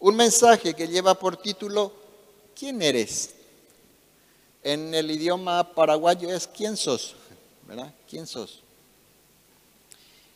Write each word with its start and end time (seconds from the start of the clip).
un 0.00 0.16
mensaje 0.16 0.74
que 0.74 0.88
lleva 0.88 1.14
por 1.14 1.36
título 1.36 1.92
¿Quién 2.58 2.82
eres? 2.82 3.30
En 4.62 4.94
el 4.94 5.10
idioma 5.10 5.74
paraguayo 5.74 6.30
es 6.30 6.46
¿Quién 6.46 6.76
sos? 6.76 7.14
¿Verdad? 7.66 7.92
¿Quién 8.08 8.26
sos? 8.26 8.62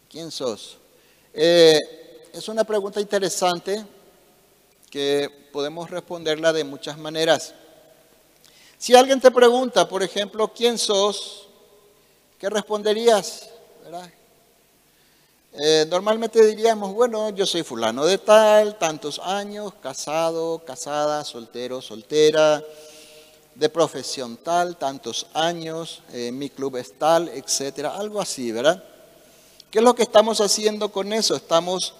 ¿Quién 0.09 0.31
sos? 0.31 0.79
Eh, 1.33 1.79
es 2.33 2.49
una 2.49 2.65
pregunta 2.65 3.01
interesante 3.01 3.85
que 4.91 5.29
podemos 5.53 5.91
responderla 5.91 6.53
de 6.53 6.63
muchas 6.63 6.97
maneras. 6.97 7.55
Si 8.79 8.95
alguien 8.95 9.21
te 9.21 9.31
pregunta, 9.31 9.89
por 9.89 10.03
ejemplo, 10.03 10.53
¿quién 10.55 10.79
sos? 10.79 11.49
¿Qué 12.39 12.49
responderías? 12.49 13.51
Eh, 15.57 15.87
normalmente 15.89 16.45
diríamos, 16.45 16.93
bueno, 16.95 17.31
yo 17.31 17.47
soy 17.47 17.63
fulano 17.63 18.05
de 18.05 18.19
tal, 18.19 18.77
tantos 18.77 19.21
años, 19.21 19.73
casado, 19.81 20.59
casada, 20.65 21.23
soltero, 21.25 21.81
soltera, 21.81 22.61
de 23.55 23.69
profesión 23.69 24.37
tal, 24.37 24.77
tantos 24.77 25.29
años, 25.33 26.03
eh, 26.13 26.33
mi 26.33 26.51
club 26.51 26.77
es 26.77 26.99
tal, 26.99 27.29
etcétera, 27.29 27.95
algo 27.97 28.21
así, 28.21 28.51
¿verdad? 28.51 28.83
¿Qué 29.71 29.79
es 29.79 29.85
lo 29.85 29.95
que 29.95 30.03
estamos 30.03 30.41
haciendo 30.41 30.91
con 30.91 31.13
eso? 31.13 31.37
Estamos, 31.37 31.95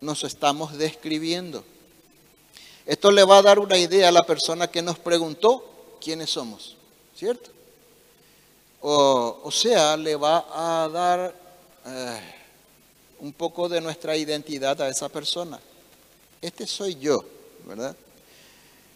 nos 0.00 0.24
estamos 0.24 0.78
describiendo. 0.78 1.62
Esto 2.86 3.10
le 3.10 3.22
va 3.24 3.36
a 3.36 3.42
dar 3.42 3.58
una 3.58 3.76
idea 3.76 4.08
a 4.08 4.12
la 4.12 4.22
persona 4.22 4.66
que 4.70 4.80
nos 4.80 4.98
preguntó 4.98 5.62
quiénes 6.00 6.30
somos, 6.30 6.74
¿cierto? 7.14 7.50
O, 8.80 9.50
sea, 9.52 9.94
le 9.98 10.16
va 10.16 10.46
a 10.50 10.88
dar 10.88 11.34
eh, 11.86 12.41
un 13.22 13.32
poco 13.32 13.68
de 13.68 13.80
nuestra 13.80 14.16
identidad 14.16 14.82
a 14.82 14.88
esa 14.88 15.08
persona. 15.08 15.58
Este 16.42 16.66
soy 16.66 16.96
yo, 16.96 17.24
¿verdad? 17.66 17.96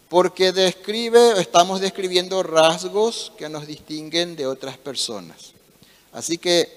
Porque 0.09 0.53
describe, 0.53 1.41
estamos 1.41 1.81
describiendo 1.81 2.43
rasgos 2.43 3.33
que 3.39 3.49
nos 3.49 3.69
distinguen 3.69 4.35
de 4.35 4.49
otras 4.49 4.79
personas. 4.79 5.53
Así 6.13 6.39
que 6.39 6.69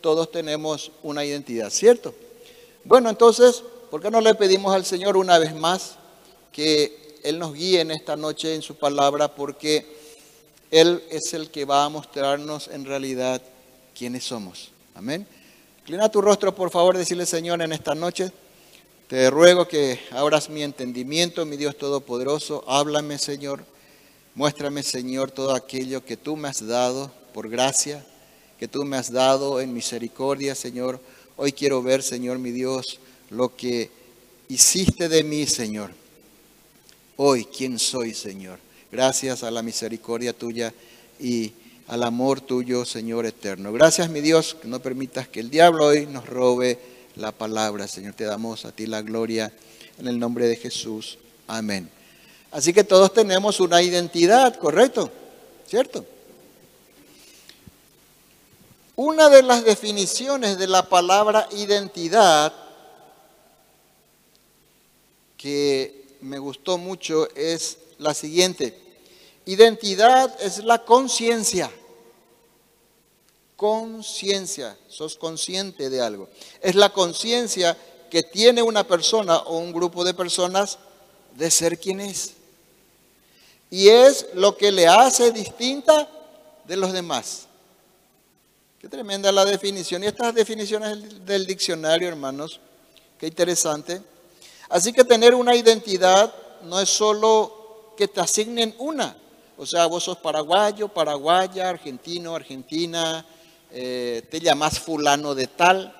todos 0.00 0.32
tenemos 0.32 0.90
una 1.02 1.24
identidad, 1.26 1.68
¿cierto? 1.70 2.14
Bueno, 2.84 3.10
entonces, 3.10 3.62
¿por 3.90 4.00
qué 4.00 4.10
no 4.10 4.22
le 4.22 4.34
pedimos 4.34 4.74
al 4.74 4.86
Señor 4.86 5.18
una 5.18 5.38
vez 5.38 5.54
más 5.54 5.96
que 6.52 7.18
Él 7.22 7.38
nos 7.38 7.52
guíe 7.52 7.80
en 7.82 7.90
esta 7.90 8.16
noche 8.16 8.54
en 8.54 8.62
su 8.62 8.76
palabra? 8.76 9.34
Porque 9.34 9.84
Él 10.70 11.02
es 11.10 11.34
el 11.34 11.50
que 11.50 11.66
va 11.66 11.84
a 11.84 11.90
mostrarnos 11.90 12.68
en 12.68 12.86
realidad 12.86 13.42
quiénes 13.94 14.24
somos. 14.24 14.70
Amén. 14.94 15.26
Inclina 15.88 16.10
tu 16.10 16.20
rostro, 16.20 16.54
por 16.54 16.70
favor, 16.70 16.98
decirle, 16.98 17.24
Señor, 17.24 17.62
en 17.62 17.72
esta 17.72 17.94
noche. 17.94 18.30
Te 19.06 19.30
ruego 19.30 19.66
que 19.66 19.98
abras 20.10 20.50
mi 20.50 20.62
entendimiento, 20.62 21.46
mi 21.46 21.56
Dios 21.56 21.78
Todopoderoso. 21.78 22.62
Háblame, 22.68 23.16
Señor. 23.16 23.64
Muéstrame, 24.34 24.82
Señor, 24.82 25.30
todo 25.30 25.54
aquello 25.54 26.04
que 26.04 26.18
tú 26.18 26.36
me 26.36 26.48
has 26.48 26.66
dado 26.66 27.10
por 27.32 27.48
gracia, 27.48 28.04
que 28.58 28.68
tú 28.68 28.84
me 28.84 28.98
has 28.98 29.10
dado 29.10 29.62
en 29.62 29.72
misericordia, 29.72 30.54
Señor. 30.54 31.00
Hoy 31.38 31.52
quiero 31.52 31.82
ver, 31.82 32.02
Señor, 32.02 32.38
mi 32.38 32.50
Dios, 32.50 33.00
lo 33.30 33.56
que 33.56 33.90
hiciste 34.50 35.08
de 35.08 35.24
mí, 35.24 35.46
Señor. 35.46 35.92
Hoy, 37.16 37.46
¿quién 37.46 37.78
soy, 37.78 38.12
Señor? 38.12 38.58
Gracias 38.92 39.42
a 39.42 39.50
la 39.50 39.62
misericordia 39.62 40.34
tuya 40.34 40.74
y 41.18 41.54
al 41.88 42.02
amor 42.02 42.42
tuyo, 42.42 42.84
Señor 42.84 43.24
eterno. 43.24 43.72
Gracias, 43.72 44.10
mi 44.10 44.20
Dios, 44.20 44.56
que 44.60 44.68
no 44.68 44.80
permitas 44.80 45.26
que 45.26 45.40
el 45.40 45.50
diablo 45.50 45.86
hoy 45.86 46.06
nos 46.06 46.26
robe 46.26 46.78
la 47.16 47.32
palabra. 47.32 47.88
Señor, 47.88 48.12
te 48.12 48.24
damos 48.24 48.66
a 48.66 48.72
ti 48.72 48.86
la 48.86 49.00
gloria 49.00 49.52
en 49.98 50.06
el 50.06 50.18
nombre 50.18 50.46
de 50.46 50.56
Jesús. 50.56 51.18
Amén. 51.46 51.90
Así 52.50 52.74
que 52.74 52.84
todos 52.84 53.12
tenemos 53.12 53.58
una 53.58 53.82
identidad, 53.82 54.56
¿correcto? 54.56 55.10
¿Cierto? 55.66 56.04
Una 58.94 59.30
de 59.30 59.42
las 59.42 59.64
definiciones 59.64 60.58
de 60.58 60.66
la 60.66 60.88
palabra 60.88 61.48
identidad 61.52 62.52
que 65.38 66.16
me 66.20 66.38
gustó 66.38 66.76
mucho 66.76 67.28
es 67.34 67.78
la 67.98 68.12
siguiente. 68.12 68.78
Identidad 69.48 70.36
es 70.42 70.62
la 70.64 70.84
conciencia. 70.84 71.70
Conciencia, 73.58 74.78
sos 74.86 75.16
consciente 75.16 75.90
de 75.90 76.00
algo. 76.00 76.28
Es 76.60 76.76
la 76.76 76.92
conciencia 76.92 77.76
que 78.08 78.22
tiene 78.22 78.62
una 78.62 78.86
persona 78.86 79.38
o 79.38 79.58
un 79.58 79.72
grupo 79.72 80.04
de 80.04 80.14
personas 80.14 80.78
de 81.34 81.50
ser 81.50 81.76
quien 81.76 81.98
es. 81.98 82.34
Y 83.68 83.88
es 83.88 84.26
lo 84.34 84.56
que 84.56 84.70
le 84.70 84.86
hace 84.86 85.32
distinta 85.32 86.08
de 86.68 86.76
los 86.76 86.92
demás. 86.92 87.48
Qué 88.78 88.88
tremenda 88.88 89.32
la 89.32 89.44
definición. 89.44 90.04
Y 90.04 90.06
estas 90.06 90.36
definiciones 90.36 91.26
del 91.26 91.44
diccionario, 91.44 92.06
hermanos, 92.06 92.60
qué 93.18 93.26
interesante. 93.26 94.00
Así 94.68 94.92
que 94.92 95.02
tener 95.02 95.34
una 95.34 95.56
identidad 95.56 96.32
no 96.62 96.78
es 96.78 96.90
solo 96.90 97.92
que 97.96 98.06
te 98.06 98.20
asignen 98.20 98.72
una, 98.78 99.16
o 99.56 99.66
sea, 99.66 99.86
vos 99.86 100.04
sos 100.04 100.18
paraguayo, 100.18 100.86
paraguaya, 100.86 101.68
argentino, 101.68 102.36
argentina, 102.36 103.26
eh, 103.70 104.22
te 104.30 104.40
llamas 104.40 104.78
fulano 104.78 105.34
de 105.34 105.46
tal, 105.46 105.94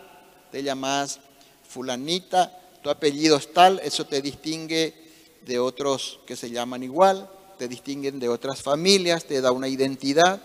te 0.51 0.63
llamas 0.63 1.21
fulanita, 1.69 2.59
tu 2.83 2.91
apellido 2.91 3.37
es 3.37 3.53
tal, 3.53 3.81
eso 3.85 4.07
te 4.07 4.23
distingue 4.23 4.95
de 5.43 5.59
otros 5.59 6.21
que 6.27 6.37
se 6.37 6.51
llaman 6.51 6.83
igual, 6.83 7.29
te 7.59 7.69
distinguen 7.69 8.21
de 8.21 8.29
otras 8.29 8.63
familias, 8.63 9.25
te 9.25 9.41
da 9.41 9.53
una 9.53 9.69
identidad, 9.69 10.41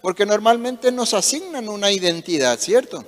porque 0.00 0.26
normalmente 0.26 0.92
nos 0.92 1.14
asignan 1.14 1.68
una 1.68 1.90
identidad, 1.90 2.58
¿cierto? 2.58 3.04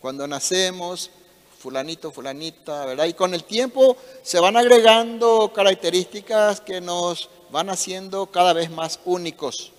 Cuando 0.00 0.26
nacemos, 0.26 1.10
fulanito, 1.58 2.12
fulanita, 2.12 2.86
¿verdad? 2.86 3.06
Y 3.06 3.14
con 3.14 3.34
el 3.34 3.44
tiempo 3.44 3.96
se 4.22 4.38
van 4.38 4.56
agregando 4.56 5.52
características 5.52 6.60
que 6.60 6.80
nos 6.80 7.28
van 7.50 7.70
haciendo 7.70 8.26
cada 8.26 8.52
vez 8.52 8.70
más 8.70 9.00
únicos, 9.04 9.72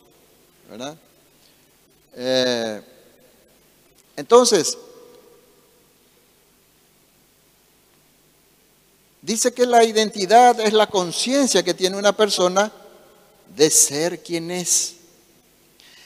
¿verdad? 0.69 0.97
Eh, 2.19 2.81
entonces, 4.15 4.75
dice 9.21 9.53
que 9.53 9.67
la 9.67 9.83
identidad 9.83 10.59
es 10.59 10.73
la 10.73 10.87
conciencia 10.87 11.61
que 11.61 11.75
tiene 11.75 11.95
una 11.95 12.17
persona 12.17 12.71
de 13.55 13.69
ser 13.69 14.23
quien 14.23 14.49
es. 14.49 14.95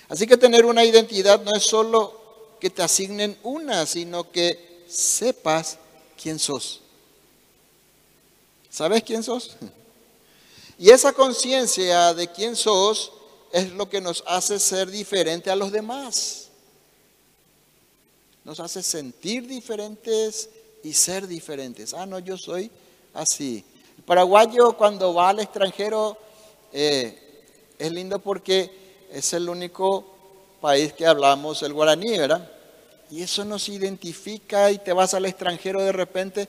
Así 0.10 0.28
que 0.28 0.36
tener 0.36 0.66
una 0.66 0.84
identidad 0.84 1.42
no 1.42 1.56
es 1.56 1.64
solo 1.64 2.20
que 2.60 2.70
te 2.70 2.84
asignen 2.84 3.38
una, 3.44 3.86
sino 3.86 4.30
que 4.30 4.84
sepas 4.90 5.78
quién 6.22 6.38
sos. 6.38 6.82
¿Sabes 8.70 9.04
quién 9.04 9.24
sos? 9.24 9.56
Y 10.78 10.90
esa 10.90 11.14
conciencia 11.14 12.12
de 12.16 12.28
quién 12.32 12.56
sos 12.56 13.12
es 13.52 13.72
lo 13.74 13.90
que 13.90 14.02
nos 14.02 14.24
hace 14.28 14.60
ser 14.60 14.90
diferente 14.90 15.50
a 15.50 15.56
los 15.56 15.72
demás. 15.72 16.50
Nos 18.44 18.60
hace 18.60 18.82
sentir 18.82 19.48
diferentes 19.48 20.50
y 20.84 20.94
ser 20.94 21.28
diferentes. 21.28 21.94
Ah, 21.94 22.06
no, 22.06 22.20
yo 22.20 22.38
soy 22.38 22.72
así. 23.14 23.64
El 23.98 24.04
paraguayo 24.04 24.74
cuando 24.74 25.14
va 25.14 25.30
al 25.30 25.40
extranjero 25.40 26.18
eh, 26.74 27.46
es 27.78 27.92
lindo 27.92 28.20
porque 28.20 28.72
es 29.12 29.34
el 29.34 29.50
único 29.50 30.06
país 30.60 30.94
que 30.94 31.06
hablamos 31.06 31.62
el 31.64 31.74
guaraní, 31.74 32.18
¿verdad? 32.18 32.50
Y 33.10 33.22
eso 33.22 33.44
nos 33.44 33.68
identifica 33.68 34.72
y 34.72 34.78
te 34.78 34.94
vas 34.94 35.14
al 35.14 35.26
extranjero 35.26 35.82
de 35.82 35.92
repente 35.92 36.48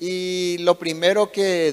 y 0.00 0.58
lo 0.58 0.78
primero 0.78 1.30
que 1.30 1.72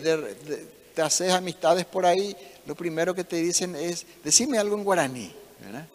te 0.97 1.03
haces 1.03 1.31
amistades 1.31 1.85
por 1.85 2.07
ahí, 2.07 2.35
lo 2.65 2.73
primero 2.73 3.13
que 3.13 3.23
te 3.23 3.35
dicen 3.35 3.75
es, 3.75 4.03
decime 4.23 4.57
algo 4.57 4.75
en 4.75 4.83
guaraní, 4.83 5.31
¿verdad? 5.63 5.85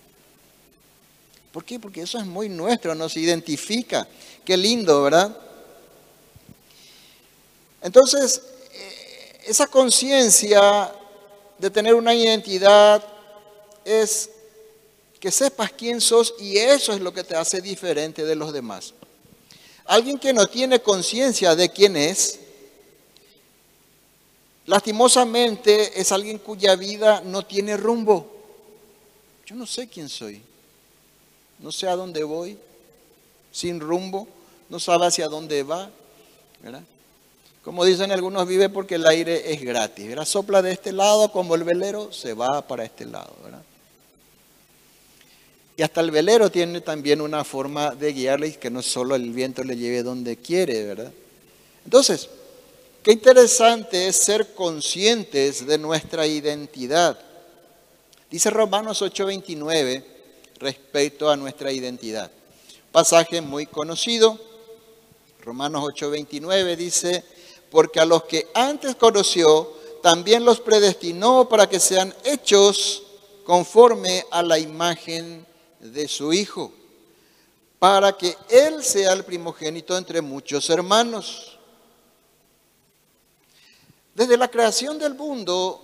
¿Por 1.50 1.64
qué? 1.64 1.81
Porque 1.81 2.02
eso 2.02 2.20
es 2.20 2.25
muy 2.25 2.49
nuestro, 2.49 2.94
nos 2.94 3.16
identifica. 3.16 4.06
Qué 4.44 4.56
lindo, 4.56 5.02
¿verdad? 5.02 5.37
Entonces, 7.82 8.43
eh, 8.72 9.40
esa 9.49 9.66
conciencia 9.66 10.94
de 11.58 11.69
tener 11.69 11.94
una 11.94 12.14
identidad 12.14 13.04
es 13.84 14.31
que 15.19 15.32
sepas 15.32 15.72
quién 15.72 16.00
sos 16.00 16.32
y 16.38 16.58
eso 16.58 16.93
es 16.93 17.00
lo 17.00 17.12
que 17.12 17.25
te 17.25 17.34
hace 17.34 17.60
diferente 17.60 18.25
de 18.25 18.37
los 18.37 18.52
demás. 18.52 18.94
Alguien 19.84 20.16
que 20.16 20.32
no 20.32 20.46
tiene 20.46 20.81
conciencia 20.81 21.56
de 21.56 21.70
quién 21.70 21.96
es, 21.96 22.38
Lastimosamente 24.67 26.00
es 26.00 26.12
alguien 26.12 26.38
cuya 26.38 26.76
vida 26.76 27.23
no 27.25 27.44
tiene 27.44 27.76
rumbo. 27.76 28.26
Yo 29.47 29.56
no 29.56 29.67
sé 29.67 29.88
quién 29.88 30.09
soy. 30.09 30.41
No 31.59 31.73
sé 31.73 31.88
a 31.88 31.97
dónde 31.97 32.23
voy. 32.23 32.56
Sin 33.50 33.81
rumbo. 33.81 34.29
No 34.69 34.79
sabe 34.79 35.06
hacia 35.06 35.29
dónde 35.29 35.62
va. 35.62 35.91
Como 37.64 37.85
dicen 37.85 38.12
algunos, 38.12 38.47
vive 38.47 38.69
porque 38.69 38.94
el 38.94 39.06
aire 39.06 39.53
es 39.53 39.62
gratis. 39.62 40.09
¿verdad? 40.09 40.25
Sopla 40.25 40.62
de 40.62 40.73
este 40.73 40.93
lado 40.93 41.31
como 41.32 41.55
el 41.55 41.64
velero, 41.64 42.12
se 42.12 42.35
va 42.35 42.67
para 42.67 42.85
este 42.85 43.05
lado. 43.05 43.35
¿verdad? 43.43 43.62
Y 45.76 45.82
hasta 45.82 46.00
el 46.00 46.11
velero 46.11 46.50
tiene 46.50 46.81
también 46.81 47.20
una 47.20 47.44
forma 47.44 47.94
de 47.94 48.12
guiarle 48.12 48.55
que 48.56 48.70
no 48.70 48.82
solo 48.82 49.14
el 49.14 49.32
viento 49.32 49.64
le 49.64 49.76
lleve 49.76 50.03
donde 50.03 50.37
quiere, 50.37 50.85
¿verdad? 50.85 51.12
Entonces, 51.85 52.29
qué 53.02 53.12
interesante 53.12 54.08
es 54.08 54.16
ser 54.16 54.54
conscientes 54.54 55.66
de 55.66 55.78
nuestra 55.78 56.26
identidad. 56.26 57.19
Dice 58.31 58.50
Romanos 58.50 59.02
8:29 59.02 60.04
respecto 60.58 61.28
a 61.28 61.37
nuestra 61.37 61.72
identidad. 61.72 62.31
Pasaje 62.90 63.40
muy 63.40 63.66
conocido. 63.66 64.38
Romanos 65.40 65.82
8:29 65.84 66.76
dice, 66.76 67.25
porque 67.70 68.00
a 68.00 68.04
los 68.04 68.25
que 68.25 68.49
antes 68.54 68.94
conoció, 68.96 69.72
también 70.02 70.44
los 70.44 70.60
predestinó 70.60 71.49
para 71.49 71.69
que 71.69 71.81
sean 71.81 72.14
hechos 72.25 73.02
conforme 73.44 74.25
a 74.31 74.43
la 74.43 74.58
imagen 74.58 75.46
de 75.81 76.06
su 76.06 76.32
Hijo, 76.32 76.72
para 77.78 78.16
que 78.16 78.37
Él 78.49 78.84
sea 78.84 79.12
el 79.12 79.25
primogénito 79.25 79.96
entre 79.96 80.20
muchos 80.20 80.70
hermanos. 80.70 81.51
Desde 84.14 84.37
la 84.37 84.49
creación 84.49 84.99
del 84.99 85.14
mundo, 85.14 85.81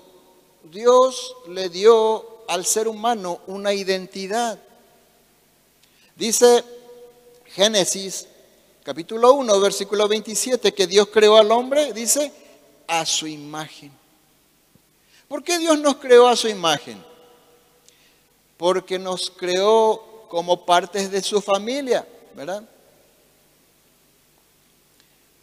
Dios 0.64 1.34
le 1.48 1.68
dio 1.68 2.44
al 2.48 2.64
ser 2.64 2.88
humano 2.88 3.40
una 3.46 3.72
identidad. 3.72 4.58
Dice 6.16 6.64
Génesis 7.46 8.26
capítulo 8.82 9.34
1, 9.34 9.60
versículo 9.60 10.08
27, 10.08 10.72
que 10.72 10.86
Dios 10.86 11.08
creó 11.12 11.36
al 11.36 11.50
hombre, 11.52 11.92
dice, 11.92 12.32
a 12.86 13.04
su 13.04 13.26
imagen. 13.26 13.92
¿Por 15.28 15.42
qué 15.42 15.58
Dios 15.58 15.78
nos 15.78 15.96
creó 15.96 16.26
a 16.26 16.36
su 16.36 16.48
imagen? 16.48 17.08
porque 18.58 18.98
nos 18.98 19.30
creó 19.30 20.26
como 20.28 20.66
partes 20.66 21.10
de 21.10 21.22
su 21.22 21.40
familia, 21.40 22.06
¿verdad? 22.34 22.62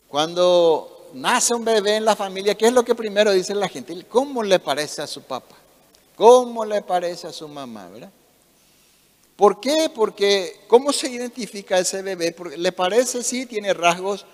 Cuando 0.08 0.95
nace 1.16 1.54
un 1.54 1.64
bebé 1.64 1.96
en 1.96 2.06
la 2.06 2.16
familia, 2.16 2.56
¿qué 2.56 2.68
es 2.68 2.74
lo 2.74 2.84
que 2.84 2.94
primero 2.94 3.32
dice 3.32 3.56
la 3.56 3.70
gente? 3.70 4.06
¿Cómo 4.10 4.44
le 4.44 4.60
parece 4.60 5.02
a 5.02 5.08
su 5.08 5.22
papá? 5.22 5.56
¿Cómo 6.16 6.66
le 6.66 6.82
parece 6.82 7.28
a 7.28 7.34
su 7.34 7.48
mamá? 7.48 7.90
¿verdad? 7.90 8.12
¿Por 9.36 9.60
qué? 9.60 9.90
Porque 9.94 10.62
¿cómo 10.68 10.92
se 10.92 11.10
identifica 11.10 11.80
ese 11.80 12.02
bebé? 12.02 12.32
Porque 12.32 12.58
le 12.58 12.72
parece, 12.72 13.24
sí, 13.24 13.46
tiene 13.46 13.74
rasgos 13.74 14.26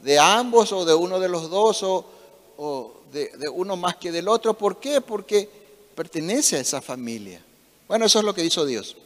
de 0.00 0.18
ambos 0.18 0.72
o 0.72 0.84
de 0.84 0.94
uno 0.94 1.20
de 1.20 1.28
los 1.28 1.50
dos 1.50 1.82
o, 1.82 2.94
de, 3.12 3.28
de, 3.36 3.48
uno 3.48 3.76
más 3.76 3.96
que 3.96 4.10
del 4.10 4.28
otro. 4.28 4.54
¿Por 4.54 4.78
qué? 4.78 5.00
Porque 5.00 5.48
pertenece 5.94 6.56
a 6.56 6.60
esa 6.60 6.80
familia. 6.80 7.42
Bueno, 7.86 8.06
eso 8.06 8.18
es 8.18 8.24
lo 8.24 8.34
que 8.34 8.44
hizo 8.44 8.64
Dios. 8.64 8.96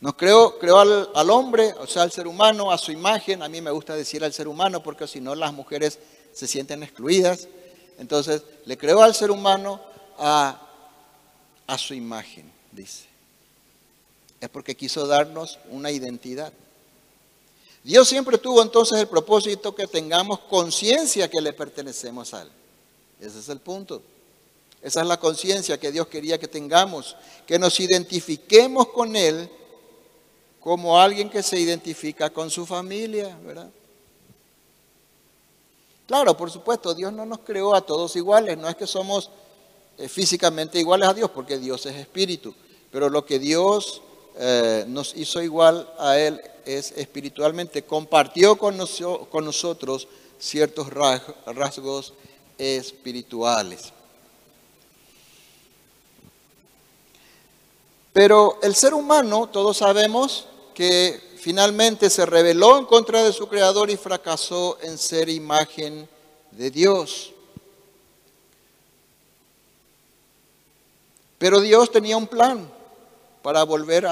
Nos 0.00 0.14
creó, 0.14 0.58
creó 0.58 0.78
al, 0.78 1.30
hombre, 1.30 1.74
o 1.78 1.86
sea, 1.86 2.02
al 2.02 2.12
ser 2.12 2.26
humano, 2.26 2.70
a 2.70 2.78
su 2.78 2.92
imagen. 2.92 3.42
A 3.42 3.48
mí 3.48 3.60
me 3.60 3.70
gusta 3.70 3.94
decir 3.94 4.22
al 4.24 4.32
ser 4.32 4.46
humano 4.46 4.82
porque 4.82 5.06
si 5.06 5.20
no 5.20 5.34
las 5.34 5.52
mujeres 5.52 5.98
se 6.32 6.46
sienten 6.46 6.82
excluidas. 6.82 7.48
Entonces, 7.98 8.42
le 8.66 8.76
creó 8.76 9.02
al 9.02 9.14
ser 9.14 9.30
humano 9.30 9.80
a, 10.18 10.60
a 11.66 11.78
su 11.78 11.94
imagen, 11.94 12.52
dice. 12.72 13.06
Es 14.40 14.50
porque 14.50 14.76
quiso 14.76 15.06
darnos 15.06 15.58
una 15.70 15.90
identidad. 15.90 16.52
Dios 17.82 18.08
siempre 18.08 18.36
tuvo 18.36 18.62
entonces 18.62 18.98
el 18.98 19.08
propósito 19.08 19.74
que 19.74 19.86
tengamos 19.86 20.40
conciencia 20.40 21.30
que 21.30 21.40
le 21.40 21.52
pertenecemos 21.54 22.34
a 22.34 22.42
Él. 22.42 22.50
Ese 23.20 23.38
es 23.38 23.48
el 23.48 23.60
punto. 23.60 24.02
Esa 24.82 25.00
es 25.00 25.06
la 25.06 25.18
conciencia 25.18 25.80
que 25.80 25.90
Dios 25.90 26.06
quería 26.08 26.38
que 26.38 26.48
tengamos, 26.48 27.16
que 27.46 27.58
nos 27.58 27.80
identifiquemos 27.80 28.88
con 28.88 29.16
Él 29.16 29.48
como 30.66 30.98
alguien 30.98 31.30
que 31.30 31.44
se 31.44 31.60
identifica 31.60 32.28
con 32.30 32.50
su 32.50 32.66
familia, 32.66 33.38
¿verdad? 33.44 33.70
Claro, 36.08 36.36
por 36.36 36.50
supuesto, 36.50 36.92
Dios 36.92 37.12
no 37.12 37.24
nos 37.24 37.38
creó 37.38 37.72
a 37.72 37.82
todos 37.82 38.16
iguales, 38.16 38.58
no 38.58 38.68
es 38.68 38.74
que 38.74 38.88
somos 38.88 39.30
eh, 39.96 40.08
físicamente 40.08 40.80
iguales 40.80 41.08
a 41.08 41.14
Dios, 41.14 41.30
porque 41.30 41.56
Dios 41.58 41.86
es 41.86 41.94
espíritu, 41.94 42.52
pero 42.90 43.08
lo 43.08 43.24
que 43.24 43.38
Dios 43.38 44.02
eh, 44.38 44.84
nos 44.88 45.14
hizo 45.14 45.40
igual 45.40 45.88
a 46.00 46.18
Él 46.18 46.42
es 46.64 46.90
espiritualmente, 46.96 47.84
compartió 47.84 48.58
con, 48.58 48.76
con 49.30 49.44
nosotros 49.44 50.08
ciertos 50.36 50.88
rasgos 50.90 52.12
espirituales. 52.58 53.92
Pero 58.12 58.58
el 58.64 58.74
ser 58.74 58.94
humano, 58.94 59.48
todos 59.48 59.76
sabemos 59.76 60.48
que 60.76 61.18
finalmente 61.38 62.10
se 62.10 62.26
rebeló 62.26 62.76
en 62.76 62.84
contra 62.84 63.24
de 63.24 63.32
su 63.32 63.48
creador 63.48 63.88
y 63.88 63.96
fracasó 63.96 64.76
en 64.82 64.98
ser 64.98 65.30
imagen 65.30 66.06
de 66.50 66.70
Dios. 66.70 67.32
Pero 71.38 71.60
Dios 71.60 71.90
tenía 71.90 72.18
un 72.18 72.26
plan 72.26 72.70
para 73.40 73.62
volver, 73.62 74.06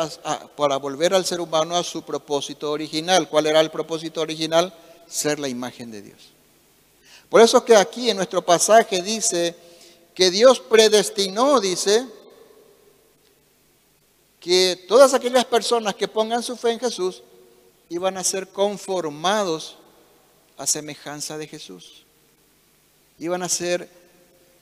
para 0.57 0.79
volver 0.79 1.13
al 1.13 1.27
ser 1.27 1.43
humano 1.43 1.77
a 1.77 1.85
su 1.85 2.01
propósito 2.01 2.71
original. 2.71 3.29
¿Cuál 3.29 3.45
era 3.45 3.61
el 3.61 3.71
propósito 3.71 4.23
original? 4.23 4.73
Ser 5.07 5.39
la 5.39 5.49
imagen 5.49 5.91
de 5.91 6.01
Dios. 6.01 6.31
Por 7.29 7.43
eso 7.43 7.59
es 7.59 7.65
que 7.65 7.77
aquí 7.77 8.09
en 8.09 8.17
nuestro 8.17 8.41
pasaje 8.41 9.03
dice 9.03 9.55
que 10.15 10.31
Dios 10.31 10.61
predestinó, 10.61 11.61
dice, 11.61 12.07
que 14.45 14.85
todas 14.87 15.15
aquellas 15.15 15.47
personas 15.47 15.95
que 15.95 16.07
pongan 16.07 16.43
su 16.43 16.55
fe 16.55 16.73
en 16.73 16.79
Jesús 16.79 17.23
iban 17.89 18.19
a 18.19 18.23
ser 18.23 18.49
conformados 18.49 19.79
a 20.59 20.67
semejanza 20.67 21.39
de 21.39 21.47
Jesús. 21.47 22.05
Iban 23.19 23.43
a 23.43 23.49
ser 23.49 23.89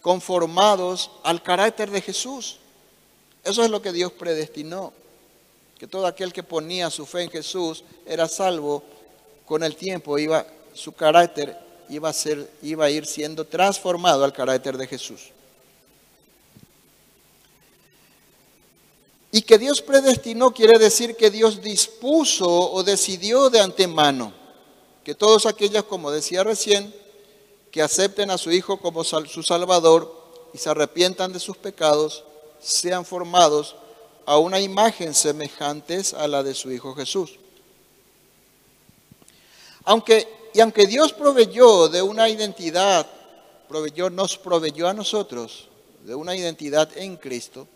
conformados 0.01 1.11
al 1.25 1.43
carácter 1.43 1.91
de 1.91 2.01
Jesús. 2.01 2.59
Eso 3.43 3.65
es 3.65 3.71
lo 3.71 3.83
que 3.83 3.91
Dios 3.91 4.13
predestinó, 4.13 4.93
que 5.77 5.89
todo 5.89 6.07
aquel 6.07 6.33
que 6.33 6.45
ponía 6.45 6.89
su 6.89 7.05
fe 7.05 7.23
en 7.23 7.31
Jesús 7.31 7.83
era 8.07 8.29
salvo, 8.29 8.85
con 9.47 9.65
el 9.65 9.75
tiempo 9.75 10.17
iba 10.17 10.47
su 10.75 10.93
carácter 10.93 11.59
iba 11.89 12.09
a 12.09 12.13
ser 12.13 12.49
iba 12.63 12.85
a 12.85 12.91
ir 12.91 13.05
siendo 13.05 13.45
transformado 13.45 14.23
al 14.23 14.33
carácter 14.33 14.77
de 14.77 14.87
Jesús. 14.87 15.32
Y 19.35 19.43
que 19.43 19.59
Dios 19.59 19.81
predestinó 19.81 20.53
quiere 20.53 20.79
decir 20.79 21.17
que 21.17 21.31
Dios 21.31 21.63
dispuso 21.63 22.47
o 22.49 22.85
decidió 22.85 23.51
de 23.51 23.61
antemano 23.61 24.33
que 25.05 25.15
todos 25.15 25.47
aquellos, 25.47 25.85
como 25.85 26.11
decía 26.11 26.45
recién, 26.45 26.95
que 27.71 27.83
acepten 27.83 28.31
a 28.31 28.39
su 28.39 28.51
Hijo 28.53 28.79
como 28.79 29.03
su 29.05 29.43
Salvador 29.43 30.15
y 30.53 30.59
se 30.59 30.69
arrepientan 30.69 31.33
de 31.33 31.41
sus 31.41 31.57
pecados, 31.57 32.25
sean 32.61 33.05
formados 33.05 33.75
a 34.27 34.39
una 34.39 34.61
imagen 34.61 35.15
semejantes 35.15 36.15
a 36.15 36.29
la 36.29 36.43
de 36.43 36.55
su 36.55 36.71
Hijo 36.71 36.95
Jesús. 36.95 37.39
Aunque, 39.85 40.29
y 40.55 40.61
aunque 40.61 40.87
Dios 40.87 41.13
proveyó 41.13 41.89
de 41.89 42.03
una 42.03 42.29
identidad, 42.29 43.07
proveyó, 43.69 44.11
nos 44.11 44.37
proveyó 44.37 44.89
a 44.89 44.95
nosotros 44.95 45.69
de 46.05 46.15
una 46.15 46.37
identidad 46.37 46.97
en 46.97 47.17
Cristo, 47.17 47.67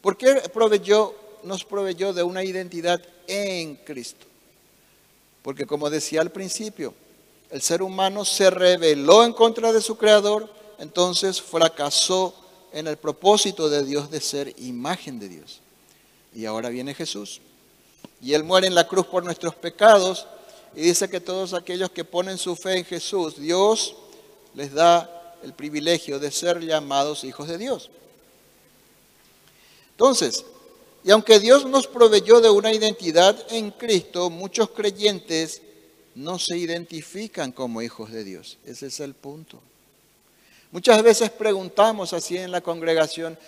¿Por 0.00 0.16
qué 0.16 0.34
proveyó, 0.52 1.14
nos 1.42 1.64
proveyó 1.64 2.12
de 2.12 2.22
una 2.22 2.44
identidad 2.44 3.02
en 3.26 3.76
Cristo? 3.76 4.26
Porque 5.42 5.66
como 5.66 5.90
decía 5.90 6.20
al 6.20 6.30
principio, 6.30 6.94
el 7.50 7.62
ser 7.62 7.82
humano 7.82 8.24
se 8.24 8.50
rebeló 8.50 9.24
en 9.24 9.32
contra 9.32 9.72
de 9.72 9.80
su 9.80 9.96
creador, 9.96 10.48
entonces 10.78 11.40
fracasó 11.40 12.34
en 12.72 12.86
el 12.86 12.96
propósito 12.96 13.68
de 13.68 13.84
Dios 13.84 14.10
de 14.10 14.20
ser 14.20 14.54
imagen 14.58 15.18
de 15.18 15.28
Dios. 15.28 15.60
Y 16.34 16.44
ahora 16.46 16.68
viene 16.68 16.94
Jesús. 16.94 17.40
Y 18.22 18.34
Él 18.34 18.44
muere 18.44 18.66
en 18.66 18.74
la 18.74 18.86
cruz 18.86 19.06
por 19.06 19.24
nuestros 19.24 19.54
pecados 19.54 20.26
y 20.74 20.82
dice 20.82 21.08
que 21.08 21.20
todos 21.20 21.52
aquellos 21.52 21.90
que 21.90 22.04
ponen 22.04 22.38
su 22.38 22.54
fe 22.54 22.78
en 22.78 22.84
Jesús, 22.84 23.36
Dios 23.36 23.96
les 24.54 24.72
da 24.72 25.36
el 25.42 25.52
privilegio 25.52 26.18
de 26.18 26.30
ser 26.30 26.60
llamados 26.60 27.24
hijos 27.24 27.48
de 27.48 27.58
Dios. 27.58 27.90
Entonces, 30.00 30.46
y 31.04 31.10
aunque 31.10 31.38
Dios 31.38 31.66
nos 31.66 31.86
proveyó 31.86 32.40
de 32.40 32.48
una 32.48 32.72
identidad 32.72 33.38
en 33.50 33.70
Cristo, 33.70 34.30
muchos 34.30 34.70
creyentes 34.70 35.60
no 36.14 36.38
se 36.38 36.56
identifican 36.56 37.52
como 37.52 37.82
hijos 37.82 38.10
de 38.10 38.24
Dios. 38.24 38.56
Ese 38.64 38.86
es 38.86 38.98
el 39.00 39.12
punto. 39.12 39.60
Muchas 40.72 41.02
veces 41.02 41.28
preguntamos 41.28 42.14
así 42.14 42.38
en 42.38 42.50
la 42.50 42.62
congregación, 42.62 43.38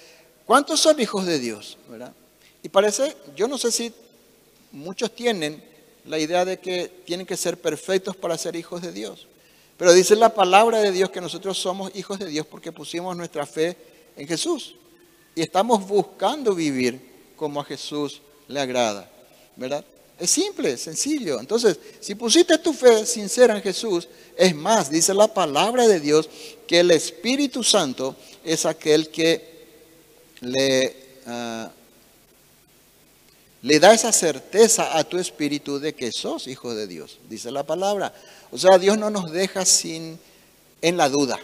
¿cuántos 0.44 0.78
son 0.80 1.00
hijos 1.00 1.24
de 1.24 1.38
Dios? 1.38 1.78
Y 2.62 2.68
parece, 2.68 3.16
yo 3.34 3.48
no 3.48 3.56
sé 3.56 3.72
si 3.72 3.90
muchos 4.72 5.10
tienen 5.12 5.64
la 6.04 6.18
idea 6.18 6.44
de 6.44 6.58
que 6.58 6.86
tienen 7.06 7.24
que 7.24 7.38
ser 7.38 7.56
perfectos 7.56 8.14
para 8.14 8.36
ser 8.36 8.56
hijos 8.56 8.82
de 8.82 8.92
Dios. 8.92 9.26
Pero 9.78 9.94
dice 9.94 10.16
la 10.16 10.34
palabra 10.34 10.82
de 10.82 10.92
Dios 10.92 11.08
que 11.08 11.22
nosotros 11.22 11.56
somos 11.56 11.90
hijos 11.94 12.18
de 12.18 12.26
Dios 12.26 12.44
porque 12.44 12.72
pusimos 12.72 13.16
nuestra 13.16 13.46
fe 13.46 13.74
en 14.18 14.28
Jesús. 14.28 14.74
Y 15.34 15.42
estamos 15.42 15.86
buscando 15.86 16.54
vivir 16.54 17.00
como 17.36 17.60
a 17.60 17.64
Jesús 17.64 18.20
le 18.48 18.60
agrada. 18.60 19.10
¿Verdad? 19.56 19.84
Es 20.18 20.30
simple, 20.30 20.76
sencillo. 20.76 21.40
Entonces, 21.40 21.78
si 22.00 22.14
pusiste 22.14 22.58
tu 22.58 22.72
fe 22.72 23.04
sincera 23.06 23.56
en 23.56 23.62
Jesús, 23.62 24.08
es 24.36 24.54
más, 24.54 24.90
dice 24.90 25.14
la 25.14 25.26
palabra 25.26 25.88
de 25.88 26.00
Dios 26.00 26.28
que 26.66 26.80
el 26.80 26.90
Espíritu 26.90 27.64
Santo 27.64 28.14
es 28.44 28.64
aquel 28.64 29.08
que 29.08 29.66
le, 30.40 30.96
ah, 31.26 31.70
le 33.62 33.80
da 33.80 33.94
esa 33.94 34.12
certeza 34.12 34.96
a 34.96 35.04
tu 35.04 35.18
espíritu 35.18 35.78
de 35.78 35.94
que 35.94 36.10
sos 36.12 36.46
hijo 36.46 36.74
de 36.74 36.86
Dios, 36.86 37.18
dice 37.28 37.50
la 37.50 37.64
palabra. 37.64 38.14
O 38.50 38.58
sea, 38.58 38.78
Dios 38.78 38.98
no 38.98 39.10
nos 39.10 39.30
deja 39.32 39.64
sin 39.64 40.18
en 40.80 40.96
la 40.96 41.08
duda. 41.08 41.38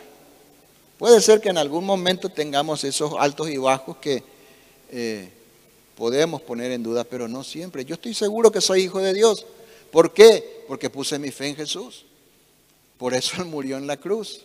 Puede 0.99 1.21
ser 1.21 1.41
que 1.41 1.49
en 1.49 1.59
algún 1.59 1.85
momento 1.85 2.29
tengamos 2.29 2.85
esos 2.85 3.13
altos 3.19 3.49
y 3.51 3.57
bajos 3.57 3.97
que 3.99 4.23
eh, 4.91 5.31
podemos 5.97 6.43
poner 6.43 6.73
en 6.73 6.83
duda, 6.83 7.05
pero 7.05 7.29
no 7.29 7.45
siempre. 7.45 7.85
Yo 7.85 7.95
estoy 7.95 8.15
seguro 8.15 8.51
que 8.51 8.61
soy 8.61 8.83
hijo 8.83 8.99
de 8.99 9.15
Dios. 9.15 9.47
¿Por 9.93 10.13
qué? 10.13 10.65
Porque 10.67 10.91
puse 10.91 11.19
mi 11.19 11.31
fe 11.31 11.49
en 11.49 11.57
Jesús. 11.57 12.05
Por 12.99 13.15
eso 13.15 13.37
Él 13.41 13.45
murió 13.45 13.77
en 13.77 13.87
la 13.87 13.97
cruz. 13.97 14.41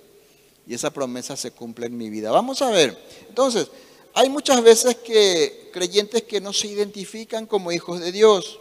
Y 0.67 0.73
esa 0.73 0.91
promesa 0.91 1.35
se 1.35 1.51
cumple 1.51 1.87
en 1.87 1.97
mi 1.97 2.09
vida. 2.09 2.31
Vamos 2.31 2.61
a 2.61 2.69
ver. 2.69 2.97
Entonces, 3.27 3.67
hay 4.13 4.29
muchas 4.29 4.61
veces 4.61 4.95
que 4.95 5.71
creyentes 5.73 6.23
que 6.23 6.39
no 6.39 6.53
se 6.53 6.67
identifican 6.67 7.47
como 7.47 7.71
hijos 7.71 7.99
de 7.99 8.11
Dios. 8.11 8.59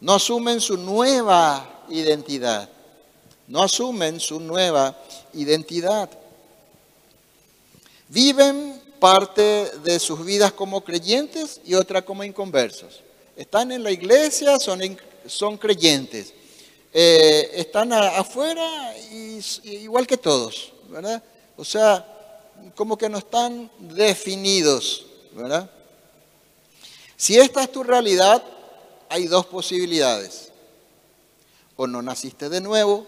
No 0.00 0.14
asumen 0.14 0.60
su 0.60 0.76
nueva 0.76 1.84
identidad 1.88 2.68
no 3.50 3.64
asumen 3.64 4.20
su 4.20 4.38
nueva 4.38 4.96
identidad. 5.34 6.08
Viven 8.10 8.82
parte 8.98 9.70
de 9.84 10.00
sus 10.00 10.24
vidas 10.24 10.52
como 10.52 10.82
creyentes 10.82 11.60
y 11.64 11.74
otra 11.74 12.02
como 12.02 12.24
inconversos. 12.24 13.00
Están 13.36 13.70
en 13.70 13.84
la 13.84 13.92
iglesia, 13.92 14.58
son, 14.58 14.80
son 15.26 15.56
creyentes. 15.56 16.34
Eh, 16.92 17.52
están 17.54 17.92
afuera 17.92 18.98
y, 19.12 19.40
igual 19.62 20.08
que 20.08 20.16
todos, 20.16 20.72
¿verdad? 20.88 21.22
O 21.56 21.64
sea, 21.64 22.04
como 22.74 22.98
que 22.98 23.08
no 23.08 23.18
están 23.18 23.70
definidos, 23.78 25.06
¿verdad? 25.32 25.70
Si 27.16 27.38
esta 27.38 27.62
es 27.62 27.70
tu 27.70 27.84
realidad, 27.84 28.42
hay 29.08 29.28
dos 29.28 29.46
posibilidades. 29.46 30.50
O 31.76 31.86
no 31.86 32.02
naciste 32.02 32.48
de 32.48 32.60
nuevo, 32.60 33.06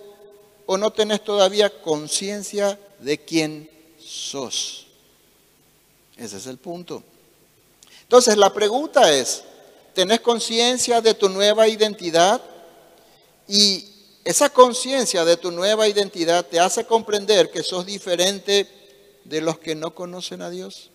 o 0.65 0.79
no 0.79 0.93
tenés 0.93 1.25
todavía 1.25 1.83
conciencia 1.83 2.79
de 3.01 3.19
quién 3.19 3.69
sos. 3.99 4.82
Ese 6.17 6.37
es 6.37 6.47
el 6.47 6.59
punto. 6.59 7.03
Entonces 8.03 8.37
la 8.37 8.53
pregunta 8.53 9.13
es, 9.13 9.43
¿tenés 9.95 10.21
conciencia 10.21 11.01
de 11.01 11.15
tu 11.15 11.29
nueva 11.29 11.69
identidad? 11.69 12.41
Y 13.49 13.89
esa 14.25 14.51
conciencia 14.51 15.25
de 15.25 15.37
tu 15.37 15.51
nueva 15.51 15.89
identidad 15.89 16.47
te 16.47 16.61
hace 16.61 16.85
comprender 16.85 17.51
que 17.51 17.63
sos 17.63 17.87
diferente 17.87 18.69
de 19.25 19.41
los 19.41 19.59
que 19.59 19.75
no 19.75 19.95
conocen 19.95 20.43
a 20.43 20.51
Dios. 20.51 20.91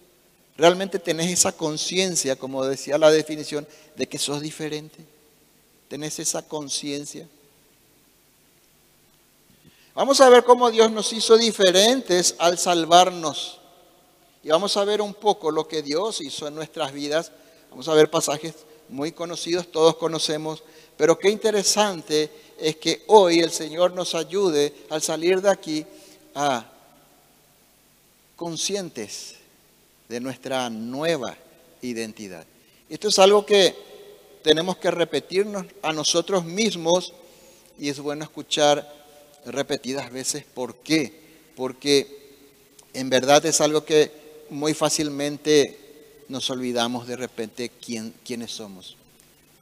Realmente 0.58 0.98
tenés 0.98 1.32
esa 1.32 1.52
conciencia, 1.52 2.36
como 2.36 2.66
decía 2.66 2.98
la 2.98 3.12
definición, 3.12 3.68
de 3.96 4.08
que 4.08 4.18
sos 4.18 4.42
diferente. 4.42 4.98
Tenés 5.88 6.20
esa 6.20 6.42
conciencia. 6.42 7.28
Vamos 9.94 10.22
a 10.22 10.30
ver 10.30 10.44
cómo 10.44 10.70
Dios 10.72 10.92
nos 10.92 11.12
hizo 11.14 11.38
diferentes 11.38 12.36
al 12.38 12.58
salvarnos. 12.58 13.57
Y 14.48 14.50
vamos 14.50 14.78
a 14.78 14.86
ver 14.86 15.02
un 15.02 15.14
poco 15.14 15.52
lo 15.52 15.68
que 15.68 15.82
Dios 15.82 16.22
hizo 16.22 16.48
en 16.48 16.56
nuestras 16.56 16.94
vidas. 16.94 17.34
Vamos 17.70 17.86
a 17.90 17.94
ver 17.94 18.10
pasajes 18.10 18.54
muy 18.88 19.12
conocidos, 19.12 19.70
todos 19.70 19.98
conocemos, 19.98 20.64
pero 20.96 21.20
qué 21.20 21.30
interesante 21.30 22.32
es 22.58 22.78
que 22.78 23.04
hoy 23.08 23.40
el 23.42 23.52
Señor 23.52 23.92
nos 23.92 24.16
ayude 24.16 24.74
al 24.90 25.02
salir 25.02 25.42
de 25.42 25.50
aquí 25.50 25.86
a 26.34 26.66
conscientes 28.38 29.36
de 30.08 30.22
nuestra 30.22 30.70
nueva 30.70 31.36
identidad. 31.82 32.46
Esto 32.88 33.10
es 33.10 33.20
algo 33.20 33.46
que 33.46 33.76
tenemos 34.44 34.78
que 34.78 34.92
repetirnos 34.92 35.66
a 35.82 35.92
nosotros 35.92 36.46
mismos 36.46 37.12
y 37.78 37.90
es 37.90 38.00
bueno 38.00 38.24
escuchar 38.24 38.90
repetidas 39.46 40.10
veces. 40.10 40.46
¿Por 40.46 40.76
qué? 40.76 41.12
Porque 41.54 42.30
en 42.94 43.10
verdad 43.10 43.46
es 43.46 43.60
algo 43.60 43.84
que 43.84 44.26
muy 44.50 44.74
fácilmente 44.74 46.26
nos 46.28 46.50
olvidamos 46.50 47.08
de 47.08 47.16
repente 47.16 47.70
quién, 47.70 48.14
quiénes 48.26 48.52
somos. 48.52 48.98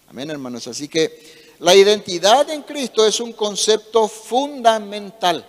Amén, 0.09 0.29
hermanos. 0.29 0.67
Así 0.67 0.87
que 0.87 1.55
la 1.59 1.75
identidad 1.75 2.49
en 2.49 2.63
Cristo 2.63 3.05
es 3.05 3.19
un 3.19 3.33
concepto 3.33 4.07
fundamental 4.07 5.45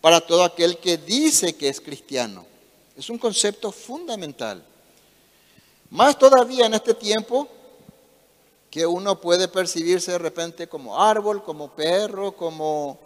para 0.00 0.20
todo 0.20 0.44
aquel 0.44 0.78
que 0.78 0.96
dice 0.96 1.56
que 1.56 1.68
es 1.68 1.80
cristiano. 1.80 2.44
Es 2.96 3.10
un 3.10 3.18
concepto 3.18 3.72
fundamental. 3.72 4.62
Más 5.90 6.18
todavía 6.18 6.66
en 6.66 6.74
este 6.74 6.94
tiempo 6.94 7.48
que 8.70 8.86
uno 8.86 9.20
puede 9.20 9.48
percibirse 9.48 10.12
de 10.12 10.18
repente 10.18 10.68
como 10.68 11.00
árbol, 11.00 11.42
como 11.42 11.70
perro, 11.70 12.32
como 12.32 12.98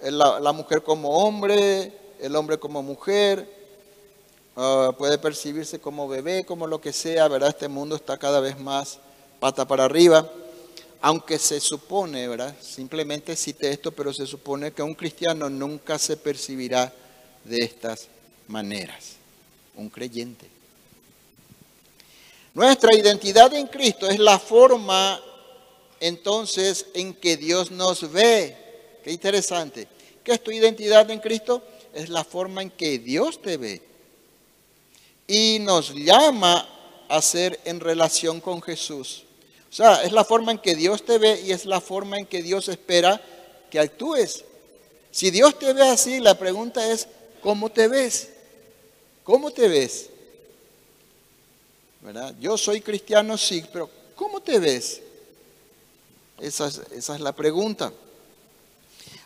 la, 0.00 0.52
mujer 0.52 0.82
como 0.82 1.10
hombre, 1.10 1.92
el 2.20 2.34
hombre 2.34 2.58
como 2.58 2.82
mujer, 2.82 3.65
ah, 4.56 4.92
puede 4.96 5.18
percibirse 5.18 5.78
como 5.78 6.08
bebé, 6.08 6.44
como 6.44 6.66
lo 6.66 6.80
que 6.80 6.92
sea, 6.92 7.28
¿verdad? 7.28 7.50
Este 7.50 7.68
mundo 7.68 7.96
está 7.96 8.18
cada 8.18 8.40
vez 8.40 8.58
más 8.58 8.98
pata 9.38 9.66
para 9.66 9.84
arriba, 9.84 10.30
aunque 11.00 11.38
se 11.38 11.60
supone, 11.60 12.26
¿verdad? 12.26 12.54
Simplemente 12.60 13.36
cite 13.36 13.70
esto, 13.70 13.92
pero 13.92 14.12
se 14.12 14.26
supone 14.26 14.72
que 14.72 14.82
un 14.82 14.94
cristiano 14.94 15.48
nunca 15.48 15.98
se 15.98 16.16
percibirá 16.16 16.92
de 17.44 17.58
estas 17.58 18.08
maneras, 18.48 19.16
un 19.76 19.88
creyente. 19.88 20.48
Nuestra 22.54 22.94
identidad 22.94 23.52
en 23.52 23.66
Cristo 23.66 24.08
es 24.08 24.18
la 24.18 24.38
forma 24.38 25.20
entonces 26.00 26.86
en 26.94 27.14
que 27.14 27.36
Dios 27.36 27.70
nos 27.70 28.10
ve. 28.10 28.56
Qué 29.04 29.12
interesante. 29.12 29.86
¿Qué 30.24 30.32
es 30.32 30.42
tu 30.42 30.50
identidad 30.50 31.10
en 31.10 31.20
Cristo? 31.20 31.62
Es 31.94 32.08
la 32.08 32.24
forma 32.24 32.62
en 32.62 32.70
que 32.70 32.98
Dios 32.98 33.40
te 33.40 33.56
ve. 33.56 33.82
Y 35.26 35.58
nos 35.60 35.94
llama 35.94 36.68
a 37.08 37.22
ser 37.22 37.60
en 37.64 37.80
relación 37.80 38.40
con 38.40 38.62
Jesús. 38.62 39.24
O 39.70 39.74
sea, 39.76 40.02
es 40.02 40.12
la 40.12 40.24
forma 40.24 40.52
en 40.52 40.58
que 40.58 40.74
Dios 40.74 41.04
te 41.04 41.18
ve 41.18 41.40
y 41.42 41.52
es 41.52 41.66
la 41.66 41.80
forma 41.80 42.18
en 42.18 42.26
que 42.26 42.42
Dios 42.42 42.68
espera 42.68 43.20
que 43.70 43.78
actúes. 43.78 44.44
Si 45.10 45.30
Dios 45.30 45.58
te 45.58 45.72
ve 45.72 45.82
así, 45.82 46.20
la 46.20 46.38
pregunta 46.38 46.90
es, 46.90 47.08
¿cómo 47.42 47.70
te 47.70 47.88
ves? 47.88 48.30
¿Cómo 49.24 49.50
te 49.50 49.68
ves? 49.68 50.08
¿Verdad? 52.00 52.34
Yo 52.40 52.56
soy 52.56 52.80
cristiano, 52.80 53.36
sí, 53.36 53.64
pero 53.72 53.90
¿cómo 54.14 54.40
te 54.40 54.58
ves? 54.58 55.02
Esa 56.38 56.68
es, 56.68 56.80
esa 56.92 57.14
es 57.14 57.20
la 57.20 57.32
pregunta. 57.32 57.92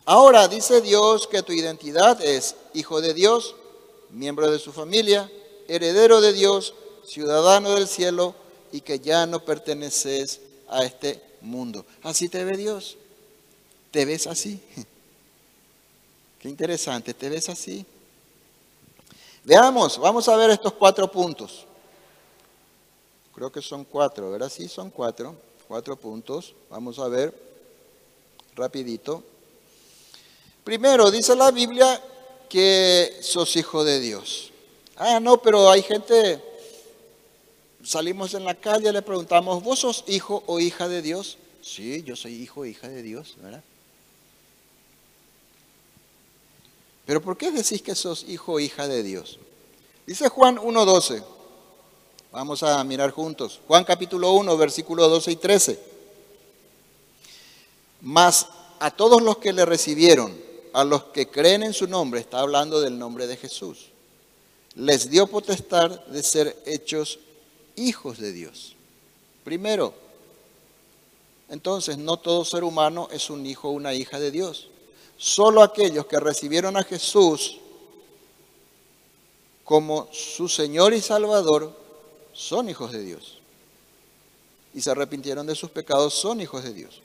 Ahora 0.04 0.48
dice 0.48 0.80
Dios 0.80 1.26
que 1.26 1.42
tu 1.42 1.52
identidad 1.52 2.20
es 2.24 2.56
hijo 2.72 3.00
de 3.00 3.12
Dios, 3.12 3.54
miembro 4.10 4.50
de 4.50 4.58
su 4.58 4.72
familia, 4.72 5.30
heredero 5.70 6.20
de 6.20 6.32
Dios, 6.32 6.74
ciudadano 7.06 7.74
del 7.74 7.86
cielo 7.86 8.34
y 8.72 8.80
que 8.80 8.98
ya 8.98 9.26
no 9.26 9.44
perteneces 9.44 10.40
a 10.68 10.84
este 10.84 11.22
mundo. 11.40 11.86
Así 12.02 12.28
te 12.28 12.44
ve 12.44 12.56
Dios. 12.56 12.96
¿Te 13.90 14.04
ves 14.04 14.26
así? 14.26 14.60
Qué 16.40 16.48
interesante, 16.48 17.14
¿te 17.14 17.28
ves 17.28 17.48
así? 17.48 17.84
Veamos, 19.44 19.98
vamos 19.98 20.28
a 20.28 20.36
ver 20.36 20.50
estos 20.50 20.72
cuatro 20.72 21.10
puntos. 21.10 21.66
Creo 23.34 23.50
que 23.50 23.62
son 23.62 23.84
cuatro, 23.84 24.30
¿verdad? 24.30 24.50
Sí, 24.50 24.68
son 24.68 24.90
cuatro, 24.90 25.36
cuatro 25.68 25.96
puntos. 25.96 26.54
Vamos 26.68 26.98
a 26.98 27.08
ver 27.08 27.32
rapidito. 28.54 29.22
Primero, 30.64 31.10
dice 31.10 31.34
la 31.36 31.50
Biblia 31.50 32.02
que 32.48 33.18
sos 33.22 33.54
hijo 33.56 33.84
de 33.84 34.00
Dios. 34.00 34.49
Ah, 35.02 35.18
no, 35.18 35.40
pero 35.40 35.70
hay 35.70 35.82
gente, 35.82 36.44
salimos 37.82 38.34
en 38.34 38.44
la 38.44 38.54
calle, 38.54 38.92
le 38.92 39.00
preguntamos, 39.00 39.62
¿vos 39.62 39.78
sos 39.78 40.04
hijo 40.06 40.42
o 40.46 40.60
hija 40.60 40.88
de 40.88 41.00
Dios? 41.00 41.38
Sí, 41.62 42.02
yo 42.02 42.16
soy 42.16 42.34
hijo 42.34 42.60
o 42.60 42.64
hija 42.66 42.86
de 42.86 43.02
Dios, 43.02 43.34
¿verdad? 43.40 43.64
Pero 47.06 47.22
¿por 47.22 47.38
qué 47.38 47.50
decís 47.50 47.80
que 47.80 47.94
sos 47.94 48.26
hijo 48.28 48.52
o 48.52 48.60
hija 48.60 48.88
de 48.88 49.02
Dios? 49.02 49.38
Dice 50.06 50.28
Juan 50.28 50.58
1.12. 50.58 51.24
Vamos 52.30 52.62
a 52.62 52.84
mirar 52.84 53.10
juntos. 53.10 53.58
Juan 53.66 53.84
capítulo 53.84 54.32
1, 54.32 54.54
versículo 54.58 55.08
12 55.08 55.30
y 55.32 55.36
13. 55.36 55.80
Mas 58.02 58.48
a 58.78 58.90
todos 58.90 59.22
los 59.22 59.38
que 59.38 59.54
le 59.54 59.64
recibieron, 59.64 60.38
a 60.74 60.84
los 60.84 61.04
que 61.04 61.30
creen 61.30 61.62
en 61.62 61.72
su 61.72 61.86
nombre, 61.86 62.20
está 62.20 62.40
hablando 62.40 62.82
del 62.82 62.98
nombre 62.98 63.26
de 63.26 63.38
Jesús, 63.38 63.89
les 64.74 65.10
dio 65.10 65.26
potestad 65.26 66.04
de 66.06 66.22
ser 66.22 66.56
hechos 66.66 67.18
hijos 67.76 68.18
de 68.18 68.32
Dios. 68.32 68.76
Primero, 69.44 69.94
entonces 71.48 71.98
no 71.98 72.16
todo 72.18 72.44
ser 72.44 72.62
humano 72.62 73.08
es 73.10 73.30
un 73.30 73.44
hijo 73.44 73.68
o 73.68 73.72
una 73.72 73.94
hija 73.94 74.20
de 74.20 74.30
Dios. 74.30 74.68
Solo 75.16 75.62
aquellos 75.62 76.06
que 76.06 76.20
recibieron 76.20 76.76
a 76.76 76.84
Jesús 76.84 77.58
como 79.64 80.08
su 80.12 80.48
Señor 80.48 80.94
y 80.94 81.00
Salvador 81.00 81.76
son 82.32 82.68
hijos 82.68 82.92
de 82.92 83.02
Dios. 83.02 83.38
Y 84.72 84.80
se 84.80 84.90
arrepintieron 84.90 85.46
de 85.46 85.54
sus 85.54 85.70
pecados 85.70 86.14
son 86.14 86.40
hijos 86.40 86.62
de 86.62 86.72
Dios. 86.72 87.02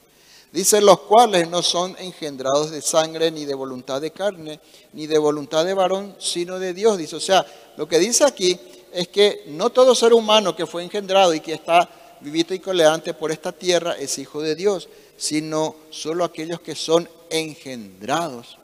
Dice, 0.56 0.80
los 0.80 1.02
cuales 1.02 1.50
no 1.50 1.62
son 1.62 1.98
engendrados 2.00 2.72
de 2.72 2.82
sangre, 2.82 3.30
ni 3.30 3.44
de 3.44 3.54
voluntad 3.54 4.00
de 4.00 4.12
carne, 4.12 4.62
ni 4.94 5.06
de 5.06 5.18
voluntad 5.18 5.66
de 5.66 5.74
varón, 5.74 6.16
sino 6.18 6.60
de 6.60 6.74
Dios. 6.74 6.98
Dice, 6.98 7.18
o 7.18 7.20
sea, 7.20 7.46
lo 7.76 7.90
que 7.90 8.00
dice 8.00 8.24
aquí 8.24 8.58
es 8.94 9.10
que 9.10 9.44
no 9.48 9.70
todo 9.70 9.94
ser 9.94 10.14
humano 10.14 10.56
que 10.56 10.66
fue 10.66 10.82
engendrado 10.82 11.34
y 11.34 11.42
que 11.42 11.52
está 11.52 11.90
vivito 12.22 12.54
y 12.54 12.60
coleante 12.60 13.14
por 13.14 13.34
esta 13.34 13.52
tierra 13.52 13.98
es 14.00 14.18
hijo 14.18 14.42
de 14.42 14.56
Dios, 14.56 14.88
sino 15.18 15.76
solo 15.90 16.24
aquellos 16.24 16.62
que 16.62 16.74
son 16.74 17.10
engendrados 17.30 18.58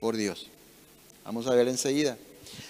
por 0.00 0.16
Dios. 0.16 0.48
Vamos 1.24 1.46
a 1.46 1.54
ver 1.54 1.68
enseguida. 1.68 2.18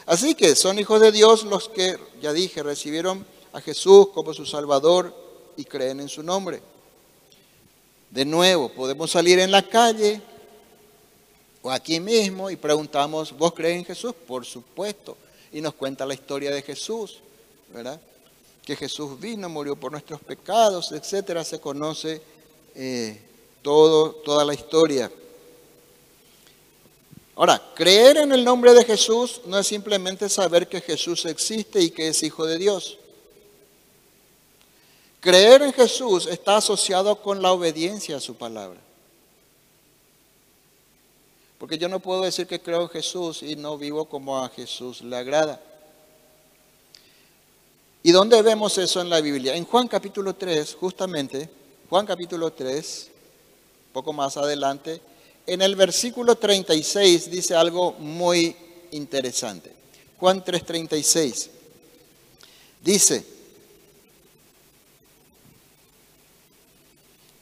Así 0.05 0.35
que 0.35 0.55
son 0.57 0.79
hijos 0.79 1.01
de 1.01 1.11
Dios 1.11 1.45
los 1.45 1.71
que, 1.71 1.97
ya 2.21 2.35
dije, 2.35 2.63
recibieron 2.63 3.25
a 3.55 3.63
Jesús 3.63 4.09
como 4.13 4.35
su 4.35 4.45
Salvador 4.45 5.15
y 5.57 5.65
creen 5.65 6.01
en 6.01 6.11
su 6.11 6.23
nombre. 6.23 6.61
De 8.11 8.25
nuevo, 8.25 8.69
podemos 8.69 9.11
salir 9.11 9.39
en 9.39 9.51
la 9.51 9.63
calle 9.63 10.21
o 11.63 11.71
aquí 11.71 11.99
mismo 11.99 12.51
y 12.51 12.57
preguntamos, 12.57 13.37
¿vos 13.37 13.53
crees 13.53 13.79
en 13.79 13.85
Jesús? 13.85 14.15
Por 14.27 14.45
supuesto. 14.45 15.17
Y 15.53 15.61
nos 15.61 15.75
cuenta 15.75 16.07
la 16.07 16.15
historia 16.15 16.51
de 16.51 16.63
Jesús, 16.63 17.19
¿verdad? 17.73 18.01
Que 18.65 18.77
Jesús 18.77 19.19
vino, 19.19 19.49
murió 19.49 19.77
por 19.77 19.91
nuestros 19.93 20.21
pecados, 20.21 20.93
etcétera. 20.93 21.45
Se 21.45 21.61
conoce 21.61 22.23
eh, 22.75 23.21
todo, 23.63 24.13
toda 24.13 24.45
la 24.45 24.55
historia. 24.55 25.11
Ahora, 27.35 27.61
creer 27.75 28.17
en 28.19 28.33
el 28.33 28.45
nombre 28.45 28.73
de 28.73 28.85
Jesús 28.85 29.43
no 29.45 29.59
es 29.59 29.67
simplemente 29.67 30.29
saber 30.29 30.69
que 30.69 30.81
Jesús 30.81 31.27
existe 31.27 31.81
y 31.81 31.91
que 31.91 32.09
es 32.09 32.23
Hijo 32.23 32.47
de 32.47 32.59
Dios. 32.59 32.99
Creer 35.21 35.63
en 35.63 35.73
Jesús 35.73 36.27
está 36.27 36.57
asociado 36.57 37.21
con 37.21 37.43
la 37.43 37.53
obediencia 37.53 38.17
a 38.17 38.21
su 38.21 38.35
palabra. 38.37 38.81
Porque 41.59 41.79
yo 41.79 41.89
no 41.89 42.01
puedo 42.01 42.23
decir 42.23 42.47
que 42.47 42.61
creo 42.61 42.83
en 42.83 42.89
Jesús 42.91 43.43
y 43.43 43.57
no 43.57 43.79
vivo 43.79 44.05
como 44.05 44.39
a 44.39 44.49
Jesús 44.51 45.01
le 45.01 45.17
agrada. 45.17 45.61
¿Y 48.03 48.13
dónde 48.13 48.41
vemos 48.43 48.79
eso 48.79 49.01
en 49.01 49.11
la 49.11 49.21
Biblia? 49.21 49.57
En 49.57 49.65
Juan 49.65 49.89
capítulo 49.89 50.35
3, 50.35 50.77
justamente, 50.79 51.49
Juan 51.89 52.07
capítulo 52.07 52.53
3, 52.53 53.11
poco 53.93 54.13
más 54.13 54.37
adelante, 54.37 55.01
en 55.47 55.63
el 55.63 55.77
versículo 55.77 56.37
36 56.37 57.31
dice 57.31 57.55
algo 57.55 57.93
muy 57.93 58.55
interesante. 58.91 59.73
Juan 60.19 60.45
3:36 60.45 61.49
dice, 62.83 63.27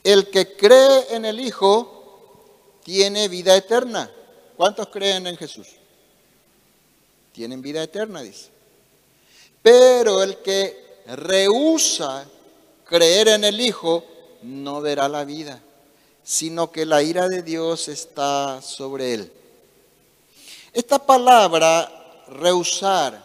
El 0.05 0.29
que 0.31 0.55
cree 0.55 1.17
en 1.17 1.25
el 1.25 1.41
Hijo 1.41 2.79
tiene 2.85 3.29
vida 3.29 3.57
eterna. 3.57 4.11
¿Cuántos 4.57 4.89
creen 4.89 5.27
en 5.27 5.37
Jesús? 5.39 5.67
Tienen 7.33 7.63
vida 7.63 7.83
eterna, 7.83 8.21
dice. 8.21 8.51
Pero 9.63 10.23
el 10.23 10.37
que 10.43 11.03
rehúsa 11.07 12.27
creer 12.85 13.29
en 13.29 13.45
el 13.45 13.59
Hijo 13.59 14.05
no 14.43 14.83
verá 14.83 15.09
la 15.09 15.25
vida, 15.25 15.61
sino 16.23 16.71
que 16.71 16.85
la 16.85 17.03
ira 17.03 17.29
de 17.29 17.43
Dios 17.43 17.89
está 17.89 18.61
sobre 18.61 19.15
él. 19.15 19.33
Esta 20.75 20.99
palabra, 20.99 22.25
rehusar, 22.29 23.25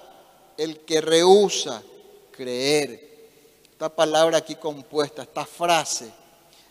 el 0.57 0.79
que 0.79 1.01
rehúsa 1.01 1.83
creer, 2.31 3.09
esta 3.69 3.89
palabra 3.89 4.37
aquí 4.37 4.55
compuesta, 4.55 5.23
esta 5.23 5.45
frase, 5.45 6.11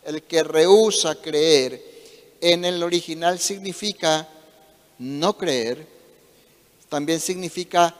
el 0.09 0.23
que 0.23 0.43
rehúsa 0.43 1.21
creer, 1.21 1.87
en 2.41 2.65
el 2.65 2.81
original 2.81 3.37
significa 3.37 4.27
no 4.97 5.37
creer, 5.37 5.85
también 6.89 7.19
significa 7.19 7.95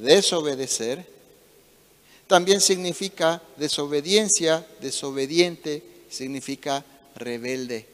desobedecer, 0.00 1.04
también 2.26 2.62
significa 2.62 3.42
desobediencia, 3.58 4.66
desobediente, 4.80 5.82
significa 6.08 6.82
rebelde. 7.14 7.86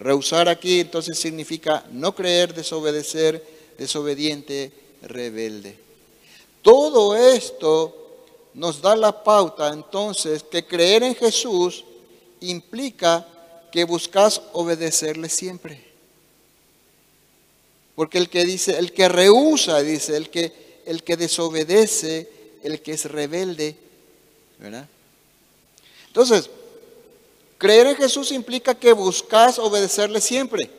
Rehusar 0.00 0.48
aquí 0.48 0.80
entonces 0.80 1.16
significa 1.16 1.86
no 1.92 2.12
creer, 2.12 2.54
desobedecer, 2.54 3.40
desobediente, 3.78 4.72
rebelde. 5.02 5.78
Todo 6.60 7.14
esto 7.14 7.94
nos 8.54 8.82
da 8.82 8.96
la 8.96 9.22
pauta 9.22 9.72
entonces 9.72 10.42
que 10.42 10.66
creer 10.66 11.04
en 11.04 11.14
Jesús 11.14 11.84
implica 12.50 13.26
que 13.70 13.84
buscas 13.84 14.40
obedecerle 14.52 15.28
siempre. 15.28 15.84
Porque 17.94 18.18
el 18.18 18.28
que 18.28 18.44
dice, 18.44 18.78
el 18.78 18.92
que 18.92 19.08
rehúsa, 19.08 19.80
dice, 19.80 20.16
el 20.16 20.30
que, 20.30 20.80
el 20.86 21.02
que 21.02 21.16
desobedece, 21.16 22.28
el 22.62 22.82
que 22.82 22.92
es 22.92 23.04
rebelde, 23.04 23.76
¿verdad? 24.58 24.88
Entonces, 26.06 26.50
creer 27.58 27.88
en 27.88 27.96
Jesús 27.96 28.32
implica 28.32 28.74
que 28.74 28.92
buscas 28.92 29.58
obedecerle 29.58 30.20
siempre. 30.20 30.70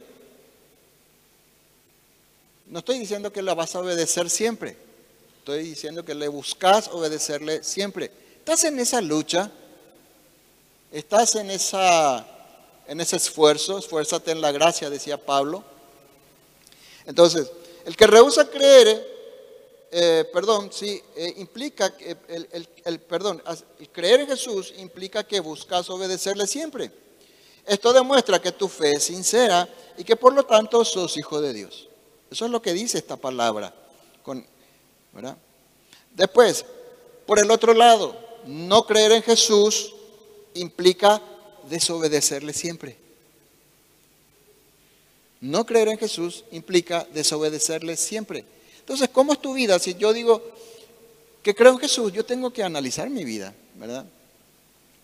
No 2.67 2.79
estoy 2.79 2.99
diciendo 2.99 3.31
que 3.31 3.41
la 3.41 3.53
vas 3.53 3.75
a 3.75 3.79
obedecer 3.79 4.29
siempre. 4.29 4.75
Estoy 5.39 5.63
diciendo 5.63 6.03
que 6.03 6.15
le 6.15 6.27
buscas 6.27 6.87
obedecerle 6.87 7.63
siempre. 7.63 8.09
Estás 8.39 8.63
en 8.63 8.79
esa 8.79 9.01
lucha 9.01 9.51
Estás 10.95 11.35
en, 11.35 11.51
esa, 11.51 12.25
ese 12.87 13.17
esfuerzo, 13.17 13.77
esfuérzate 13.77 14.31
en 14.31 14.39
la 14.39 14.53
gracia, 14.53 14.89
decía 14.89 15.17
Pablo. 15.17 15.61
Entonces, 17.05 17.51
el 17.83 17.97
que 17.97 18.07
rehúsa 18.07 18.49
creer, 18.49 19.05
eh, 19.91 20.23
perdón, 20.31 20.69
sí, 20.71 21.03
eh, 21.17 21.33
implica, 21.35 21.93
el, 22.29 22.69
el, 22.85 22.99
perdón, 23.01 23.43
creer 23.91 24.21
en 24.21 24.27
Jesús 24.27 24.73
implica 24.77 25.25
que 25.25 25.41
buscas 25.41 25.89
obedecerle 25.89 26.47
siempre. 26.47 26.89
Esto 27.65 27.91
demuestra 27.91 28.41
que 28.41 28.53
tu 28.53 28.69
fe 28.69 28.91
es 28.91 29.03
sincera 29.03 29.67
y 29.97 30.05
que 30.05 30.15
por 30.15 30.33
lo 30.33 30.45
tanto 30.45 30.85
sos 30.85 31.17
hijo 31.17 31.41
de 31.41 31.51
Dios. 31.51 31.89
Eso 32.31 32.45
es 32.45 32.51
lo 32.51 32.61
que 32.61 32.71
dice 32.71 32.99
esta 32.99 33.17
palabra. 33.17 33.75
Después, 36.11 36.65
por 37.25 37.37
el 37.39 37.51
otro 37.51 37.73
lado, 37.73 38.15
no 38.45 38.85
creer 38.85 39.11
en 39.11 39.23
Jesús 39.23 39.91
implica 40.55 41.21
desobedecerle 41.69 42.53
siempre. 42.53 42.97
No 45.41 45.65
creer 45.65 45.89
en 45.89 45.97
Jesús 45.97 46.43
implica 46.51 47.05
desobedecerle 47.13 47.95
siempre. 47.95 48.43
Entonces, 48.79 49.09
¿cómo 49.09 49.33
es 49.33 49.41
tu 49.41 49.53
vida? 49.53 49.77
Si 49.77 49.93
yo 49.95 50.11
digo 50.11 50.41
que 51.43 51.53
creo 51.53 51.73
en 51.73 51.79
Jesús, 51.79 52.11
yo 52.11 52.25
tengo 52.25 52.51
que 52.51 52.63
analizar 52.63 53.09
mi 53.09 53.23
vida, 53.23 53.53
¿verdad? 53.75 54.05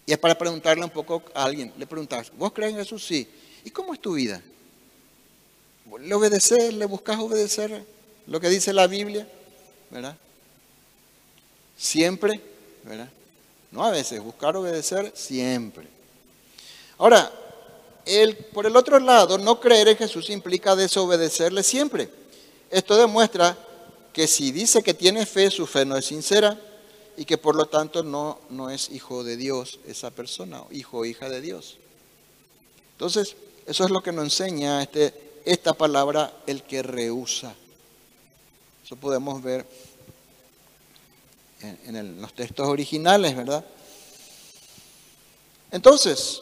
Y 0.06 0.14
es 0.14 0.18
para 0.18 0.38
preguntarle 0.38 0.84
un 0.84 0.90
poco 0.90 1.22
a 1.36 1.44
alguien. 1.44 1.72
Le 1.78 1.86
preguntas, 1.86 2.32
¿vos 2.38 2.52
crees 2.54 2.72
en 2.72 2.80
Jesús? 2.80 3.06
Sí. 3.06 3.28
¿Y 3.64 3.70
cómo 3.70 3.94
es 3.94 4.00
tu 4.00 4.14
vida? 4.14 4.42
¿Le 6.00 6.16
obedeces? 6.16 6.74
¿Le 6.74 6.86
buscas 6.86 7.20
obedecer 7.20 7.86
lo 8.26 8.40
que 8.40 8.50
dice 8.50 8.74
la 8.74 8.88
Biblia? 8.88 9.28
¿Verdad? 9.92 10.18
Siempre, 11.78 12.40
¿verdad? 12.84 13.10
No 13.71 13.86
a 13.86 13.91
veces, 13.91 14.21
buscar 14.21 14.55
obedecer 14.55 15.12
siempre. 15.15 15.88
Ahora, 16.97 17.31
el, 18.05 18.36
por 18.36 18.65
el 18.65 18.75
otro 18.75 18.99
lado, 18.99 19.38
no 19.38 19.60
creer 19.60 19.88
en 19.89 19.97
Jesús 19.97 20.29
implica 20.29 20.75
desobedecerle 20.75 21.63
siempre. 21.63 22.10
Esto 22.69 22.97
demuestra 22.97 23.57
que 24.13 24.27
si 24.27 24.51
dice 24.51 24.84
que 24.84 24.93
tiene 24.93 25.25
fe, 25.25 25.49
su 25.49 25.65
fe 25.65 25.86
no 25.86 25.95
es 25.95 26.05
sincera 26.05 26.60
y 27.15 27.25
que 27.25 27.38
por 27.38 27.55
lo 27.55 27.65
tanto 27.65 28.03
no, 28.03 28.39
no 28.49 28.69
es 28.69 28.89
hijo 28.89 29.23
de 29.23 29.38
Dios 29.38 29.79
esa 29.88 30.12
persona, 30.12 30.63
hijo 30.71 30.99
o 30.99 31.05
hija 31.05 31.29
de 31.29 31.41
Dios. 31.41 31.77
Entonces, 32.93 33.36
eso 33.65 33.86
es 33.86 33.91
lo 33.91 34.01
que 34.01 34.12
nos 34.12 34.25
enseña 34.25 34.81
este, 34.84 35.13
esta 35.45 35.73
palabra, 35.73 36.34
el 36.47 36.63
que 36.63 36.84
rehúsa. 36.84 37.55
Eso 38.84 38.95
podemos 38.95 39.41
ver 39.41 39.65
en, 41.63 42.21
los 42.21 42.34
textos 42.34 42.67
originales, 42.67 43.36
¿verdad? 43.36 43.63
Entonces, 45.71 46.41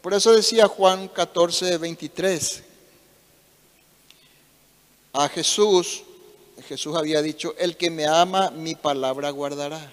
por 0.00 0.14
eso 0.14 0.32
decía 0.32 0.68
Juan 0.68 1.08
14, 1.08 1.78
23, 1.78 2.62
a 5.14 5.28
Jesús, 5.28 6.02
Jesús 6.66 6.96
había 6.96 7.22
dicho, 7.22 7.54
el 7.58 7.76
que 7.76 7.90
me 7.90 8.06
ama, 8.06 8.50
mi 8.50 8.74
palabra 8.74 9.30
guardará. 9.30 9.92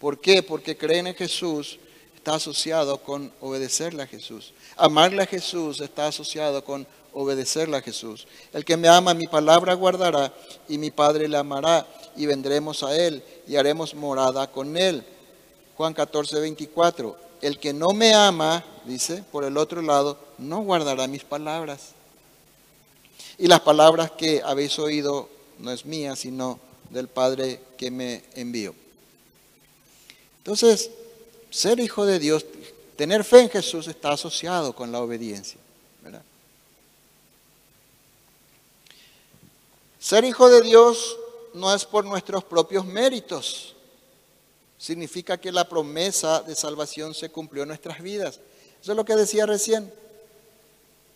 ¿Por 0.00 0.20
qué? 0.20 0.42
Porque 0.42 0.76
creen 0.76 1.08
en 1.08 1.14
Jesús 1.14 1.78
está 2.14 2.34
asociado 2.34 2.98
con 3.02 3.32
obedecerle 3.40 4.02
a 4.02 4.06
Jesús. 4.06 4.52
Amarle 4.76 5.22
a 5.22 5.26
Jesús 5.26 5.80
está 5.80 6.08
asociado 6.08 6.64
con 6.64 6.86
obedecerle 7.12 7.76
a 7.76 7.82
Jesús. 7.82 8.26
El 8.52 8.64
que 8.64 8.76
me 8.76 8.88
ama, 8.88 9.14
mi 9.14 9.26
palabra 9.26 9.74
guardará 9.74 10.32
y 10.68 10.78
mi 10.78 10.90
Padre 10.90 11.28
le 11.28 11.36
amará 11.36 11.86
y 12.16 12.26
vendremos 12.26 12.82
a 12.82 12.96
él 12.96 13.22
y 13.46 13.56
haremos 13.56 13.94
morada 13.94 14.46
con 14.50 14.76
él. 14.76 15.04
Juan 15.76 15.94
14, 15.94 16.40
24. 16.40 17.16
El 17.40 17.58
que 17.58 17.72
no 17.72 17.90
me 17.90 18.14
ama, 18.14 18.64
dice, 18.84 19.22
por 19.30 19.44
el 19.44 19.56
otro 19.56 19.80
lado, 19.82 20.18
no 20.38 20.62
guardará 20.62 21.06
mis 21.06 21.24
palabras. 21.24 21.90
Y 23.38 23.46
las 23.46 23.60
palabras 23.60 24.10
que 24.10 24.42
habéis 24.44 24.78
oído 24.78 25.28
no 25.58 25.70
es 25.70 25.86
mía, 25.86 26.16
sino 26.16 26.58
del 26.90 27.08
Padre 27.08 27.60
que 27.76 27.90
me 27.90 28.24
envió. 28.34 28.74
Entonces, 30.38 30.90
ser 31.50 31.78
hijo 31.78 32.06
de 32.06 32.18
Dios, 32.18 32.44
tener 32.96 33.22
fe 33.22 33.42
en 33.42 33.50
Jesús 33.50 33.86
está 33.86 34.12
asociado 34.12 34.74
con 34.74 34.90
la 34.90 35.00
obediencia. 35.00 35.60
Ser 39.98 40.24
hijo 40.24 40.48
de 40.48 40.62
Dios 40.62 41.16
no 41.54 41.74
es 41.74 41.84
por 41.84 42.04
nuestros 42.04 42.44
propios 42.44 42.84
méritos. 42.84 43.74
Significa 44.78 45.38
que 45.38 45.50
la 45.50 45.68
promesa 45.68 46.40
de 46.42 46.54
salvación 46.54 47.14
se 47.14 47.30
cumplió 47.30 47.64
en 47.64 47.68
nuestras 47.68 48.00
vidas. 48.00 48.40
Eso 48.80 48.92
es 48.92 48.96
lo 48.96 49.04
que 49.04 49.16
decía 49.16 49.44
recién. 49.44 49.92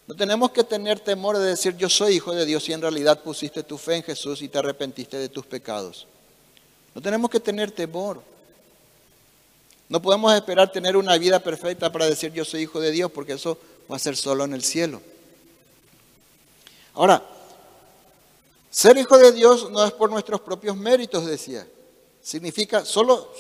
No 0.08 0.16
tenemos 0.16 0.50
que 0.50 0.64
tener 0.64 0.98
temor 0.98 1.38
de 1.38 1.46
decir 1.46 1.76
yo 1.76 1.88
soy 1.88 2.16
hijo 2.16 2.34
de 2.34 2.44
Dios 2.44 2.64
si 2.64 2.72
en 2.72 2.80
realidad 2.80 3.22
pusiste 3.22 3.62
tu 3.62 3.78
fe 3.78 3.96
en 3.96 4.02
Jesús 4.02 4.42
y 4.42 4.48
te 4.48 4.58
arrepentiste 4.58 5.16
de 5.16 5.28
tus 5.28 5.46
pecados. 5.46 6.08
No 6.94 7.00
tenemos 7.00 7.30
que 7.30 7.38
tener 7.38 7.70
temor. 7.70 8.20
No 9.88 10.02
podemos 10.02 10.34
esperar 10.34 10.72
tener 10.72 10.96
una 10.96 11.16
vida 11.18 11.38
perfecta 11.38 11.92
para 11.92 12.06
decir 12.06 12.32
yo 12.32 12.44
soy 12.44 12.62
hijo 12.62 12.80
de 12.80 12.90
Dios 12.90 13.12
porque 13.12 13.34
eso 13.34 13.58
va 13.90 13.96
a 13.96 14.00
ser 14.00 14.16
solo 14.16 14.44
en 14.44 14.54
el 14.54 14.64
cielo. 14.64 15.00
Ahora, 16.94 17.22
ser 18.72 18.96
hijo 18.96 19.18
de 19.18 19.32
Dios 19.32 19.70
no 19.70 19.84
es 19.84 19.92
por 19.92 20.10
nuestros 20.10 20.40
propios 20.40 20.76
méritos, 20.76 21.26
decía. 21.26 21.68
Significa, 22.22 22.84
solo, 22.84 23.30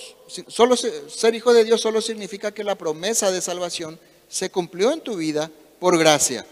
solo 0.48 0.76
ser 0.76 1.34
hijo 1.34 1.54
de 1.54 1.64
Dios 1.64 1.80
solo 1.80 2.02
significa 2.02 2.52
que 2.52 2.62
la 2.62 2.76
promesa 2.76 3.30
de 3.30 3.40
salvación 3.40 3.98
se 4.28 4.50
cumplió 4.50 4.92
en 4.92 5.00
tu 5.00 5.16
vida 5.16 5.50
por 5.80 5.96
gracia. 5.98 6.44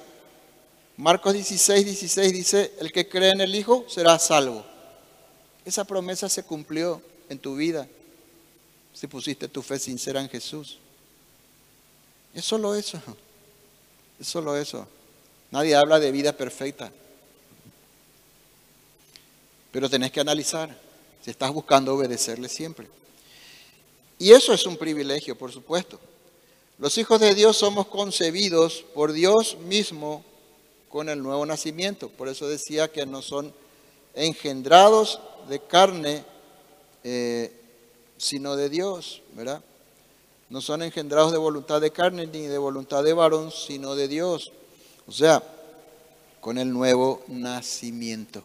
Marcos 0.96 1.34
16, 1.34 1.84
16 1.84 2.32
dice, 2.32 2.72
el 2.78 2.90
que 2.90 3.08
cree 3.08 3.30
en 3.30 3.40
el 3.40 3.54
Hijo 3.54 3.84
será 3.88 4.18
salvo. 4.18 4.64
Esa 5.64 5.84
promesa 5.84 6.28
se 6.28 6.42
cumplió 6.42 7.02
en 7.28 7.38
tu 7.38 7.56
vida 7.56 7.86
si 8.92 9.06
pusiste 9.06 9.48
tu 9.48 9.62
fe 9.62 9.78
sincera 9.78 10.20
en 10.20 10.28
Jesús. 10.28 10.78
Es 12.34 12.44
solo 12.44 12.74
eso. 12.74 13.00
Es 14.18 14.28
solo 14.28 14.56
eso. 14.56 14.86
Nadie 15.50 15.74
habla 15.74 15.98
de 15.98 16.12
vida 16.12 16.32
perfecta. 16.32 16.92
Pero 19.72 19.88
tenés 19.88 20.10
que 20.10 20.20
analizar 20.20 20.76
si 21.22 21.30
estás 21.30 21.52
buscando 21.52 21.94
obedecerle 21.94 22.48
siempre. 22.48 22.88
Y 24.18 24.32
eso 24.32 24.52
es 24.52 24.66
un 24.66 24.76
privilegio, 24.76 25.36
por 25.36 25.52
supuesto. 25.52 25.98
Los 26.78 26.96
hijos 26.98 27.20
de 27.20 27.34
Dios 27.34 27.56
somos 27.56 27.86
concebidos 27.86 28.84
por 28.94 29.12
Dios 29.12 29.56
mismo 29.58 30.24
con 30.88 31.08
el 31.08 31.22
nuevo 31.22 31.44
nacimiento. 31.46 32.08
Por 32.08 32.28
eso 32.28 32.48
decía 32.48 32.88
que 32.88 33.06
no 33.06 33.22
son 33.22 33.52
engendrados 34.14 35.20
de 35.48 35.60
carne, 35.60 36.24
eh, 37.04 37.52
sino 38.16 38.56
de 38.56 38.68
Dios, 38.68 39.22
¿verdad? 39.34 39.62
No 40.48 40.60
son 40.60 40.82
engendrados 40.82 41.32
de 41.32 41.38
voluntad 41.38 41.80
de 41.80 41.92
carne 41.92 42.26
ni 42.26 42.42
de 42.42 42.58
voluntad 42.58 43.04
de 43.04 43.12
varón, 43.12 43.52
sino 43.52 43.94
de 43.94 44.08
Dios. 44.08 44.52
O 45.06 45.12
sea, 45.12 45.42
con 46.40 46.58
el 46.58 46.72
nuevo 46.72 47.22
nacimiento. 47.28 48.42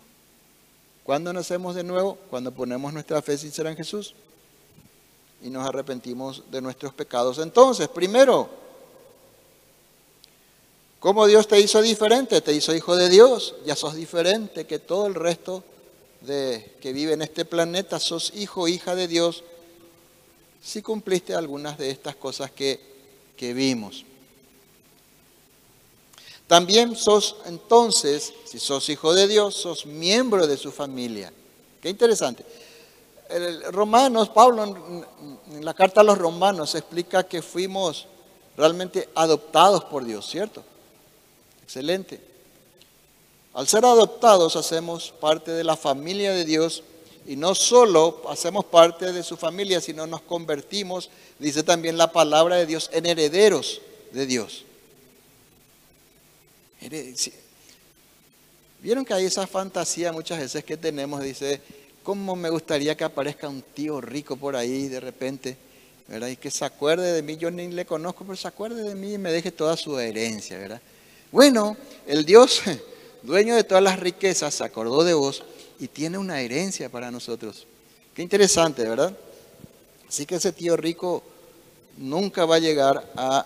¿Cuándo 1.05 1.31
nacemos 1.31 1.75
de 1.75 1.83
nuevo? 1.83 2.17
Cuando 2.31 2.51
ponemos 2.51 2.91
nuestra 2.91 3.21
fe 3.21 3.37
sincera 3.37 3.69
en 3.69 3.77
Jesús 3.77 4.15
y 5.43 5.51
nos 5.51 5.67
arrepentimos 5.67 6.41
de 6.49 6.61
nuestros 6.61 6.95
pecados. 6.95 7.37
Entonces, 7.37 7.87
primero, 7.87 8.49
¿cómo 10.99 11.27
Dios 11.27 11.47
te 11.47 11.59
hizo 11.59 11.79
diferente? 11.83 12.41
Te 12.41 12.53
hizo 12.53 12.73
hijo 12.73 12.95
de 12.95 13.09
Dios, 13.09 13.53
ya 13.67 13.75
sos 13.75 13.93
diferente 13.93 14.65
que 14.65 14.79
todo 14.79 15.05
el 15.05 15.13
resto 15.13 15.63
de 16.21 16.73
que 16.81 16.91
vive 16.91 17.13
en 17.13 17.21
este 17.21 17.45
planeta, 17.45 17.99
sos 17.99 18.33
hijo, 18.33 18.67
hija 18.67 18.95
de 18.95 19.07
Dios, 19.07 19.43
si 20.59 20.81
cumpliste 20.81 21.35
algunas 21.35 21.77
de 21.77 21.91
estas 21.91 22.15
cosas 22.15 22.49
que, 22.49 22.79
que 23.37 23.53
vimos. 23.53 24.05
También 26.47 26.95
sos 26.95 27.38
entonces, 27.45 28.34
si 28.45 28.60
sos 28.60 28.88
hijo 28.89 29.13
de 29.13 29.27
Dios, 29.27 29.55
sos 29.55 29.86
miembro 29.86 30.45
de 30.45 30.58
su 30.58 30.71
familia. 30.71 31.34
Qué 31.81 31.89
interesante. 31.89 32.45
El 33.29 33.63
Romanos, 33.73 34.29
Pablo 34.29 34.63
en 34.63 35.65
la 35.65 35.73
carta 35.73 36.01
a 36.01 36.03
los 36.03 36.17
romanos 36.17 36.75
explica 36.75 37.23
que 37.23 37.41
fuimos 37.41 38.05
realmente 38.55 39.10
adoptados 39.15 39.84
por 39.86 40.05
Dios, 40.05 40.27
¿cierto? 40.27 40.63
Excelente. 41.63 42.21
Al 43.55 43.67
ser 43.67 43.86
adoptados 43.86 44.55
hacemos 44.55 45.13
parte 45.19 45.51
de 45.51 45.63
la 45.63 45.75
familia 45.75 46.34
de 46.34 46.45
Dios 46.45 46.84
y 47.25 47.36
no 47.36 47.55
solo 47.55 48.21
hacemos 48.29 48.65
parte 48.65 49.12
de 49.12 49.23
su 49.23 49.38
familia, 49.38 49.81
sino 49.81 50.05
nos 50.05 50.21
convertimos, 50.21 51.10
dice 51.39 51.63
también 51.63 51.97
la 51.97 52.12
palabra 52.12 52.58
de 52.58 52.67
Dios, 52.67 52.89
en 52.93 53.08
herederos 53.08 53.81
de 54.12 54.25
Dios. 54.27 54.65
Vieron 58.81 59.05
que 59.05 59.13
hay 59.13 59.25
esa 59.25 59.47
fantasía 59.47 60.11
muchas 60.11 60.39
veces 60.39 60.63
que 60.63 60.77
tenemos, 60.77 61.23
dice, 61.23 61.61
¿cómo 62.03 62.35
me 62.35 62.49
gustaría 62.49 62.95
que 62.95 63.03
aparezca 63.03 63.49
un 63.49 63.61
tío 63.61 63.99
rico 64.01 64.37
por 64.37 64.55
ahí 64.55 64.87
de 64.87 64.99
repente? 64.99 65.57
¿verdad? 66.07 66.27
Y 66.27 66.35
que 66.35 66.51
se 66.51 66.65
acuerde 66.65 67.11
de 67.11 67.21
mí, 67.21 67.37
yo 67.37 67.49
ni 67.49 67.67
le 67.67 67.85
conozco, 67.85 68.23
pero 68.23 68.35
se 68.35 68.47
acuerde 68.47 68.83
de 68.83 68.95
mí 68.95 69.13
y 69.13 69.17
me 69.17 69.31
deje 69.31 69.51
toda 69.51 69.75
su 69.75 69.97
herencia, 69.99 70.57
¿verdad? 70.57 70.81
Bueno, 71.31 71.75
el 72.05 72.25
Dios, 72.25 72.61
dueño 73.23 73.55
de 73.55 73.63
todas 73.63 73.83
las 73.83 73.99
riquezas, 73.99 74.53
se 74.53 74.63
acordó 74.63 75.03
de 75.03 75.13
vos 75.13 75.43
y 75.79 75.87
tiene 75.87 76.17
una 76.17 76.41
herencia 76.41 76.89
para 76.89 77.11
nosotros. 77.11 77.65
Qué 78.13 78.21
interesante, 78.21 78.83
¿verdad? 78.83 79.15
Así 80.07 80.25
que 80.25 80.35
ese 80.35 80.51
tío 80.51 80.77
rico 80.77 81.23
nunca 81.97 82.45
va 82.45 82.55
a 82.55 82.59
llegar 82.59 83.11
a, 83.15 83.45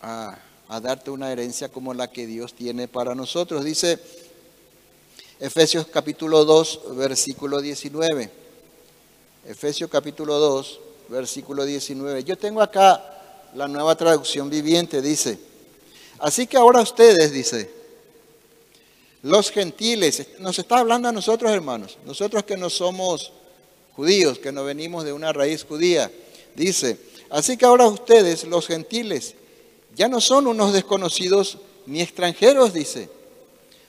a 0.00 0.38
a 0.72 0.80
darte 0.80 1.10
una 1.10 1.30
herencia 1.30 1.68
como 1.68 1.92
la 1.92 2.10
que 2.10 2.26
Dios 2.26 2.54
tiene 2.54 2.88
para 2.88 3.14
nosotros. 3.14 3.62
Dice 3.62 3.98
Efesios 5.38 5.86
capítulo 5.86 6.46
2, 6.46 6.96
versículo 6.96 7.60
19. 7.60 8.30
Efesios 9.46 9.90
capítulo 9.90 10.38
2, 10.38 10.80
versículo 11.10 11.66
19. 11.66 12.24
Yo 12.24 12.38
tengo 12.38 12.62
acá 12.62 13.04
la 13.54 13.68
nueva 13.68 13.94
traducción 13.96 14.48
viviente, 14.48 15.02
dice. 15.02 15.38
Así 16.18 16.46
que 16.46 16.56
ahora 16.56 16.80
ustedes, 16.80 17.32
dice, 17.32 17.70
los 19.20 19.50
gentiles, 19.50 20.26
nos 20.38 20.58
está 20.58 20.78
hablando 20.78 21.06
a 21.06 21.12
nosotros 21.12 21.52
hermanos, 21.52 21.98
nosotros 22.06 22.44
que 22.44 22.56
no 22.56 22.70
somos 22.70 23.30
judíos, 23.94 24.38
que 24.38 24.52
no 24.52 24.64
venimos 24.64 25.04
de 25.04 25.12
una 25.12 25.34
raíz 25.34 25.64
judía, 25.64 26.10
dice, 26.54 26.96
así 27.28 27.58
que 27.58 27.66
ahora 27.66 27.88
ustedes, 27.88 28.44
los 28.44 28.66
gentiles, 28.66 29.34
ya 29.94 30.08
no 30.08 30.20
son 30.20 30.46
unos 30.46 30.72
desconocidos 30.72 31.58
ni 31.86 32.00
extranjeros, 32.00 32.72
dice. 32.72 33.10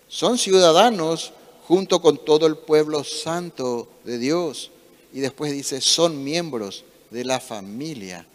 Son 0.08 0.38
ciudadanos 0.38 1.34
junto 1.68 2.02
con 2.02 2.18
todo 2.18 2.46
el 2.46 2.58
pueblo 2.58 3.04
santo 3.04 3.88
de 4.04 4.18
Dios. 4.18 4.72
Y 5.13 5.20
después 5.20 5.52
dice, 5.52 5.80
son 5.82 6.24
miembros 6.24 6.84
de 7.10 7.24
la 7.24 7.39
familia 7.39 8.26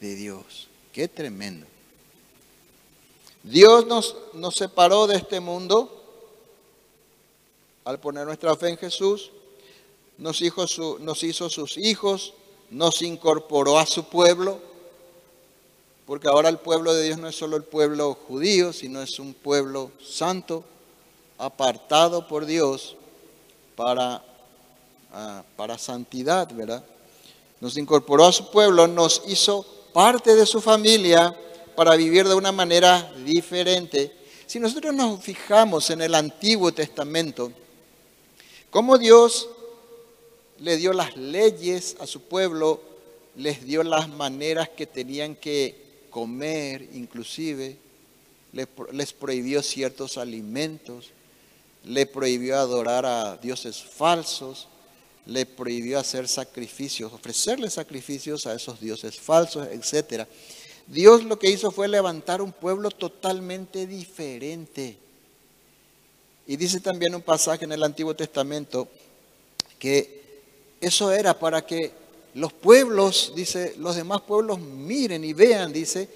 de 0.00 0.14
Dios. 0.14 0.68
Qué 0.92 1.08
tremendo. 1.08 1.66
Dios 3.42 3.86
nos, 3.86 4.16
nos 4.34 4.54
separó 4.54 5.06
de 5.06 5.16
este 5.16 5.40
mundo 5.40 5.96
al 7.84 7.98
poner 7.98 8.26
nuestra 8.26 8.54
fe 8.56 8.68
en 8.68 8.76
Jesús. 8.76 9.30
Nos 10.18 10.40
hizo, 10.42 10.98
nos 11.00 11.22
hizo 11.22 11.48
sus 11.48 11.78
hijos, 11.78 12.34
nos 12.70 13.02
incorporó 13.02 13.78
a 13.78 13.86
su 13.86 14.04
pueblo 14.04 14.69
porque 16.10 16.26
ahora 16.26 16.48
el 16.48 16.58
pueblo 16.58 16.92
de 16.92 17.04
Dios 17.04 17.18
no 17.18 17.28
es 17.28 17.36
solo 17.36 17.56
el 17.56 17.62
pueblo 17.62 18.18
judío, 18.26 18.72
sino 18.72 19.00
es 19.00 19.20
un 19.20 19.32
pueblo 19.32 19.92
santo, 20.04 20.64
apartado 21.38 22.26
por 22.26 22.46
Dios 22.46 22.96
para, 23.76 24.20
ah, 25.12 25.44
para 25.54 25.78
santidad, 25.78 26.52
¿verdad? 26.52 26.84
Nos 27.60 27.76
incorporó 27.76 28.26
a 28.26 28.32
su 28.32 28.50
pueblo, 28.50 28.88
nos 28.88 29.22
hizo 29.28 29.64
parte 29.92 30.34
de 30.34 30.46
su 30.46 30.60
familia 30.60 31.32
para 31.76 31.94
vivir 31.94 32.26
de 32.26 32.34
una 32.34 32.50
manera 32.50 33.12
diferente, 33.24 34.12
si 34.48 34.58
nosotros 34.58 34.92
nos 34.92 35.22
fijamos 35.22 35.90
en 35.90 36.02
el 36.02 36.16
Antiguo 36.16 36.72
Testamento, 36.72 37.52
cómo 38.68 38.98
Dios 38.98 39.48
le 40.58 40.76
dio 40.76 40.92
las 40.92 41.16
leyes 41.16 41.96
a 42.00 42.06
su 42.08 42.22
pueblo, 42.22 42.80
les 43.36 43.64
dio 43.64 43.84
las 43.84 44.08
maneras 44.08 44.70
que 44.70 44.86
tenían 44.86 45.36
que 45.36 45.88
comer, 46.10 46.88
inclusive, 46.92 47.76
les 48.92 49.12
prohibió 49.12 49.62
ciertos 49.62 50.18
alimentos, 50.18 51.10
le 51.84 52.06
prohibió 52.06 52.58
adorar 52.58 53.06
a 53.06 53.36
dioses 53.36 53.82
falsos, 53.82 54.68
le 55.26 55.46
prohibió 55.46 55.98
hacer 55.98 56.28
sacrificios, 56.28 57.12
ofrecerle 57.12 57.70
sacrificios 57.70 58.46
a 58.46 58.54
esos 58.54 58.80
dioses 58.80 59.18
falsos, 59.18 59.68
etc. 59.68 60.26
Dios 60.86 61.24
lo 61.24 61.38
que 61.38 61.50
hizo 61.50 61.70
fue 61.70 61.88
levantar 61.88 62.42
un 62.42 62.52
pueblo 62.52 62.90
totalmente 62.90 63.86
diferente. 63.86 64.98
Y 66.46 66.56
dice 66.56 66.80
también 66.80 67.14
un 67.14 67.22
pasaje 67.22 67.64
en 67.64 67.72
el 67.72 67.82
Antiguo 67.82 68.14
Testamento 68.16 68.88
que 69.78 70.20
eso 70.80 71.12
era 71.12 71.38
para 71.38 71.64
que 71.64 71.92
los 72.34 72.52
pueblos, 72.52 73.32
dice, 73.34 73.74
los 73.78 73.96
demás 73.96 74.20
pueblos 74.22 74.60
miren 74.60 75.24
y 75.24 75.32
vean, 75.32 75.72
dice, 75.72 76.08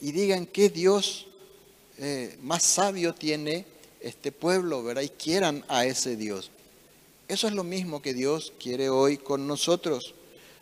y 0.00 0.12
digan 0.12 0.46
qué 0.46 0.68
Dios 0.68 1.26
eh, 1.98 2.36
más 2.42 2.62
sabio 2.62 3.14
tiene 3.14 3.64
este 4.00 4.32
pueblo, 4.32 4.82
¿verdad? 4.82 5.02
Y 5.02 5.08
quieran 5.08 5.64
a 5.68 5.86
ese 5.86 6.16
Dios. 6.16 6.50
Eso 7.28 7.46
es 7.46 7.54
lo 7.54 7.64
mismo 7.64 8.02
que 8.02 8.12
Dios 8.12 8.52
quiere 8.60 8.90
hoy 8.90 9.16
con 9.16 9.46
nosotros. 9.46 10.14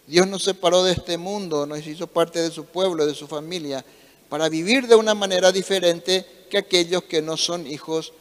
Dios 0.07 0.27
nos 0.29 0.45
separó 0.45 0.85
de 0.85 0.93
este 0.93 1.19
mundo, 1.19 1.67
nos 1.67 1.87
hizo 1.87 2.07
parte 2.07 2.41
de 2.41 2.51
su 2.51 2.65
pueblo, 2.67 3.07
de 3.07 3.15
su 3.15 3.27
familia, 3.27 3.85
para 4.29 4.49
vivir 4.49 4.87
de 4.87 4.95
una 4.95 5.15
manera 5.15 5.51
diferente 5.53 6.27
que 6.51 6.59
aquellos 6.59 7.05
que 7.05 7.23
no 7.23 7.37
son 7.37 7.67
hijos 7.67 8.13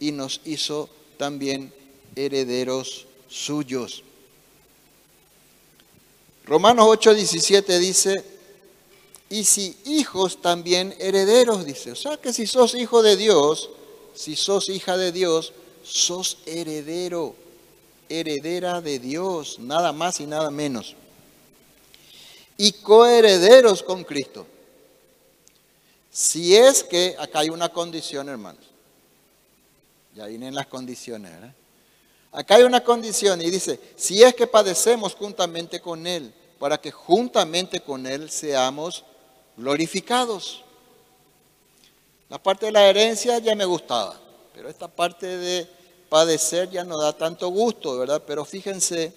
y 0.00 0.12
nos 0.12 0.40
hizo 0.44 0.88
también 1.16 1.72
herederos 2.16 3.06
suyos. 3.28 4.02
Romanos 6.44 6.86
8:17 6.86 7.78
dice, 7.78 8.24
y 9.30 9.44
si 9.44 9.76
hijos 9.84 10.40
también 10.42 10.94
herederos, 10.98 11.64
dice. 11.64 11.92
O 11.92 11.96
sea 11.96 12.16
que 12.18 12.32
si 12.32 12.46
sos 12.46 12.74
hijo 12.74 13.02
de 13.02 13.16
Dios, 13.16 13.70
si 14.14 14.36
sos 14.36 14.68
hija 14.68 14.96
de 14.96 15.10
Dios, 15.10 15.52
sos 15.82 16.38
heredero, 16.46 17.34
heredera 18.08 18.80
de 18.80 18.98
Dios, 18.98 19.58
nada 19.58 19.92
más 19.92 20.20
y 20.20 20.26
nada 20.26 20.50
menos. 20.50 20.94
Y 22.56 22.72
coherederos 22.72 23.82
con 23.82 24.04
Cristo. 24.04 24.46
Si 26.12 26.54
es 26.54 26.84
que, 26.84 27.16
acá 27.18 27.40
hay 27.40 27.48
una 27.48 27.70
condición, 27.70 28.28
hermanos. 28.28 28.64
Ya 30.14 30.26
vienen 30.26 30.54
las 30.54 30.68
condiciones, 30.68 31.32
¿verdad? 31.32 31.54
Acá 32.34 32.56
hay 32.56 32.64
una 32.64 32.82
condición 32.82 33.40
y 33.40 33.48
dice, 33.48 33.78
si 33.94 34.20
es 34.20 34.34
que 34.34 34.48
padecemos 34.48 35.14
juntamente 35.14 35.80
con 35.80 36.04
Él, 36.04 36.34
para 36.58 36.78
que 36.78 36.90
juntamente 36.90 37.78
con 37.78 38.08
Él 38.08 38.28
seamos 38.28 39.04
glorificados. 39.56 40.64
La 42.28 42.42
parte 42.42 42.66
de 42.66 42.72
la 42.72 42.88
herencia 42.88 43.38
ya 43.38 43.54
me 43.54 43.64
gustaba, 43.64 44.20
pero 44.52 44.68
esta 44.68 44.88
parte 44.88 45.26
de 45.28 45.68
padecer 46.08 46.68
ya 46.70 46.82
no 46.82 46.98
da 46.98 47.16
tanto 47.16 47.48
gusto, 47.50 47.96
¿verdad? 47.98 48.20
Pero 48.26 48.44
fíjense 48.44 49.12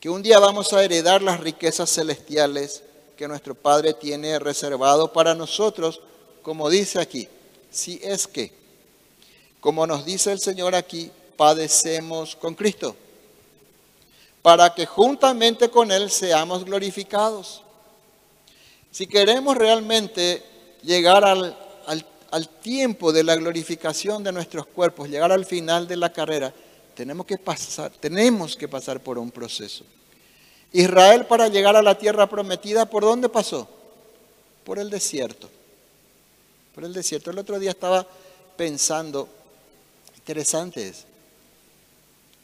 que 0.00 0.10
un 0.10 0.20
día 0.20 0.40
vamos 0.40 0.72
a 0.72 0.82
heredar 0.82 1.22
las 1.22 1.38
riquezas 1.38 1.88
celestiales 1.90 2.82
que 3.16 3.28
nuestro 3.28 3.54
Padre 3.54 3.94
tiene 3.94 4.40
reservado 4.40 5.12
para 5.12 5.32
nosotros, 5.32 6.00
como 6.42 6.70
dice 6.70 6.98
aquí, 6.98 7.28
si 7.70 8.00
es 8.02 8.26
que, 8.26 8.50
como 9.60 9.86
nos 9.86 10.04
dice 10.04 10.32
el 10.32 10.40
Señor 10.40 10.74
aquí, 10.74 11.12
padecemos 11.38 12.34
con 12.34 12.56
Cristo, 12.56 12.96
para 14.42 14.74
que 14.74 14.86
juntamente 14.86 15.70
con 15.70 15.92
Él 15.92 16.10
seamos 16.10 16.64
glorificados. 16.64 17.62
Si 18.90 19.06
queremos 19.06 19.56
realmente 19.56 20.42
llegar 20.82 21.24
al, 21.24 21.56
tiempo 22.60 23.12
de 23.12 23.22
la 23.22 23.36
glorificación 23.36 24.24
de 24.24 24.32
nuestros 24.32 24.66
cuerpos, 24.66 25.08
llegar 25.08 25.30
al 25.30 25.46
final 25.46 25.86
de 25.86 25.96
la 25.96 26.12
carrera, 26.12 26.52
tenemos 26.94 27.24
que 27.24 27.38
pasar, 27.38 27.92
tenemos 28.00 28.56
que 28.56 28.66
pasar 28.66 29.00
por 29.00 29.16
un 29.16 29.30
proceso. 29.30 29.84
Israel 30.72 31.24
para 31.26 31.46
llegar 31.46 31.76
a 31.76 31.82
la 31.82 31.96
tierra 31.96 32.28
prometida, 32.28 32.90
¿por 32.90 33.04
dónde 33.04 33.28
pasó? 33.28 33.68
Por 34.64 34.80
el 34.80 34.90
desierto. 34.90 35.48
Por 36.74 36.84
el 36.84 36.92
desierto. 36.92 37.30
El 37.30 37.38
otro 37.38 37.58
día 37.60 37.70
estaba 37.70 38.06
pensando, 38.56 39.28
interesante 40.16 40.88
es, 40.88 41.07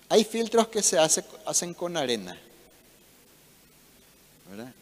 hay 0.08 0.24
filtros 0.24 0.68
que 0.68 0.82
se 0.82 0.98
hacen 0.98 1.74
con 1.74 1.96
arena. 1.96 2.38
¿verdad? 4.50 4.72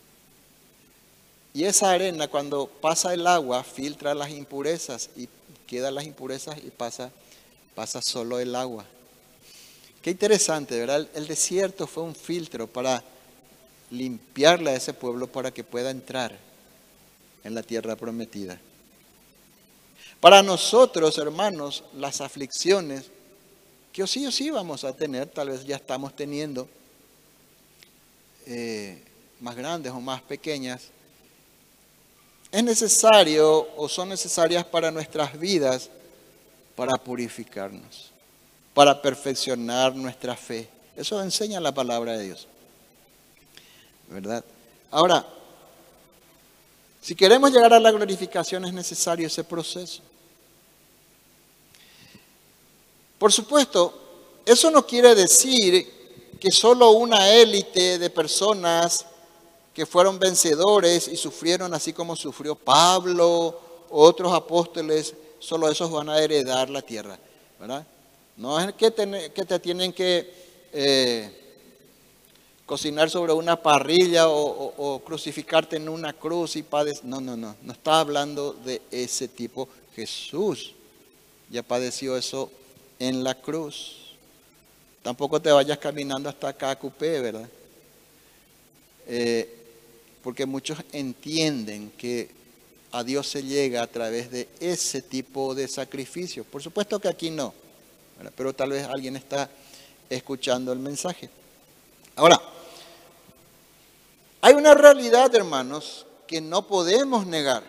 Y 1.55 1.65
esa 1.65 1.91
arena 1.91 2.29
cuando 2.29 2.67
pasa 2.67 3.13
el 3.13 3.27
agua 3.27 3.63
filtra 3.63 4.15
las 4.15 4.31
impurezas 4.31 5.11
y 5.17 5.29
quedan 5.67 5.95
las 5.95 6.05
impurezas 6.05 6.59
y 6.59 6.71
pasa, 6.71 7.11
pasa 7.75 8.01
solo 8.03 8.41
el 8.41 8.55
agua. 8.55 8.85
Qué 10.01 10.11
interesante, 10.11 10.79
¿verdad? 10.79 11.07
El 11.15 11.27
desierto 11.27 11.87
fue 11.87 12.03
un 12.03 12.15
filtro 12.15 12.67
para 12.67 13.05
limpiarle 13.91 14.71
a 14.71 14.77
ese 14.77 14.95
pueblo 14.95 15.27
para 15.27 15.53
que 15.53 15.63
pueda 15.63 15.91
entrar 15.91 16.37
en 17.45 17.55
la 17.55 17.63
tierra 17.63 17.97
prometida. 17.97 18.59
Para 20.21 20.43
nosotros, 20.43 21.19
hermanos, 21.19 21.85
las 21.95 22.21
aflicciones 22.21 23.12
que 23.93 24.07
sí 24.07 24.27
o 24.27 24.33
sí 24.33 24.51
vamos 24.51 24.85
a 24.85 24.93
tener, 24.95 25.29
tal 25.29 25.51
vez 25.51 25.65
ya 25.65 25.77
estamos 25.77 26.17
teniendo, 26.17 26.69
eh, 28.47 29.03
más 29.41 29.55
grandes 29.55 29.93
o 29.93 30.01
más 30.01 30.23
pequeñas, 30.23 30.89
es 32.51 32.65
necesario 32.65 33.69
o 33.77 33.89
son 33.89 34.09
necesarias 34.09 34.65
para 34.65 34.91
nuestras 34.91 35.39
vidas 35.39 35.91
para 36.77 36.97
purificarnos, 36.97 38.11
para 38.75 39.01
perfeccionar 39.01 39.95
nuestra 39.95 40.37
fe. 40.37 40.69
Eso 40.97 41.23
enseña 41.23 41.61
la 41.61 41.73
palabra 41.73 42.17
de 42.17 42.25
Dios. 42.25 42.47
¿Verdad? 44.09 44.45
Ahora, 44.91 45.27
si 47.01 47.15
queremos 47.15 47.51
llegar 47.51 47.73
a 47.73 47.81
la 47.81 47.91
glorificación 47.91 48.65
es 48.65 48.73
necesario 48.73 49.27
ese 49.27 49.45
proceso. 49.45 50.03
Por 53.23 53.33
supuesto, 53.33 53.95
eso 54.45 54.69
no 54.69 54.85
quiere 54.85 55.15
decir 55.15 55.89
que 56.41 56.51
solo 56.51 56.91
una 56.91 57.33
élite 57.33 57.97
de 57.97 58.11
personas 58.11 59.07
que 59.73 59.87
fueron 59.87 60.19
vencedores 60.19 61.07
y 61.07 61.17
sufrieron 61.17 61.73
así 61.73 61.93
como 61.93 62.17
sufrió 62.17 62.57
Pablo, 62.57 63.61
otros 63.91 64.33
apóstoles, 64.33 65.15
solo 65.39 65.69
esos 65.69 65.89
van 65.93 66.09
a 66.09 66.19
heredar 66.19 66.69
la 66.69 66.83
tierra, 66.83 67.17
¿verdad? 67.61 67.87
No 68.39 68.59
es 68.59 68.73
que 68.73 68.91
te, 68.91 69.31
que 69.31 69.45
te 69.45 69.59
tienen 69.61 69.93
que 69.93 70.35
eh, 70.73 71.31
cocinar 72.67 73.09
sobre 73.09 73.33
una 73.35 73.55
parrilla 73.55 74.31
o, 74.31 75.01
crucificarte 75.07 75.77
en 75.77 75.89
una 75.89 76.13
cruz 76.13 76.57
y 76.57 76.65
padecer. 76.65 77.05
No, 77.05 77.21
no, 77.21 77.37
no, 77.37 77.55
no 77.63 77.73
está 77.73 78.01
hablando 78.01 78.53
de 78.53 78.83
ese 78.91 79.29
tipo. 79.29 79.69
Jesús 79.95 80.73
ya 81.51 81.63
padeció 81.63 82.17
eso 82.17 82.51
en 83.03 83.25
la 83.25 83.35
cruz. 83.35 83.97
Tampoco 85.03 85.43
te 85.43 85.51
vayas 85.51 85.77
caminando 85.79 86.29
hasta 86.29 86.49
acá, 86.49 86.77
Cupé, 86.77 87.21
¿verdad? 87.21 87.49
Eh, 89.09 89.59
porque 90.23 90.47
muchos 90.47 90.79
entienden 90.93 91.91
que 91.99 92.31
a 92.93 93.03
Dios 93.03 93.27
se 93.27 93.43
llega 93.43 93.83
a 93.83 93.89
través 93.89 94.31
de 94.31 94.49
ese 94.61 95.03
tipo 95.03 95.53
de 95.53 95.67
sacrificio. 95.67 96.45
Por 96.45 96.63
supuesto 96.63 97.01
que 97.01 97.09
aquí 97.09 97.31
no, 97.31 97.53
pero 98.37 98.53
tal 98.53 98.71
vez 98.71 98.87
alguien 98.87 99.17
está 99.17 99.51
escuchando 100.09 100.73
el 100.73 100.79
mensaje. 100.79 101.29
Ahora, 102.15 102.41
hay 104.43 104.55
una 104.55 104.75
realidad, 104.75 105.35
hermanos, 105.35 106.07
que 106.29 106.41
no 106.41 106.69
podemos 106.69 107.27
negar. 107.27 107.65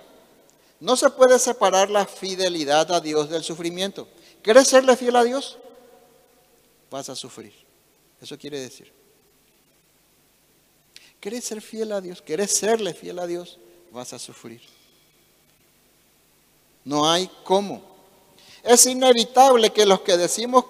No 0.80 0.96
se 0.96 1.10
puede 1.10 1.40
separar 1.40 1.90
la 1.90 2.06
fidelidad 2.06 2.92
a 2.92 3.02
Dios 3.02 3.32
del 3.32 3.44
sufrimiento. 3.44 4.08
¿Quieres 4.44 4.68
serle 4.68 4.96
fiel 4.98 5.16
a 5.16 5.24
Dios? 5.24 5.58
Vas 6.92 7.10
a 7.10 7.16
sufrir. 7.16 7.54
Eso 8.22 8.38
quiere 8.38 8.60
decir. 8.60 8.92
¿Quieres 11.20 11.46
ser 11.46 11.62
fiel 11.62 11.94
a 11.94 12.02
Dios? 12.02 12.22
¿Quieres 12.22 12.52
serle 12.54 12.94
fiel 12.94 13.18
a 13.20 13.26
Dios? 13.26 13.58
Vas 13.92 14.12
a 14.12 14.20
sufrir. 14.20 14.62
No 16.84 17.10
hay 17.10 17.32
cómo. 17.46 17.82
Es 18.62 18.86
inevitable 18.86 19.72
que 19.72 19.86
los 19.86 20.02
que 20.02 20.18
decimos 20.18 20.66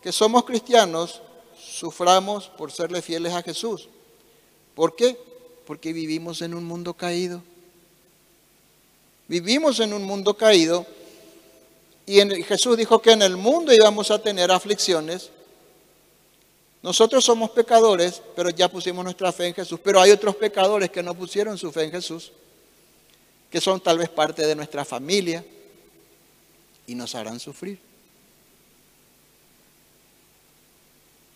que 0.00 0.10
somos 0.10 0.44
cristianos 0.44 1.20
suframos 1.58 2.48
por 2.48 2.72
serle 2.72 3.02
fieles 3.02 3.34
a 3.34 3.42
Jesús. 3.42 3.88
¿Por 4.74 4.96
qué? 4.96 5.18
Porque 5.66 5.92
vivimos 5.92 6.40
en 6.40 6.54
un 6.54 6.64
mundo 6.64 6.94
caído. 6.94 7.42
Vivimos 9.28 9.80
en 9.80 9.92
un 9.92 10.02
mundo 10.04 10.34
caído 10.34 10.86
Y 12.06 12.20
Jesús 12.42 12.76
dijo 12.76 13.00
que 13.00 13.12
en 13.12 13.22
el 13.22 13.36
mundo 13.36 13.72
íbamos 13.72 14.10
a 14.10 14.20
tener 14.20 14.50
aflicciones. 14.50 15.30
Nosotros 16.82 17.24
somos 17.24 17.50
pecadores, 17.50 18.20
pero 18.34 18.50
ya 18.50 18.68
pusimos 18.68 19.04
nuestra 19.04 19.32
fe 19.32 19.46
en 19.46 19.54
Jesús. 19.54 19.78
Pero 19.82 20.00
hay 20.00 20.10
otros 20.10 20.34
pecadores 20.34 20.90
que 20.90 21.02
no 21.02 21.14
pusieron 21.14 21.56
su 21.56 21.70
fe 21.70 21.84
en 21.84 21.92
Jesús, 21.92 22.32
que 23.50 23.60
son 23.60 23.80
tal 23.80 23.98
vez 23.98 24.08
parte 24.08 24.44
de 24.46 24.56
nuestra 24.56 24.84
familia 24.84 25.44
y 26.86 26.94
nos 26.94 27.14
harán 27.14 27.38
sufrir. 27.38 27.78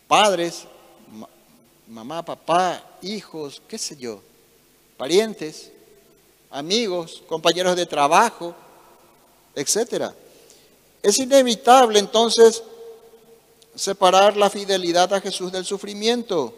Padres, 0.09 0.65
mamá, 1.87 2.25
papá, 2.25 2.83
hijos, 3.03 3.63
qué 3.69 3.79
sé 3.79 3.97
yo, 3.97 4.21
parientes, 4.97 5.71
amigos, 6.51 7.23
compañeros 7.29 7.77
de 7.77 7.87
trabajo, 7.87 8.55
etcétera. 9.55 10.15
Es 11.07 11.21
inevitable 11.21 12.01
entonces 12.01 12.65
separar 13.77 14.37
la 14.37 14.51
fidelidad 14.51 15.15
a 15.15 15.21
Jesús 15.21 15.53
del 15.53 15.65
sufrimiento. 15.65 16.53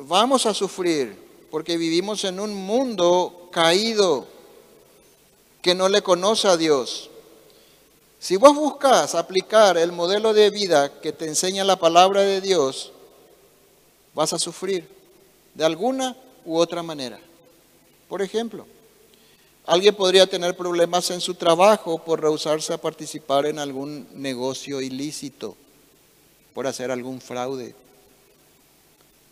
Vamos 0.00 0.44
a 0.44 0.52
sufrir 0.52 1.16
porque 1.50 1.78
vivimos 1.78 2.22
en 2.24 2.38
un 2.38 2.52
mundo 2.52 3.48
caído 3.50 4.26
que 5.62 5.74
no 5.74 5.88
le 5.88 6.02
conoce 6.02 6.48
a 6.48 6.58
Dios. 6.58 7.08
Si 8.18 8.36
vos 8.36 8.54
buscas 8.54 9.14
aplicar 9.14 9.78
el 9.78 9.90
modelo 9.90 10.34
de 10.34 10.50
vida 10.50 11.00
que 11.00 11.12
te 11.12 11.26
enseña 11.26 11.64
la 11.64 11.76
palabra 11.76 12.20
de 12.20 12.42
Dios, 12.42 12.92
vas 14.12 14.34
a 14.34 14.38
sufrir 14.38 14.86
de 15.54 15.64
alguna 15.64 16.14
u 16.44 16.58
otra 16.58 16.82
manera. 16.82 17.18
Por 18.06 18.20
ejemplo, 18.20 18.66
Alguien 19.66 19.94
podría 19.94 20.26
tener 20.26 20.56
problemas 20.56 21.10
en 21.10 21.20
su 21.20 21.34
trabajo 21.34 22.02
por 22.02 22.20
rehusarse 22.20 22.72
a 22.72 22.78
participar 22.78 23.46
en 23.46 23.58
algún 23.58 24.08
negocio 24.14 24.80
ilícito, 24.80 25.56
por 26.54 26.66
hacer 26.66 26.90
algún 26.90 27.20
fraude. 27.20 27.74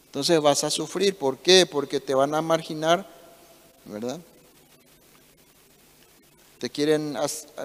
Entonces 0.07 0.41
vas 0.41 0.65
a 0.65 0.71
sufrir. 0.71 1.17
¿Por 1.17 1.39
qué? 1.39 1.67
Porque 1.67 2.01
te 2.01 2.15
van 2.15 2.35
a 2.35 2.43
marginar, 2.43 3.07
¿verdad? 3.85 4.21
Te 6.59 6.71
quieren 6.71 7.17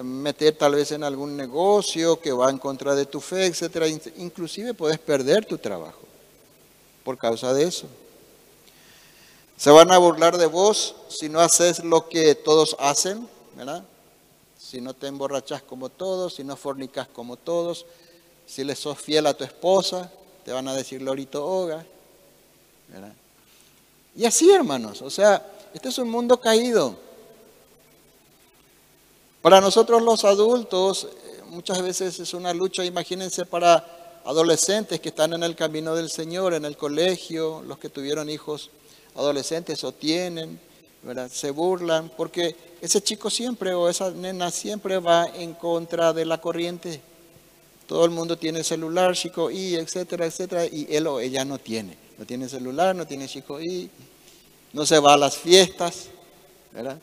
meter 0.02 0.56
tal 0.56 0.74
vez 0.74 0.92
en 0.92 1.04
algún 1.04 1.36
negocio 1.36 2.20
que 2.20 2.32
va 2.32 2.50
en 2.50 2.58
contra 2.58 2.94
de 2.94 3.06
tu 3.06 3.20
fe, 3.20 3.46
etcétera. 3.46 3.88
Inclusive 3.88 4.74
puedes 4.74 4.98
perder 4.98 5.44
tu 5.44 5.58
trabajo 5.58 6.02
por 7.02 7.18
causa 7.18 7.52
de 7.52 7.64
eso. 7.64 7.88
Se 9.64 9.70
van 9.70 9.90
a 9.92 9.96
burlar 9.96 10.36
de 10.36 10.44
vos 10.44 10.94
si 11.08 11.30
no 11.30 11.40
haces 11.40 11.82
lo 11.82 12.06
que 12.10 12.34
todos 12.34 12.76
hacen, 12.78 13.26
¿verdad? 13.56 13.82
Si 14.58 14.78
no 14.78 14.92
te 14.92 15.06
emborrachas 15.06 15.62
como 15.62 15.88
todos, 15.88 16.34
si 16.34 16.44
no 16.44 16.54
fornicas 16.54 17.08
como 17.08 17.38
todos, 17.38 17.86
si 18.44 18.62
le 18.62 18.76
sos 18.76 18.98
fiel 18.98 19.26
a 19.26 19.32
tu 19.32 19.42
esposa, 19.42 20.12
te 20.44 20.52
van 20.52 20.68
a 20.68 20.74
decir 20.74 21.00
lorito 21.00 21.42
hoga, 21.42 21.82
¿verdad? 22.88 23.14
Y 24.14 24.26
así, 24.26 24.50
hermanos, 24.50 25.00
o 25.00 25.08
sea, 25.08 25.42
este 25.72 25.88
es 25.88 25.96
un 25.96 26.10
mundo 26.10 26.38
caído. 26.38 26.96
Para 29.40 29.62
nosotros 29.62 30.02
los 30.02 30.26
adultos, 30.26 31.04
eh, 31.04 31.42
muchas 31.48 31.80
veces 31.80 32.20
es 32.20 32.34
una 32.34 32.52
lucha, 32.52 32.84
imagínense 32.84 33.46
para 33.46 34.20
adolescentes 34.26 35.00
que 35.00 35.08
están 35.08 35.32
en 35.32 35.42
el 35.42 35.56
camino 35.56 35.94
del 35.94 36.10
Señor, 36.10 36.52
en 36.52 36.66
el 36.66 36.76
colegio, 36.76 37.62
los 37.66 37.78
que 37.78 37.88
tuvieron 37.88 38.28
hijos 38.28 38.68
adolescentes 39.14 39.84
o 39.84 39.92
tienen, 39.92 40.58
¿verdad? 41.02 41.30
se 41.30 41.50
burlan, 41.50 42.10
porque 42.16 42.54
ese 42.80 43.02
chico 43.02 43.30
siempre 43.30 43.74
o 43.74 43.88
esa 43.88 44.10
nena 44.10 44.50
siempre 44.50 44.98
va 44.98 45.26
en 45.26 45.54
contra 45.54 46.12
de 46.12 46.24
la 46.24 46.40
corriente. 46.40 47.00
Todo 47.86 48.04
el 48.04 48.10
mundo 48.10 48.38
tiene 48.38 48.64
celular, 48.64 49.14
chico 49.14 49.50
y, 49.50 49.74
etcétera, 49.74 50.26
etcétera, 50.26 50.66
y 50.66 50.86
él 50.90 51.06
o 51.06 51.20
ella 51.20 51.44
no 51.44 51.58
tiene. 51.58 51.96
No 52.18 52.24
tiene 52.24 52.48
celular, 52.48 52.94
no 52.94 53.06
tiene 53.06 53.28
chico 53.28 53.60
y, 53.60 53.90
no 54.72 54.84
se 54.84 54.98
va 54.98 55.14
a 55.14 55.16
las 55.16 55.36
fiestas, 55.36 56.06
¿verdad? 56.72 56.98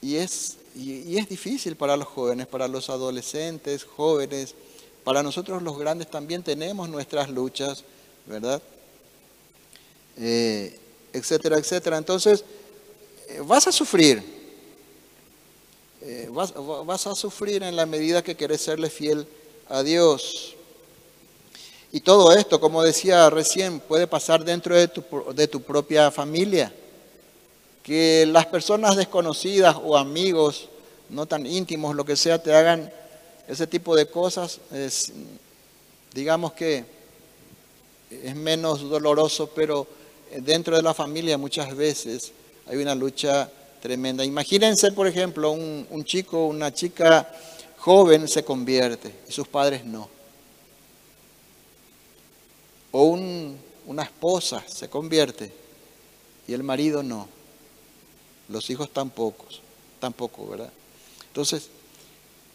Y 0.00 0.16
es, 0.16 0.58
y 0.76 1.16
es 1.16 1.28
difícil 1.28 1.74
para 1.74 1.96
los 1.96 2.06
jóvenes, 2.06 2.46
para 2.46 2.68
los 2.68 2.90
adolescentes, 2.90 3.84
jóvenes, 3.84 4.54
para 5.02 5.22
nosotros 5.22 5.62
los 5.62 5.78
grandes 5.78 6.10
también 6.10 6.42
tenemos 6.42 6.88
nuestras 6.88 7.30
luchas, 7.30 7.84
¿verdad? 8.26 8.60
Eh, 10.18 10.78
etcétera, 11.12 11.58
etcétera. 11.58 11.98
Entonces, 11.98 12.44
eh, 13.28 13.40
vas 13.44 13.66
a 13.66 13.72
sufrir. 13.72 14.22
Eh, 16.02 16.28
vas, 16.30 17.06
a 17.06 17.14
sufrir 17.14 17.62
en 17.62 17.74
la 17.74 17.86
medida 17.86 18.22
que 18.22 18.36
quieres 18.36 18.60
serle 18.60 18.90
fiel 18.90 19.26
a 19.68 19.82
Dios. 19.82 20.54
Y 21.92 22.00
todo 22.00 22.32
esto, 22.32 22.60
como 22.60 22.82
decía 22.82 23.28
recién, 23.30 23.80
puede 23.80 24.06
pasar 24.06 24.44
dentro 24.44 24.76
de 24.76 24.88
tu, 24.88 25.02
de 25.34 25.48
tu 25.48 25.62
propia 25.62 26.10
familia. 26.10 26.72
Que 27.82 28.26
las 28.26 28.46
personas 28.46 28.96
desconocidas 28.96 29.76
o 29.82 29.96
amigos, 29.96 30.68
no 31.08 31.26
tan 31.26 31.46
íntimos, 31.46 31.94
lo 31.94 32.04
que 32.04 32.16
sea, 32.16 32.42
te 32.42 32.54
hagan 32.54 32.92
ese 33.48 33.66
tipo 33.66 33.94
de 33.94 34.06
cosas, 34.06 34.60
digamos 36.12 36.52
que 36.52 36.84
es 38.10 38.34
menos 38.34 38.88
doloroso, 38.88 39.48
pero 39.54 39.86
dentro 40.40 40.76
de 40.76 40.82
la 40.82 40.94
familia 40.94 41.38
muchas 41.38 41.74
veces 41.74 42.32
hay 42.66 42.76
una 42.78 42.94
lucha 42.94 43.50
tremenda. 43.80 44.24
Imagínense, 44.24 44.92
por 44.92 45.06
ejemplo, 45.06 45.50
un, 45.52 45.86
un 45.90 46.04
chico, 46.04 46.46
una 46.46 46.72
chica 46.72 47.28
joven 47.78 48.26
se 48.26 48.44
convierte 48.44 49.14
y 49.28 49.32
sus 49.32 49.46
padres 49.46 49.84
no. 49.84 50.08
O 52.90 53.16
una 53.86 54.02
esposa 54.02 54.64
se 54.66 54.88
convierte 54.88 55.52
y 56.48 56.52
el 56.52 56.62
marido 56.62 57.02
no. 57.02 57.28
Los 58.48 58.70
hijos 58.70 58.90
tampoco, 58.90 59.44
tampoco, 60.00 60.48
¿verdad? 60.48 60.72
Entonces, 61.28 61.68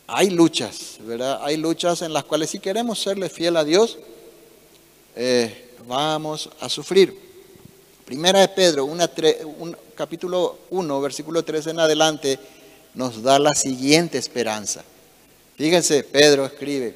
hay 0.07 0.29
luchas, 0.29 0.97
¿verdad? 0.99 1.39
Hay 1.43 1.57
luchas 1.57 2.01
en 2.01 2.11
las 2.11 2.25
cuales 2.25 2.49
si 2.49 2.59
queremos 2.59 2.99
serle 2.99 3.29
fiel 3.29 3.55
a 3.55 3.63
Dios, 3.63 3.97
eh, 5.15 5.75
vamos 5.87 6.49
a 6.59 6.67
sufrir. 6.67 7.30
Primera 8.11 8.41
de 8.41 8.49
Pedro, 8.49 8.89
capítulo 9.95 10.57
1, 10.71 10.99
versículo 10.99 11.45
3 11.45 11.67
en 11.67 11.79
adelante, 11.79 12.37
nos 12.93 13.23
da 13.23 13.39
la 13.39 13.53
siguiente 13.55 14.17
esperanza. 14.17 14.83
Fíjense, 15.55 16.03
Pedro 16.03 16.45
escribe. 16.45 16.93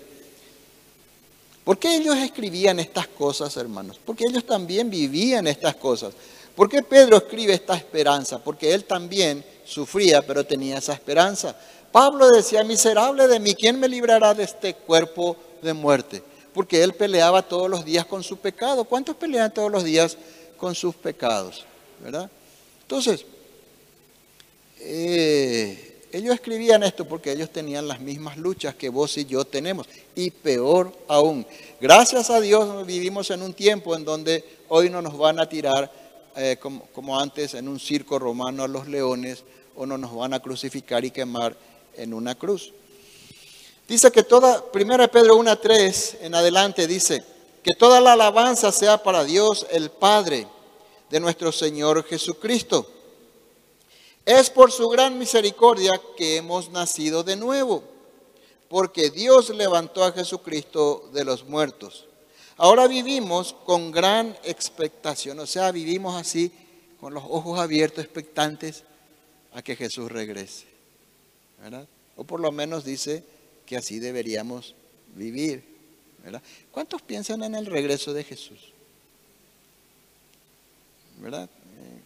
¿Por 1.64 1.78
qué 1.78 1.96
ellos 1.96 2.18
escribían 2.18 2.82
estas 2.82 3.08
cosas, 3.08 3.56
hermanos? 3.56 3.98
Porque 4.04 4.26
ellos 4.30 4.46
también 4.46 4.90
vivían 4.90 5.48
estas 5.48 5.78
cosas. 5.78 6.14
¿Por 6.54 6.68
qué 6.68 6.84
Pedro 6.84 7.16
escribe 7.16 7.54
esta 7.54 7.78
esperanza? 7.78 8.40
Porque 8.40 8.74
él 8.74 8.84
también 8.84 9.42
sufría, 9.64 10.22
pero 10.22 10.44
tenía 10.44 10.80
esa 10.80 10.92
esperanza. 10.92 11.56
Pablo 11.94 12.30
decía, 12.30 12.62
miserable 12.66 13.30
de 13.30 13.40
mí, 13.40 13.56
¿quién 13.56 13.80
me 13.80 13.88
librará 13.88 14.34
de 14.34 14.44
este 14.44 14.74
cuerpo 14.74 15.38
de 15.62 15.72
muerte? 15.72 16.22
Porque 16.54 16.84
él 16.84 16.92
peleaba 16.92 17.42
todos 17.42 17.70
los 17.70 17.86
días 17.86 18.06
con 18.06 18.22
su 18.22 18.36
pecado. 18.36 18.84
¿Cuántos 18.84 19.16
pelean 19.16 19.54
todos 19.54 19.72
los 19.72 19.86
días 19.86 20.18
con 20.58 20.76
sus 20.76 20.96
pecados, 20.96 21.66
¿verdad? 22.04 22.30
Entonces, 22.82 23.26
eh, 24.80 26.00
ellos 26.12 26.34
escribían 26.34 26.84
esto 26.84 27.06
porque 27.06 27.32
ellos 27.32 27.50
tenían 27.50 27.88
las 27.88 28.00
mismas 28.00 28.38
luchas 28.38 28.76
que 28.76 28.90
vos 28.90 29.18
y 29.18 29.26
yo 29.26 29.46
tenemos, 29.46 29.88
y 30.16 30.32
peor 30.32 30.92
aún. 31.08 31.46
Gracias 31.82 32.30
a 32.30 32.40
Dios 32.40 32.86
vivimos 32.86 33.32
en 33.32 33.42
un 33.42 33.54
tiempo 33.54 33.96
en 33.96 34.06
donde 34.06 34.44
hoy 34.70 34.90
no 34.90 35.02
nos 35.02 35.18
van 35.18 35.40
a 35.40 35.50
tirar 35.50 35.92
eh, 36.36 36.58
como, 36.60 36.86
como 36.94 37.20
antes 37.20 37.54
en 37.54 37.68
un 37.68 37.80
circo 37.80 38.20
romano 38.20 38.64
a 38.64 38.68
los 38.68 38.88
leones, 38.88 39.44
o 39.76 39.86
no 39.86 39.98
nos 39.98 40.16
van 40.16 40.34
a 40.34 40.40
crucificar 40.40 41.04
y 41.04 41.12
quemar 41.12 41.56
en 41.96 42.14
una 42.14 42.36
cruz. 42.36 42.74
Dice 43.88 44.12
que 44.12 44.24
toda, 44.24 44.64
1 44.74 45.12
Pedro 45.12 45.38
1.3 45.38 46.18
en 46.22 46.34
adelante 46.34 46.88
dice, 46.88 47.24
que 47.66 47.74
toda 47.74 48.00
la 48.00 48.14
alabanza 48.14 48.72
sea 48.72 49.02
para 49.02 49.24
Dios 49.24 49.66
el 49.72 49.90
Padre 49.90 50.46
de 51.10 51.20
nuestro 51.20 51.52
Señor 51.52 52.06
Jesucristo. 52.06 52.88
Es 54.24 54.52
por 54.52 54.72
su 54.72 54.88
gran 54.88 55.18
misericordia 55.18 56.00
que 56.16 56.38
hemos 56.38 56.70
nacido 56.70 57.24
de 57.24 57.36
nuevo, 57.36 57.84
porque 58.70 59.10
Dios 59.10 59.50
levantó 59.50 60.04
a 60.04 60.12
Jesucristo 60.12 61.10
de 61.12 61.26
los 61.26 61.44
muertos. 61.46 62.06
Ahora 62.56 62.88
vivimos 62.88 63.56
con 63.66 63.90
gran 63.90 64.38
expectación, 64.44 65.40
o 65.40 65.48
sea, 65.48 65.72
vivimos 65.72 66.22
así, 66.22 66.52
con 67.00 67.16
los 67.16 67.24
ojos 67.24 67.60
abiertos, 67.60 68.04
expectantes 68.04 68.84
a 69.54 69.64
que 69.64 69.76
Jesús 69.76 70.12
regrese. 70.12 70.68
O 72.16 72.26
por 72.26 72.42
lo 72.42 72.52
menos 72.52 72.86
dice 72.86 73.24
que 73.66 73.76
así 73.76 73.98
deberíamos 73.98 74.76
vivir. 75.16 75.75
¿Cuántos 76.72 77.02
piensan 77.02 77.44
en 77.44 77.56
el 77.56 77.66
regreso 77.66 78.14
de 78.14 78.24
Jesús? 78.24 78.60
¿Verdad? 81.18 81.44
Eh, 81.44 82.02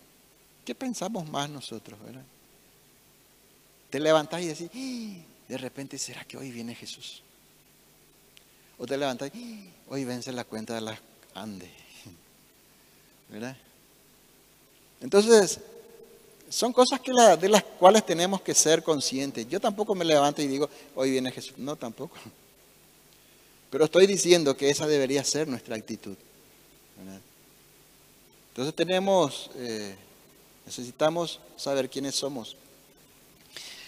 ¿Qué 0.65 0.75
pensamos 0.75 1.27
más 1.27 1.49
nosotros? 1.49 1.99
¿verdad? 2.03 2.23
Te 3.89 3.99
levantás 3.99 4.41
y 4.41 4.47
decís, 4.47 4.69
¡Ah! 4.73 5.25
de 5.47 5.57
repente, 5.57 5.97
¿será 5.97 6.23
que 6.25 6.37
hoy 6.37 6.51
viene 6.51 6.75
Jesús? 6.75 7.23
O 8.77 8.85
te 8.85 8.97
levantas, 8.97 9.33
y 9.35 9.69
hoy 9.89 10.05
vence 10.05 10.31
la 10.31 10.43
cuenta 10.43 10.75
de 10.75 10.81
las 10.81 10.99
Andes. 11.33 11.69
¿Verdad? 13.29 13.57
Entonces, 15.01 15.59
son 16.49 16.73
cosas 16.73 16.99
que 16.99 17.11
de 17.11 17.49
las 17.49 17.63
cuales 17.63 18.05
tenemos 18.05 18.41
que 18.41 18.53
ser 18.53 18.83
conscientes. 18.83 19.47
Yo 19.47 19.59
tampoco 19.59 19.95
me 19.95 20.03
levanto 20.03 20.41
y 20.41 20.47
digo, 20.47 20.69
hoy 20.95 21.11
viene 21.11 21.31
Jesús. 21.31 21.57
No, 21.57 21.75
tampoco. 21.75 22.17
Pero 23.69 23.85
estoy 23.85 24.07
diciendo 24.07 24.57
que 24.57 24.69
esa 24.69 24.87
debería 24.87 25.23
ser 25.23 25.47
nuestra 25.47 25.75
actitud. 25.75 26.15
Entonces 28.49 28.75
tenemos, 28.75 29.49
eh, 29.55 29.95
necesitamos 30.65 31.39
saber 31.55 31.89
quiénes 31.89 32.15
somos. 32.15 32.55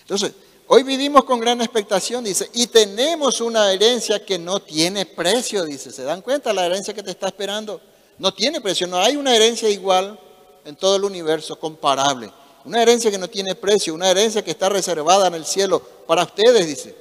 Entonces, 0.01 0.31
hoy 0.67 0.83
vivimos 0.83 1.23
con 1.25 1.39
gran 1.39 1.59
expectación, 1.61 2.23
dice, 2.23 2.49
y 2.53 2.67
tenemos 2.67 3.41
una 3.41 3.71
herencia 3.73 4.23
que 4.23 4.37
no 4.37 4.61
tiene 4.61 5.05
precio, 5.05 5.65
dice. 5.65 5.91
¿Se 5.91 6.03
dan 6.03 6.21
cuenta 6.21 6.53
la 6.53 6.65
herencia 6.65 6.93
que 6.93 7.03
te 7.03 7.11
está 7.11 7.27
esperando? 7.27 7.81
No 8.17 8.33
tiene 8.33 8.61
precio, 8.61 8.87
no 8.87 8.97
hay 8.97 9.15
una 9.15 9.35
herencia 9.35 9.67
igual 9.67 10.17
en 10.63 10.75
todo 10.75 10.95
el 10.95 11.03
universo, 11.03 11.59
comparable. 11.59 12.31
Una 12.63 12.81
herencia 12.81 13.09
que 13.09 13.17
no 13.17 13.27
tiene 13.27 13.55
precio, 13.55 13.93
una 13.95 14.11
herencia 14.11 14.43
que 14.43 14.51
está 14.51 14.69
reservada 14.69 15.27
en 15.27 15.33
el 15.33 15.45
cielo 15.45 15.81
para 16.05 16.23
ustedes, 16.23 16.67
dice. 16.67 17.00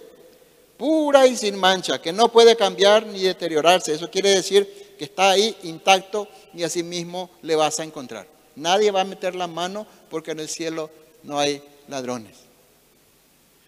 Pura 0.80 1.26
y 1.26 1.36
sin 1.36 1.58
mancha, 1.58 2.00
que 2.00 2.10
no 2.10 2.32
puede 2.32 2.56
cambiar 2.56 3.04
ni 3.04 3.20
deteriorarse. 3.20 3.92
Eso 3.92 4.10
quiere 4.10 4.30
decir 4.30 4.94
que 4.96 5.04
está 5.04 5.28
ahí 5.28 5.54
intacto 5.64 6.26
y 6.54 6.62
así 6.62 6.82
mismo 6.82 7.28
le 7.42 7.54
vas 7.54 7.78
a 7.80 7.84
encontrar. 7.84 8.26
Nadie 8.56 8.90
va 8.90 9.02
a 9.02 9.04
meter 9.04 9.34
la 9.34 9.46
mano 9.46 9.86
porque 10.08 10.30
en 10.30 10.40
el 10.40 10.48
cielo 10.48 10.88
no 11.22 11.38
hay 11.38 11.62
ladrones. 11.86 12.34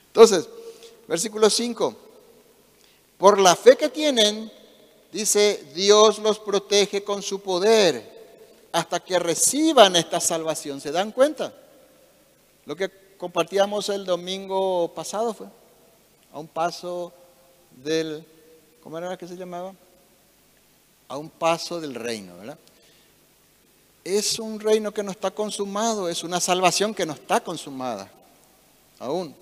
Entonces, 0.06 0.48
versículo 1.06 1.50
5. 1.50 1.94
Por 3.18 3.38
la 3.38 3.56
fe 3.56 3.76
que 3.76 3.90
tienen, 3.90 4.50
dice, 5.12 5.66
Dios 5.74 6.18
los 6.18 6.38
protege 6.38 7.04
con 7.04 7.22
su 7.22 7.42
poder 7.42 8.10
hasta 8.72 9.00
que 9.00 9.18
reciban 9.18 9.96
esta 9.96 10.18
salvación. 10.18 10.80
¿Se 10.80 10.90
dan 10.90 11.12
cuenta? 11.12 11.52
Lo 12.64 12.74
que 12.74 12.90
compartíamos 13.18 13.90
el 13.90 14.06
domingo 14.06 14.90
pasado 14.94 15.34
fue 15.34 15.48
a 16.32 16.38
un 16.38 16.48
paso 16.48 17.12
del, 17.82 18.24
¿cómo 18.82 18.98
era 18.98 19.16
que 19.16 19.28
se 19.28 19.36
llamaba? 19.36 19.74
A 21.08 21.16
un 21.16 21.28
paso 21.28 21.80
del 21.80 21.94
reino, 21.94 22.36
¿verdad? 22.38 22.58
Es 24.04 24.38
un 24.38 24.58
reino 24.58 24.92
que 24.92 25.02
no 25.02 25.10
está 25.10 25.30
consumado, 25.30 26.08
es 26.08 26.24
una 26.24 26.40
salvación 26.40 26.94
que 26.94 27.06
no 27.06 27.12
está 27.12 27.40
consumada 27.40 28.10
aún. 28.98 29.34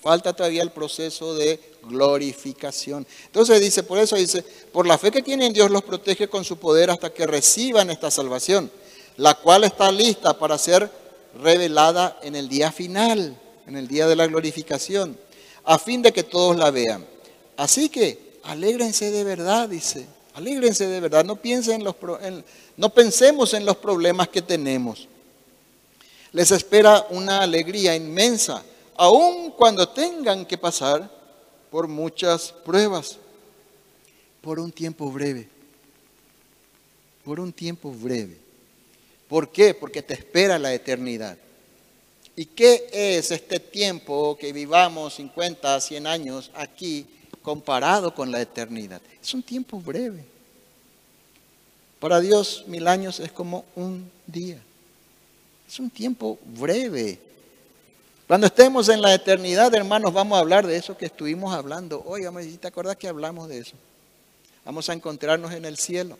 Falta 0.00 0.32
todavía 0.32 0.62
el 0.62 0.70
proceso 0.70 1.34
de 1.34 1.60
glorificación. 1.82 3.04
Entonces 3.26 3.60
dice, 3.60 3.82
por 3.82 3.98
eso 3.98 4.14
dice, 4.14 4.42
por 4.72 4.86
la 4.86 4.96
fe 4.96 5.10
que 5.10 5.22
tienen 5.22 5.52
Dios 5.52 5.70
los 5.70 5.82
protege 5.82 6.28
con 6.28 6.44
su 6.44 6.56
poder 6.56 6.88
hasta 6.88 7.12
que 7.12 7.26
reciban 7.26 7.90
esta 7.90 8.10
salvación, 8.12 8.70
la 9.16 9.34
cual 9.34 9.64
está 9.64 9.90
lista 9.90 10.38
para 10.38 10.56
ser 10.56 10.88
revelada 11.42 12.18
en 12.22 12.36
el 12.36 12.48
día 12.48 12.70
final, 12.70 13.36
en 13.66 13.76
el 13.76 13.88
día 13.88 14.06
de 14.06 14.14
la 14.14 14.28
glorificación, 14.28 15.18
a 15.66 15.78
fin 15.78 16.00
de 16.00 16.12
que 16.12 16.22
todos 16.22 16.56
la 16.56 16.70
vean. 16.70 17.04
Así 17.56 17.88
que 17.88 18.38
alégrense 18.44 19.10
de 19.10 19.24
verdad, 19.24 19.68
dice, 19.68 20.06
alégrense 20.34 20.86
de 20.86 21.00
verdad, 21.00 21.24
no, 21.24 21.36
piensen 21.36 21.82
los, 21.82 21.96
no 22.76 22.90
pensemos 22.90 23.52
en 23.52 23.66
los 23.66 23.76
problemas 23.76 24.28
que 24.28 24.40
tenemos. 24.40 25.08
Les 26.32 26.50
espera 26.52 27.06
una 27.10 27.42
alegría 27.42 27.96
inmensa, 27.96 28.62
aun 28.96 29.50
cuando 29.50 29.88
tengan 29.88 30.46
que 30.46 30.56
pasar 30.56 31.10
por 31.70 31.88
muchas 31.88 32.52
pruebas, 32.52 33.18
por 34.40 34.60
un 34.60 34.70
tiempo 34.70 35.10
breve, 35.10 35.48
por 37.24 37.40
un 37.40 37.52
tiempo 37.52 37.90
breve. 37.90 38.38
¿Por 39.28 39.50
qué? 39.50 39.74
Porque 39.74 40.02
te 40.02 40.14
espera 40.14 40.58
la 40.60 40.72
eternidad. 40.72 41.36
¿Y 42.36 42.44
qué 42.44 42.86
es 42.92 43.30
este 43.30 43.58
tiempo 43.58 44.36
que 44.38 44.52
vivamos 44.52 45.14
50, 45.14 45.80
100 45.80 46.06
años 46.06 46.50
aquí 46.54 47.06
comparado 47.42 48.14
con 48.14 48.30
la 48.30 48.40
eternidad? 48.40 49.00
Es 49.22 49.32
un 49.32 49.42
tiempo 49.42 49.80
breve. 49.80 50.24
Para 51.98 52.20
Dios 52.20 52.64
mil 52.66 52.86
años 52.86 53.20
es 53.20 53.32
como 53.32 53.64
un 53.74 54.10
día. 54.26 54.62
Es 55.66 55.80
un 55.80 55.88
tiempo 55.88 56.38
breve. 56.44 57.18
Cuando 58.26 58.48
estemos 58.48 58.88
en 58.90 59.00
la 59.00 59.14
eternidad, 59.14 59.74
hermanos, 59.74 60.12
vamos 60.12 60.36
a 60.36 60.40
hablar 60.40 60.66
de 60.66 60.76
eso 60.76 60.96
que 60.96 61.06
estuvimos 61.06 61.54
hablando 61.54 62.02
hoy. 62.04 62.22
¿te 62.60 62.68
acuerdas 62.68 62.96
que 62.96 63.08
hablamos 63.08 63.48
de 63.48 63.58
eso? 63.58 63.76
Vamos 64.64 64.90
a 64.90 64.92
encontrarnos 64.92 65.52
en 65.52 65.64
el 65.64 65.78
cielo 65.78 66.18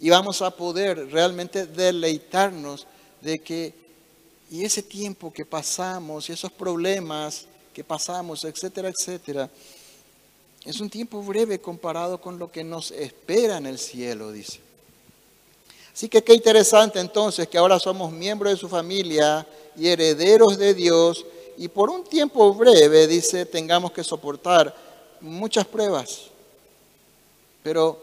y 0.00 0.10
vamos 0.10 0.42
a 0.42 0.50
poder 0.50 1.10
realmente 1.12 1.64
deleitarnos 1.64 2.88
de 3.20 3.38
que, 3.38 3.72
y 4.52 4.66
ese 4.66 4.82
tiempo 4.82 5.32
que 5.32 5.46
pasamos, 5.46 6.28
y 6.28 6.32
esos 6.32 6.52
problemas 6.52 7.46
que 7.72 7.82
pasamos, 7.82 8.44
etcétera, 8.44 8.90
etcétera, 8.90 9.48
es 10.62 10.78
un 10.78 10.90
tiempo 10.90 11.22
breve 11.22 11.58
comparado 11.58 12.20
con 12.20 12.38
lo 12.38 12.52
que 12.52 12.62
nos 12.62 12.90
espera 12.90 13.56
en 13.56 13.64
el 13.64 13.78
cielo, 13.78 14.30
dice. 14.30 14.60
Así 15.90 16.06
que 16.06 16.22
qué 16.22 16.34
interesante 16.34 17.00
entonces 17.00 17.48
que 17.48 17.56
ahora 17.56 17.78
somos 17.78 18.12
miembros 18.12 18.52
de 18.52 18.58
su 18.58 18.68
familia 18.68 19.46
y 19.74 19.88
herederos 19.88 20.58
de 20.58 20.74
Dios 20.74 21.24
y 21.56 21.68
por 21.68 21.88
un 21.88 22.04
tiempo 22.04 22.52
breve, 22.52 23.06
dice, 23.06 23.46
tengamos 23.46 23.92
que 23.92 24.04
soportar 24.04 24.76
muchas 25.22 25.66
pruebas. 25.66 26.24
Pero 27.62 27.98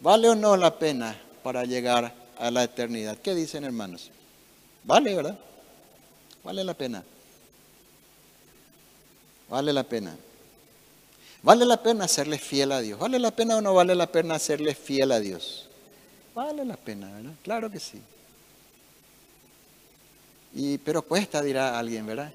¿vale 0.00 0.28
o 0.28 0.34
no 0.34 0.56
la 0.56 0.76
pena 0.76 1.22
para 1.44 1.64
llegar 1.64 2.12
a 2.36 2.50
la 2.50 2.64
eternidad. 2.64 3.16
¿Qué 3.18 3.32
dicen 3.32 3.62
hermanos? 3.62 4.10
Vale, 4.82 5.14
¿verdad? 5.14 5.38
Vale 6.44 6.62
la 6.62 6.74
pena. 6.74 7.02
Vale 9.48 9.72
la 9.72 9.82
pena. 9.82 10.16
¿Vale 11.42 11.64
la 11.66 11.82
pena 11.82 12.08
serle 12.08 12.38
fiel 12.38 12.72
a 12.72 12.80
Dios? 12.80 12.98
¿Vale 12.98 13.18
la 13.18 13.30
pena 13.30 13.56
o 13.56 13.60
no 13.60 13.74
vale 13.74 13.94
la 13.94 14.06
pena 14.06 14.38
serle 14.38 14.74
fiel 14.74 15.12
a 15.12 15.20
Dios? 15.20 15.68
Vale 16.34 16.64
la 16.64 16.76
pena, 16.76 17.10
¿verdad? 17.12 17.32
Claro 17.42 17.70
que 17.70 17.78
sí. 17.78 18.00
Y, 20.54 20.78
pero 20.78 21.02
cuesta, 21.02 21.42
dirá 21.42 21.78
alguien, 21.78 22.06
¿verdad? 22.06 22.32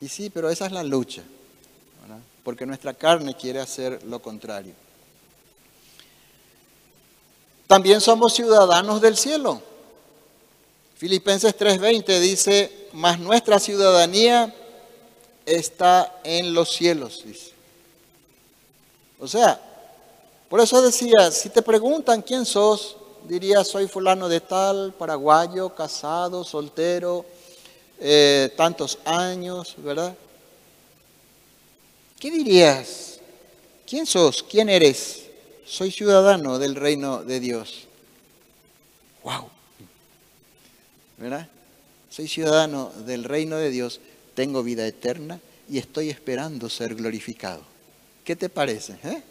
Y 0.00 0.08
sí, 0.08 0.30
pero 0.30 0.48
esa 0.48 0.66
es 0.66 0.72
la 0.72 0.82
lucha, 0.82 1.22
¿verdad? 2.02 2.22
Porque 2.44 2.66
nuestra 2.66 2.94
carne 2.94 3.34
quiere 3.34 3.60
hacer 3.60 4.02
lo 4.04 4.20
contrario. 4.22 4.74
También 7.66 8.00
somos 8.00 8.34
ciudadanos 8.34 9.00
del 9.00 9.16
cielo. 9.16 9.62
Filipenses 11.00 11.56
3:20 11.56 12.20
dice, 12.20 12.88
mas 12.92 13.18
nuestra 13.18 13.58
ciudadanía 13.58 14.54
está 15.46 16.20
en 16.24 16.52
los 16.52 16.68
cielos. 16.70 17.24
O 19.18 19.26
sea, 19.26 19.58
por 20.50 20.60
eso 20.60 20.82
decía, 20.82 21.30
si 21.30 21.48
te 21.48 21.62
preguntan 21.62 22.20
quién 22.20 22.44
sos, 22.44 22.98
dirías, 23.26 23.66
soy 23.66 23.88
fulano 23.88 24.28
de 24.28 24.42
tal, 24.42 24.92
paraguayo, 24.92 25.74
casado, 25.74 26.44
soltero, 26.44 27.24
eh, 27.98 28.52
tantos 28.54 28.98
años, 29.06 29.76
¿verdad? 29.78 30.14
¿Qué 32.18 32.30
dirías? 32.30 33.18
¿Quién 33.86 34.04
sos? 34.04 34.42
¿Quién 34.42 34.68
eres? 34.68 35.20
soy 35.64 35.90
ciudadano 35.92 36.58
del 36.58 36.74
reino 36.74 37.22
de 37.22 37.40
Dios. 37.40 37.86
¡Wow! 39.22 39.59
¿Verdad? 41.20 41.46
Soy 42.08 42.26
ciudadano 42.26 42.90
del 43.06 43.24
reino 43.24 43.56
de 43.56 43.70
Dios, 43.70 44.00
tengo 44.34 44.62
vida 44.62 44.86
eterna 44.86 45.38
y 45.68 45.78
estoy 45.78 46.08
esperando 46.08 46.68
ser 46.70 46.94
glorificado. 46.94 47.62
¿Qué 48.24 48.34
te 48.34 48.48
parece? 48.48 48.94
Eh? 49.04 49.22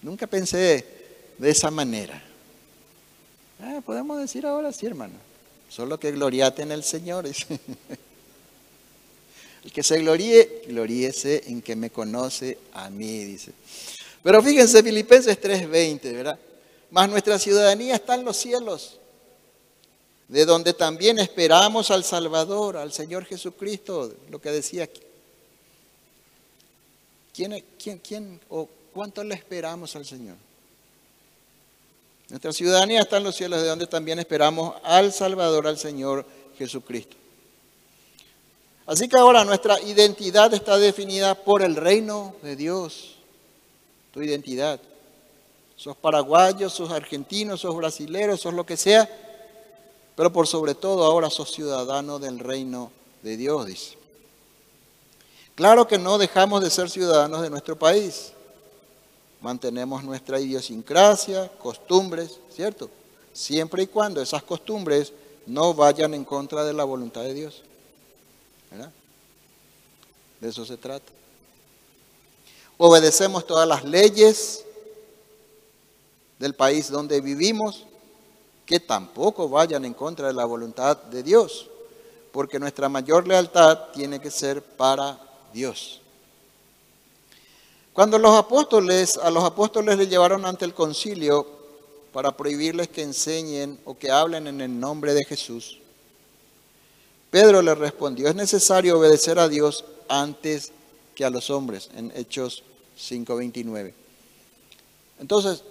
Nunca 0.00 0.26
pensé 0.26 0.86
de 1.36 1.50
esa 1.50 1.70
manera. 1.70 2.22
Ah, 3.60 3.82
podemos 3.84 4.18
decir 4.18 4.46
ahora 4.46 4.72
sí, 4.72 4.86
hermano. 4.86 5.14
Solo 5.68 5.98
que 5.98 6.12
gloriate 6.12 6.62
en 6.62 6.72
el 6.72 6.84
Señor. 6.84 7.26
El 9.64 9.72
que 9.72 9.82
se 9.82 9.98
gloríe, 9.98 10.62
gloríese 10.68 11.44
en 11.46 11.62
que 11.62 11.74
me 11.74 11.90
conoce 11.90 12.58
a 12.74 12.90
mí, 12.90 13.24
dice. 13.24 13.52
Pero 14.22 14.42
fíjense, 14.42 14.82
Filipenses 14.82 15.40
3:20, 15.40 16.12
¿verdad? 16.12 16.38
Mas 16.90 17.08
nuestra 17.08 17.38
ciudadanía 17.38 17.94
está 17.94 18.14
en 18.14 18.26
los 18.26 18.36
cielos, 18.36 18.98
de 20.28 20.44
donde 20.44 20.72
también 20.72 21.18
esperamos 21.18 21.90
al 21.90 22.04
Salvador, 22.04 22.76
al 22.76 22.92
Señor 22.92 23.24
Jesucristo, 23.24 24.12
lo 24.30 24.40
que 24.40 24.50
decía 24.50 24.84
aquí. 24.84 25.02
¿Quién, 27.34 27.64
quién, 27.82 27.98
quién 27.98 28.40
o 28.48 28.68
cuánto 28.92 29.22
le 29.24 29.34
esperamos 29.34 29.96
al 29.96 30.06
Señor? 30.06 30.36
Nuestra 32.28 32.52
ciudadanía 32.52 33.00
está 33.00 33.18
en 33.18 33.24
los 33.24 33.36
cielos, 33.36 33.60
de 33.60 33.68
donde 33.68 33.86
también 33.86 34.18
esperamos 34.18 34.74
al 34.82 35.12
Salvador, 35.12 35.66
al 35.66 35.78
Señor 35.78 36.24
Jesucristo. 36.56 37.16
Así 38.86 39.08
que 39.08 39.16
ahora 39.18 39.44
nuestra 39.44 39.80
identidad 39.80 40.52
está 40.52 40.78
definida 40.78 41.34
por 41.34 41.62
el 41.62 41.76
reino 41.76 42.34
de 42.42 42.56
Dios. 42.56 43.16
Tu 44.12 44.22
identidad. 44.22 44.80
Sos 45.76 45.96
paraguayos, 45.96 46.72
sos 46.72 46.90
argentinos, 46.90 47.60
sos 47.60 47.76
brasileros, 47.76 48.40
sos 48.40 48.54
lo 48.54 48.64
que 48.64 48.76
sea, 48.76 49.08
pero 50.16 50.32
por 50.32 50.46
sobre 50.46 50.74
todo 50.74 51.04
ahora 51.04 51.30
sos 51.30 51.52
ciudadano 51.52 52.18
del 52.18 52.38
reino 52.38 52.90
de 53.22 53.36
Dios, 53.36 53.66
dice. 53.66 53.98
Claro 55.54 55.86
que 55.86 55.98
no 55.98 56.18
dejamos 56.18 56.62
de 56.62 56.70
ser 56.70 56.90
ciudadanos 56.90 57.42
de 57.42 57.50
nuestro 57.50 57.78
país. 57.78 58.32
Mantenemos 59.40 60.02
nuestra 60.02 60.40
idiosincrasia, 60.40 61.48
costumbres, 61.58 62.38
¿cierto? 62.54 62.90
Siempre 63.32 63.84
y 63.84 63.86
cuando 63.86 64.20
esas 64.20 64.42
costumbres 64.42 65.12
no 65.46 65.74
vayan 65.74 66.14
en 66.14 66.24
contra 66.24 66.64
de 66.64 66.72
la 66.72 66.84
voluntad 66.84 67.22
de 67.22 67.34
Dios. 67.34 67.62
¿Verdad? 68.70 68.90
De 70.40 70.48
eso 70.48 70.64
se 70.64 70.76
trata. 70.76 71.12
Obedecemos 72.76 73.46
todas 73.46 73.68
las 73.68 73.84
leyes 73.84 74.64
del 76.38 76.54
país 76.54 76.90
donde 76.90 77.20
vivimos, 77.20 77.84
que 78.66 78.80
tampoco 78.80 79.48
vayan 79.48 79.84
en 79.84 79.94
contra 79.94 80.28
de 80.28 80.34
la 80.34 80.44
voluntad 80.44 80.96
de 80.96 81.22
Dios, 81.22 81.68
porque 82.32 82.58
nuestra 82.58 82.88
mayor 82.88 83.26
lealtad 83.26 83.90
tiene 83.92 84.20
que 84.20 84.30
ser 84.30 84.62
para 84.62 85.18
Dios. 85.52 86.00
Cuando 87.92 88.18
los 88.18 88.36
apóstoles, 88.36 89.16
a 89.18 89.30
los 89.30 89.44
apóstoles 89.44 89.96
les 89.96 90.08
llevaron 90.08 90.44
ante 90.44 90.64
el 90.64 90.74
concilio 90.74 91.46
para 92.12 92.36
prohibirles 92.36 92.88
que 92.88 93.02
enseñen 93.02 93.78
o 93.84 93.96
que 93.96 94.10
hablen 94.10 94.46
en 94.46 94.60
el 94.60 94.80
nombre 94.80 95.14
de 95.14 95.24
Jesús, 95.24 95.78
Pedro 97.30 97.62
le 97.62 97.74
respondió, 97.74 98.28
es 98.28 98.34
necesario 98.34 98.98
obedecer 98.98 99.38
a 99.38 99.48
Dios 99.48 99.84
antes 100.08 100.72
que 101.14 101.24
a 101.24 101.30
los 101.30 101.50
hombres, 101.50 101.90
en 101.96 102.12
Hechos 102.14 102.62
5.29. 102.98 103.92
Entonces, 105.20 105.62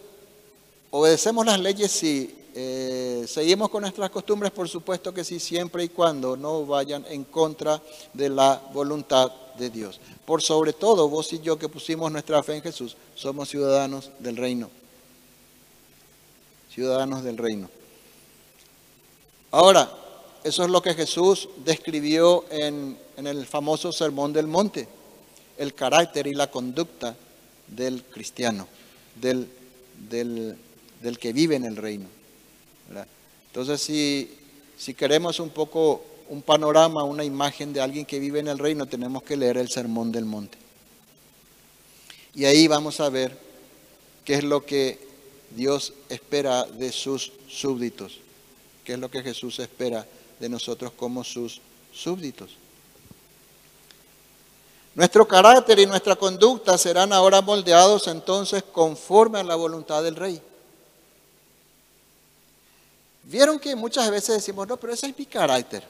obedecemos 0.91 1.45
las 1.45 1.59
leyes, 1.59 1.91
sí, 1.91 2.35
eh, 2.55 3.25
seguimos 3.27 3.69
con 3.69 3.81
nuestras 3.81 4.09
costumbres, 4.09 4.51
por 4.51 4.69
supuesto 4.69 5.13
que 5.13 5.23
sí, 5.23 5.39
siempre 5.39 5.83
y 5.83 5.89
cuando 5.89 6.37
no 6.37 6.65
vayan 6.65 7.05
en 7.09 7.23
contra 7.23 7.81
de 8.13 8.29
la 8.29 8.61
voluntad 8.73 9.31
de 9.57 9.69
Dios. 9.69 9.99
Por 10.25 10.41
sobre 10.41 10.73
todo, 10.73 11.09
vos 11.09 11.31
y 11.33 11.39
yo 11.39 11.57
que 11.57 11.69
pusimos 11.69 12.11
nuestra 12.11 12.41
fe 12.43 12.55
en 12.55 12.61
Jesús, 12.61 12.95
somos 13.15 13.49
ciudadanos 13.49 14.11
del 14.19 14.37
reino. 14.37 14.69
Ciudadanos 16.71 17.23
del 17.23 17.37
reino. 17.37 17.69
Ahora, 19.51 19.91
eso 20.43 20.63
es 20.63 20.69
lo 20.69 20.81
que 20.81 20.93
Jesús 20.93 21.47
describió 21.63 22.45
en, 22.49 22.97
el 23.17 23.45
famoso 23.45 23.91
Sermón 23.91 24.33
del 24.33 24.47
Monte, 24.47 24.87
el 25.57 25.73
carácter 25.73 26.27
y 26.27 26.33
la 26.33 26.49
conducta 26.49 27.15
del 27.67 28.03
cristiano, 28.03 28.67
del, 29.15 29.47
del, 30.09 30.57
que 31.19 31.33
vive 31.33 31.55
en 31.55 31.65
el 31.65 31.77
reino. 31.77 32.07
Entonces, 33.47 33.81
si, 33.81 34.31
si 34.77 34.93
queremos 34.93 35.39
un 35.39 35.49
poco 35.49 36.03
un 36.29 36.41
panorama, 36.41 37.03
una 37.03 37.23
imagen 37.23 37.73
de 37.73 37.81
alguien 37.81 38.05
que 38.05 38.19
vive 38.19 38.39
en 38.39 38.47
el 38.47 38.57
reino, 38.57 38.85
tenemos 38.85 39.23
que 39.23 39.37
leer 39.37 39.57
el 39.57 39.69
Sermón 39.69 40.11
del 40.11 40.25
Monte. 40.25 40.57
Y 42.33 42.45
ahí 42.45 42.67
vamos 42.67 42.99
a 42.99 43.09
ver 43.09 43.37
qué 44.25 44.35
es 44.35 44.43
lo 44.43 44.65
que 44.65 44.99
Dios 45.51 45.93
espera 46.09 46.63
de 46.63 46.91
sus 46.91 47.31
súbditos, 47.47 48.19
qué 48.83 48.93
es 48.93 48.99
lo 48.99 49.11
que 49.11 49.21
Jesús 49.21 49.59
espera 49.59 50.05
de 50.39 50.49
nosotros 50.49 50.91
como 50.97 51.23
sus 51.23 51.61
súbditos. 51.93 52.51
Nuestro 54.95 55.27
carácter 55.27 55.79
y 55.79 55.85
nuestra 55.85 56.15
conducta 56.15 56.77
serán 56.77 57.13
ahora 57.13 57.41
moldeados 57.41 58.07
entonces 58.07 58.63
conforme 58.63 59.39
a 59.39 59.43
la 59.43 59.55
voluntad 59.55 60.03
del 60.03 60.15
rey. 60.15 60.41
Vieron 63.23 63.59
que 63.59 63.75
muchas 63.75 64.09
veces 64.11 64.35
decimos, 64.35 64.67
no, 64.67 64.77
pero 64.77 64.93
ese 64.93 65.07
es 65.07 65.17
mi 65.17 65.25
carácter. 65.25 65.83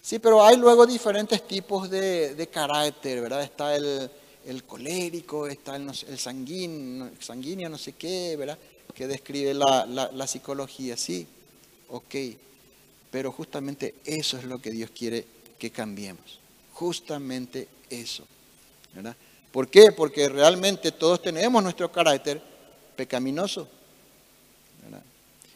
Sí, 0.00 0.18
pero 0.18 0.44
hay 0.44 0.56
luego 0.56 0.86
diferentes 0.86 1.46
tipos 1.46 1.88
de, 1.88 2.48
carácter, 2.52 3.20
¿verdad? 3.20 3.42
Está 3.42 3.76
el, 3.76 4.10
colérico, 4.66 5.46
está 5.46 5.76
el, 5.76 6.18
sanguíneo, 6.18 7.10
sanguíneo, 7.20 7.68
no 7.68 7.78
sé 7.78 7.92
qué, 7.92 8.36
¿verdad? 8.36 8.58
Que 8.94 9.06
describe 9.06 9.54
la, 9.54 9.86
la 9.86 10.26
psicología, 10.26 10.96
sí, 10.96 11.26
ok. 11.88 12.14
Pero 13.10 13.30
justamente 13.30 13.94
eso 14.04 14.38
es 14.38 14.44
lo 14.44 14.60
que 14.60 14.70
Dios 14.70 14.90
quiere 14.90 15.24
que 15.58 15.70
cambiemos. 15.70 16.40
Justamente 16.72 17.68
eso. 17.90 18.24
¿verdad? 18.94 19.16
¿Por 19.50 19.68
qué? 19.68 19.92
Porque 19.92 20.28
realmente 20.28 20.92
todos 20.92 21.22
tenemos 21.22 21.62
nuestro 21.62 21.90
carácter 21.90 22.42
pecaminoso. 22.96 23.68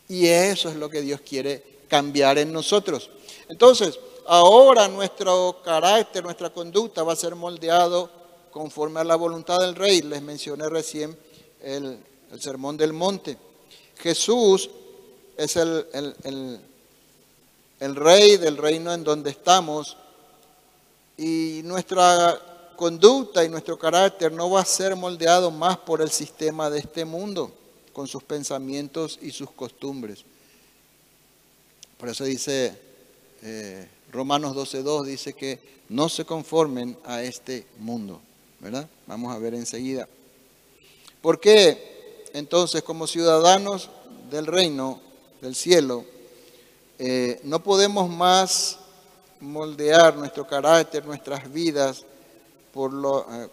Y 0.09 0.26
eso 0.26 0.68
es 0.68 0.76
lo 0.76 0.88
que 0.88 1.00
Dios 1.02 1.20
quiere 1.20 1.62
cambiar 1.88 2.38
en 2.38 2.52
nosotros. 2.52 3.11
Entonces, 3.48 3.98
ahora 4.26 4.88
nuestro 4.88 5.61
carácter, 5.64 6.22
nuestra 6.22 6.50
conducta 6.50 7.02
va 7.02 7.12
a 7.12 7.16
ser 7.16 7.34
moldeado 7.34 8.11
conforme 8.50 9.00
a 9.00 9.04
la 9.04 9.16
voluntad 9.16 9.59
del 9.61 9.74
rey. 9.74 10.02
Les 10.02 10.22
mencioné 10.22 10.68
recién 10.68 11.16
el, 11.62 11.98
sermón 12.38 12.76
del 12.76 12.92
monte. 12.92 13.36
Jesús 13.98 14.68
es 15.36 15.57
el, 15.57 15.86
el 17.80 17.96
rey 17.96 18.36
del 18.36 18.57
reino 18.57 18.92
en 18.92 19.04
donde 19.04 19.30
estamos 19.30 19.96
y 21.16 21.61
nuestra 21.64 22.72
conducta 22.76 23.44
y 23.44 23.48
nuestro 23.48 23.78
carácter 23.78 24.32
no 24.32 24.50
va 24.50 24.61
a 24.61 24.64
ser 24.64 24.96
moldeado 24.96 25.50
más 25.50 25.78
por 25.78 26.02
el 26.02 26.11
sistema 26.11 26.68
de 26.70 26.80
este 26.80 27.04
mundo, 27.04 27.50
con 27.97 28.07
sus 28.07 28.22
pensamientos 28.22 29.18
y 29.22 29.30
sus 29.30 29.51
costumbres. 29.53 30.22
Por 31.97 32.11
eso 32.11 32.24
dice 32.24 32.78
eh, 33.40 33.88
Romanos 34.12 34.55
12.2 34.55 35.05
dice 35.05 35.32
que 35.32 35.59
no 35.88 36.11
se 36.11 36.26
conformen 36.26 36.99
a 37.07 37.22
este 37.22 37.64
mundo, 37.78 38.20
¿verdad? 38.61 38.86
Vamos 39.07 39.34
a 39.34 39.38
ver 39.38 39.55
enseguida. 39.55 40.07
¿Por 41.22 41.40
qué 41.40 42.26
entonces 42.34 42.82
como 42.82 43.07
ciudadanos 43.07 43.88
del 44.30 44.47
reino 44.47 45.01
del 45.40 45.55
cielo 45.55 46.05
eh, 46.99 47.40
no 47.44 47.62
podemos 47.62 48.11
más 48.11 48.78
moldear 49.40 50.16
nuestro 50.16 50.47
carácter, 50.47 51.07
nuestras 51.07 51.51
vidas 51.51 52.05
por, 52.74 52.92
lo, 52.92 53.22
eh, 53.22 53.49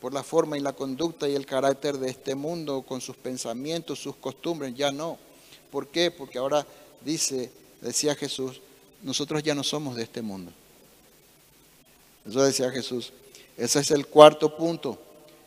por 0.00 0.14
la 0.14 0.22
forma 0.22 0.56
y 0.56 0.60
la 0.60 0.72
conducta 0.72 1.28
y 1.28 1.34
el 1.34 1.46
carácter 1.46 1.98
de 1.98 2.10
este 2.10 2.34
mundo, 2.34 2.82
con 2.82 3.00
sus 3.00 3.16
pensamientos, 3.16 3.98
sus 3.98 4.16
costumbres? 4.16 4.74
Ya 4.74 4.92
no. 4.92 5.18
¿Por 5.70 5.88
qué? 5.88 6.10
Porque 6.10 6.38
ahora 6.38 6.66
dice, 7.04 7.50
decía 7.80 8.14
Jesús, 8.14 8.60
nosotros 9.02 9.42
ya 9.42 9.54
no 9.54 9.62
somos 9.62 9.96
de 9.96 10.02
este 10.02 10.22
mundo. 10.22 10.52
Eso 12.26 12.42
decía 12.42 12.70
Jesús. 12.70 13.12
Ese 13.56 13.80
es 13.80 13.90
el 13.90 14.06
cuarto 14.06 14.56
punto. 14.56 14.98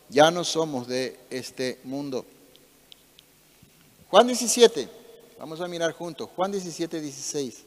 Ya 0.10 0.32
no 0.32 0.44
somos 0.44 0.88
de 0.88 1.18
este 1.30 1.80
mundo. 1.84 2.26
Juan 4.10 4.28
17. 4.28 4.90
Vamos 5.40 5.62
a 5.62 5.68
mirar 5.68 5.94
juntos. 5.94 6.30
Juan 6.36 6.52
17, 6.52 7.00
16. 7.00 7.64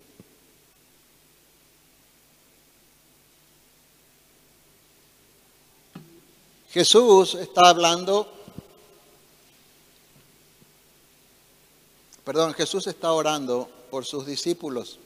Jesús 6.74 7.36
está 7.36 7.68
hablando, 7.68 8.26
perdón, 12.24 12.52
Jesús 12.52 12.88
está 12.88 13.12
orando 13.12 13.70
por 13.92 14.04
sus 14.04 14.26
discípulos. 14.26 14.98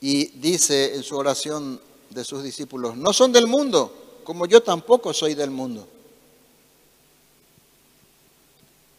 Y 0.00 0.26
dice 0.40 0.96
en 0.96 1.04
su 1.04 1.16
oración 1.16 1.80
de 2.10 2.24
sus 2.24 2.42
discípulos, 2.42 2.96
no 2.96 3.12
son 3.12 3.30
del 3.30 3.46
mundo, 3.46 4.20
como 4.24 4.46
yo 4.46 4.64
tampoco 4.64 5.12
soy 5.14 5.34
del 5.34 5.52
mundo. 5.52 5.86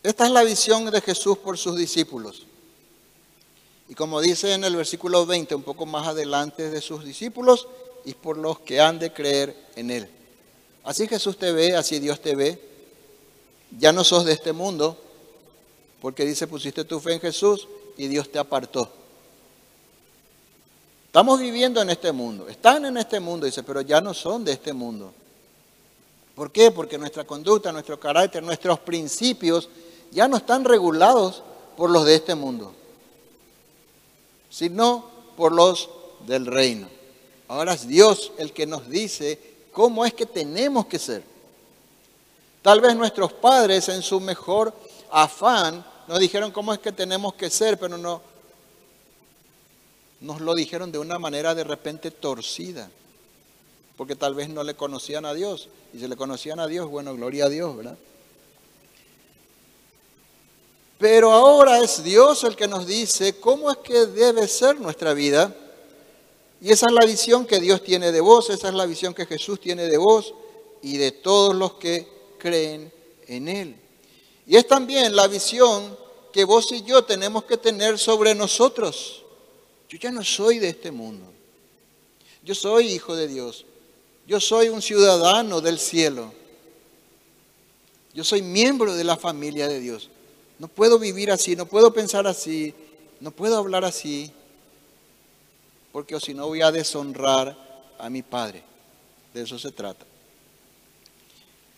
Esta 0.02 0.28
es 0.28 0.32
la 0.32 0.46
visión 0.46 0.89
de 0.89 1.02
Jesús 1.02 1.38
por 1.39 1.58
sus 1.58 1.76
discípulos. 1.76 2.46
Y 3.89 3.96
como 3.96 4.22
dice 4.22 4.54
en 4.54 4.64
el 4.64 4.78
versículo 4.78 5.26
20, 5.26 5.56
un 5.56 5.64
poco 5.64 5.86
más 5.86 6.08
adelante 6.08 6.70
de 6.70 6.80
sus 6.80 7.04
discípulos, 7.04 7.68
y 8.06 8.14
por 8.14 8.38
los 8.38 8.60
que 8.60 8.80
han 8.80 8.98
de 8.98 9.12
creer 9.12 9.72
en 9.76 9.91
Él. 9.91 10.10
Así 10.86 11.07
Jesús 11.07 11.38
te 11.38 11.51
ve, 11.51 11.75
así 11.75 11.99
Dios 11.99 12.21
te 12.21 12.36
ve. 12.36 12.61
Ya 13.77 13.91
no 13.91 14.03
sos 14.03 14.23
de 14.23 14.33
este 14.33 14.53
mundo, 14.53 14.97
porque 15.99 16.23
dice, 16.23 16.47
pusiste 16.47 16.86
tu 16.86 16.99
fe 16.99 17.13
en 17.13 17.19
Jesús 17.19 17.67
y 17.97 18.07
Dios 18.07 18.31
te 18.31 18.38
apartó. 18.38 18.89
Estamos 21.07 21.39
viviendo 21.39 21.81
en 21.81 21.89
este 21.89 22.11
mundo, 22.11 22.47
están 22.47 22.86
en 22.86 22.97
este 22.97 23.19
mundo, 23.19 23.45
dice, 23.45 23.63
pero 23.63 23.81
ya 23.81 23.99
no 23.99 24.13
son 24.13 24.45
de 24.45 24.51
este 24.51 24.73
mundo. 24.73 25.11
¿Por 26.36 26.51
qué? 26.51 26.69
Porque 26.69 26.97
nuestra 26.97 27.25
conducta, 27.25 27.71
nuestro 27.71 27.99
carácter, 27.99 28.43
nuestros 28.43 28.79
principios 28.79 29.69
ya 30.11 30.27
no 30.27 30.38
están 30.38 30.65
regulados 30.65 31.41
por 31.75 31.89
los 31.89 32.05
de 32.05 32.15
este 32.15 32.36
mundo, 32.36 32.73
sino 34.49 35.09
por 35.36 35.51
los 35.51 35.89
del 36.27 36.45
reino. 36.45 36.88
Ahora 37.47 37.73
es 37.73 37.88
Dios 37.88 38.31
el 38.38 38.51
que 38.53 38.67
nos 38.67 38.89
dice 38.89 39.55
cómo 39.76 40.05
es 40.05 40.13
que 40.13 40.26
tenemos 40.26 40.86
que 40.86 40.97
ser. 40.97 41.21
Tal 42.61 42.80
vez 42.80 42.95
nuestros 42.95 43.34
padres 43.34 43.89
en 43.89 44.01
su 44.01 44.19
mejor 44.21 44.73
afán 45.11 45.86
nos 46.07 46.17
dijeron 46.17 46.51
cómo 46.51 46.73
es 46.73 46.80
que 46.80 46.93
tenemos 46.93 47.34
que 47.34 47.49
ser, 47.49 47.78
pero 47.78 47.97
no 47.97 48.21
nos 50.21 50.39
lo 50.39 50.55
dijeron 50.55 50.91
de 50.91 50.97
una 50.97 51.19
manera 51.19 51.53
de 51.53 51.65
repente 51.65 52.09
torcida, 52.09 52.89
porque 53.97 54.15
tal 54.15 54.34
vez 54.34 54.49
no 54.49 54.63
le 54.63 54.76
conocían 54.76 55.26
a 55.26 55.34
Dios. 55.34 55.67
Y 55.93 55.99
si 55.99 56.07
le 56.07 56.15
conocían 56.15 56.59
a 56.59 56.67
Dios, 56.67 56.89
bueno, 56.89 57.13
gloria 57.13 57.45
a 57.45 57.49
Dios, 57.49 57.76
¿verdad? 57.76 57.97
Pero 60.97 61.32
ahora 61.32 61.80
es 61.80 62.01
Dios 62.01 62.45
el 62.45 62.55
que 62.55 62.67
nos 62.67 62.88
dice 62.88 63.39
cómo 63.39 63.69
es 63.69 63.78
que 63.80 64.05
debe 64.05 64.47
ser 64.47 64.80
nuestra 64.80 65.13
vida. 65.13 65.53
Y 66.62 66.72
esa 66.72 66.88
es 66.88 66.93
la 66.93 67.06
visión 67.06 67.45
que 67.45 67.60
Dios 67.60 67.84
tiene 67.84 68.12
de 68.12 68.22
vos, 68.22 68.49
esa 68.49 68.70
es 68.70 68.74
la 68.74 68.86
visión 68.86 69.14
que 69.14 69.26
Jesús 69.26 69.60
tiene 69.60 69.88
de 69.88 69.97
vos 69.97 70.34
y 70.82 70.97
de 70.97 71.12
todos 71.12 71.56
los 71.56 71.74
que 71.74 72.08
creen 72.38 72.91
en 73.28 73.47
Él. 73.47 73.76
Y 74.47 74.56
es 74.56 74.68
también 74.68 75.16
la 75.16 75.28
visión 75.28 75.97
que 76.32 76.43
vos 76.43 76.72
y 76.72 76.84
yo 76.84 77.03
tenemos 77.03 77.45
que 77.45 77.58
tener 77.58 77.97
sobre 77.97 78.36
nosotros. 78.36 79.24
Yo 79.89 79.97
ya 79.97 80.12
no 80.12 80.24
soy 80.24 80.60
de 80.60 80.70
este 80.70 80.91
mundo. 80.91 81.26
Yo 82.43 82.53
soy 82.53 82.88
hijo 82.88 83.16
de 83.16 83.28
Dios. 83.28 83.66
Yo 84.28 84.39
soy 84.39 84.70
un 84.70 84.82
ciudadano 84.82 85.62
del 85.62 85.80
cielo. 85.80 86.34
Yo 88.14 88.24
soy 88.24 88.41
miembro 88.41 88.95
de 88.95 89.03
la 89.03 89.18
familia 89.18 89.68
de 89.68 89.80
Dios. 89.80 90.10
No 90.58 90.68
puedo 90.68 90.99
vivir 90.99 91.32
así, 91.32 91.56
no 91.56 91.66
puedo 91.66 91.93
pensar 91.93 92.28
así, 92.28 92.74
no 93.20 93.32
puedo 93.32 93.58
hablar 93.58 93.84
así, 93.84 94.32
porque 95.96 96.20
si 96.20 96.34
no 96.34 96.48
voy 96.48 96.62
a 96.62 96.74
deshonrar 96.74 97.56
a 97.98 98.10
mi 98.10 98.22
Padre. 98.22 98.62
De 99.34 99.43
eso 99.43 99.58
se 99.58 99.72
trata. 99.72 100.06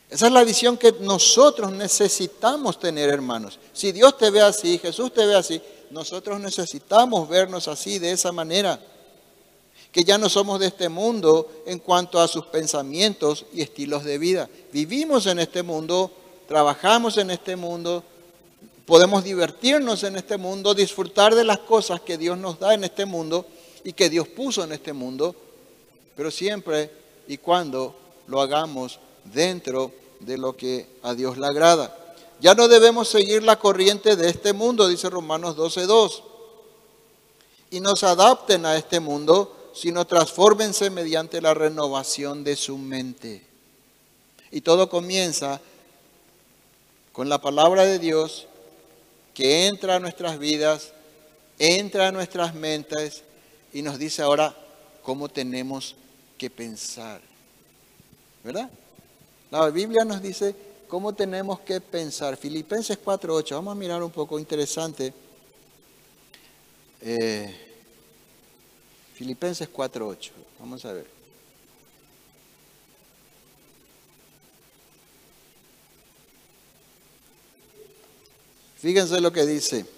Esa 0.10 0.26
es 0.26 0.34
la 0.34 0.44
visión 0.44 0.76
que 0.76 0.92
nosotros 1.02 1.72
necesitamos 1.72 2.80
tener, 2.80 3.10
hermanos. 3.10 3.60
Si 3.74 3.92
Dios 3.92 4.18
te 4.18 4.32
ve 4.32 4.42
así, 4.42 4.80
Jesús 4.80 5.14
te 5.14 5.24
ve 5.24 5.36
así, 5.36 5.62
nosotros 5.92 6.40
necesitamos 6.40 7.30
vernos 7.30 7.68
así, 7.68 8.00
de 8.00 8.10
esa 8.10 8.32
manera. 8.32 8.80
Que 9.92 10.04
ya 10.04 10.18
no 10.18 10.30
somos 10.30 10.60
de 10.62 10.66
este 10.66 10.90
mundo 10.90 11.62
en 11.68 11.78
cuanto 11.78 12.20
a 12.20 12.28
sus 12.28 12.48
pensamientos 12.48 13.46
y 13.54 13.62
estilos 13.62 14.04
de 14.04 14.18
vida. 14.18 14.50
Vivimos 14.74 15.28
en 15.28 15.38
este 15.38 15.62
mundo, 15.62 16.10
trabajamos 16.48 17.18
en 17.18 17.30
este 17.30 17.56
mundo, 17.56 18.04
podemos 18.88 19.24
divertirnos 19.24 20.02
en 20.02 20.16
este 20.16 20.38
mundo, 20.38 20.74
disfrutar 20.74 21.36
de 21.36 21.44
las 21.44 21.60
cosas 21.60 22.02
que 22.02 22.18
Dios 22.18 22.36
nos 22.40 22.58
da 22.58 22.74
en 22.74 22.84
este 22.84 23.06
mundo 23.06 23.46
y 23.88 23.94
que 23.94 24.10
Dios 24.10 24.28
puso 24.28 24.66
en 24.66 24.74
este 24.74 24.92
mundo, 24.92 25.34
pero 26.14 26.30
siempre 26.30 26.92
y 27.26 27.38
cuando 27.38 27.96
lo 28.28 28.42
hagamos 28.42 29.00
dentro 29.24 29.94
de 30.20 30.38
lo 30.38 30.58
que 30.58 30.86
a 31.04 31.14
Dios 31.14 31.38
le 31.38 31.48
agrada. 31.48 31.98
Ya 32.42 32.54
no 32.54 32.68
debemos 32.68 33.08
seguir 33.08 33.44
la 33.44 33.58
corriente 33.58 34.18
de 34.18 34.30
este 34.30 34.52
mundo, 34.52 34.90
dice 34.90 35.10
Romanos 35.10 35.56
12.2, 35.56 36.22
y 37.72 37.80
no 37.80 37.96
se 37.96 38.08
adapten 38.08 38.66
a 38.66 38.76
este 38.76 39.00
mundo, 39.00 39.72
sino 39.74 40.06
transfórmense 40.06 40.90
mediante 40.90 41.40
la 41.40 41.54
renovación 41.54 42.44
de 42.44 42.58
su 42.58 42.78
mente. 42.78 43.42
Y 44.52 44.60
todo 44.60 44.90
comienza 44.90 45.62
con 47.14 47.30
la 47.30 47.40
palabra 47.40 47.86
de 47.86 48.00
Dios 48.00 48.48
que 49.34 49.68
entra 49.68 49.96
a 49.96 50.00
nuestras 50.00 50.40
vidas, 50.40 50.92
entra 51.58 52.10
a 52.10 52.12
nuestras 52.12 52.54
mentes 52.54 53.24
y 53.74 53.82
nos 53.82 54.00
dice 54.00 54.22
ahora 54.22 54.56
cómo 55.04 55.30
tenemos 55.30 55.96
que 56.38 56.50
pensar. 56.50 57.22
¿Verdad? 58.44 58.70
La 59.52 59.70
Biblia 59.70 60.04
nos 60.06 60.22
dice 60.22 60.56
cómo 60.88 61.14
tenemos 61.14 61.60
que 61.62 61.82
pensar. 61.82 62.38
Filipenses 62.38 62.98
4.8, 63.04 63.56
vamos 63.56 63.72
a 63.74 63.76
mirar 63.76 64.04
un 64.04 64.12
poco 64.12 64.40
interesante. 64.40 65.14
Eh, 67.02 67.56
Filipenses 69.14 69.70
4.8, 69.72 70.32
vamos 70.60 70.86
a 70.86 70.94
ver. 70.94 71.18
Fíjense 78.78 79.20
lo 79.20 79.34
que 79.34 79.46
dice. 79.46 79.97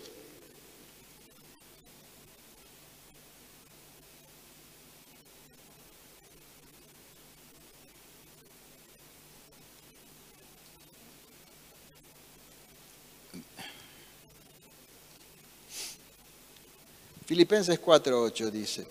Filipenses 17.40 17.82
4.8 17.82 18.52
dice, 18.52 18.86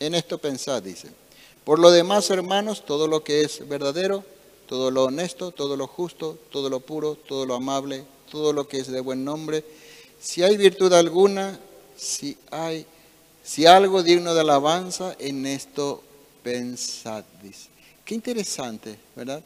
en 0.00 0.16
esto 0.16 0.36
pensad, 0.36 0.82
dice, 0.82 1.06
por 1.62 1.78
lo 1.78 1.92
demás, 1.92 2.28
hermanos, 2.30 2.84
todo 2.84 3.06
lo 3.06 3.22
que 3.22 3.42
es 3.42 3.68
verdadero, 3.68 4.24
todo 4.68 4.90
lo 4.90 5.04
honesto, 5.04 5.52
todo 5.52 5.76
lo 5.76 5.86
justo, 5.86 6.36
todo 6.50 6.68
lo 6.68 6.80
puro, 6.80 7.14
todo 7.14 7.46
lo 7.46 7.54
amable, 7.54 8.04
todo 8.32 8.52
lo 8.52 8.66
que 8.66 8.80
es 8.80 8.88
de 8.88 9.00
buen 9.00 9.24
nombre. 9.24 9.64
Si 10.18 10.42
hay 10.42 10.56
virtud 10.56 10.92
alguna, 10.92 11.56
si 11.96 12.36
hay, 12.50 12.84
si 13.44 13.66
algo 13.66 14.02
digno 14.02 14.34
de 14.34 14.40
alabanza, 14.40 15.14
en 15.20 15.46
esto 15.46 16.02
pensad, 16.42 17.22
dice. 17.40 17.68
Qué 18.04 18.16
interesante, 18.16 18.98
¿verdad? 19.14 19.40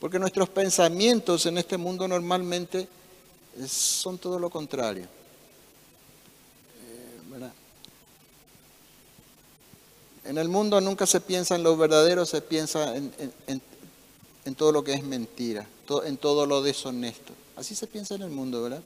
Porque 0.00 0.18
nuestros 0.18 0.48
pensamientos 0.48 1.46
en 1.46 1.58
este 1.58 1.76
mundo 1.76 2.08
normalmente 2.08 2.88
son 3.68 4.18
todo 4.18 4.38
lo 4.38 4.50
contrario. 4.50 5.04
Eh. 5.04 5.08
En 10.24 10.38
el 10.38 10.48
mundo 10.48 10.80
nunca 10.80 11.06
se 11.06 11.20
piensa 11.20 11.54
en 11.54 11.62
lo 11.62 11.76
verdadero, 11.76 12.24
se 12.24 12.40
piensa 12.40 12.96
en, 12.96 13.12
en 14.44 14.54
todo 14.54 14.72
lo 14.72 14.84
que 14.84 14.94
es 14.94 15.02
mentira, 15.02 15.66
en 16.04 16.16
todo 16.16 16.46
lo 16.46 16.62
deshonesto. 16.62 17.32
Así 17.56 17.74
se 17.74 17.86
piensa 17.86 18.14
en 18.14 18.22
el 18.22 18.30
mundo, 18.30 18.62
¿verdad? 18.62 18.82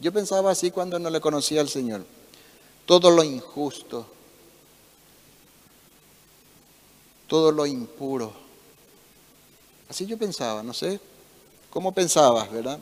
Yo 0.00 0.12
pensaba 0.12 0.50
así 0.50 0.70
cuando 0.70 0.98
no 0.98 1.10
le 1.10 1.20
conocía 1.20 1.60
al 1.60 1.68
Señor. 1.68 2.04
Todo 2.84 3.10
lo 3.10 3.24
injusto, 3.24 4.06
todo 7.26 7.52
lo 7.52 7.66
impuro. 7.66 8.32
Así 9.88 10.06
yo 10.06 10.16
pensaba, 10.16 10.62
no 10.62 10.72
sé 10.72 11.00
cómo 11.70 11.92
pensabas, 11.92 12.50
¿verdad? 12.50 12.78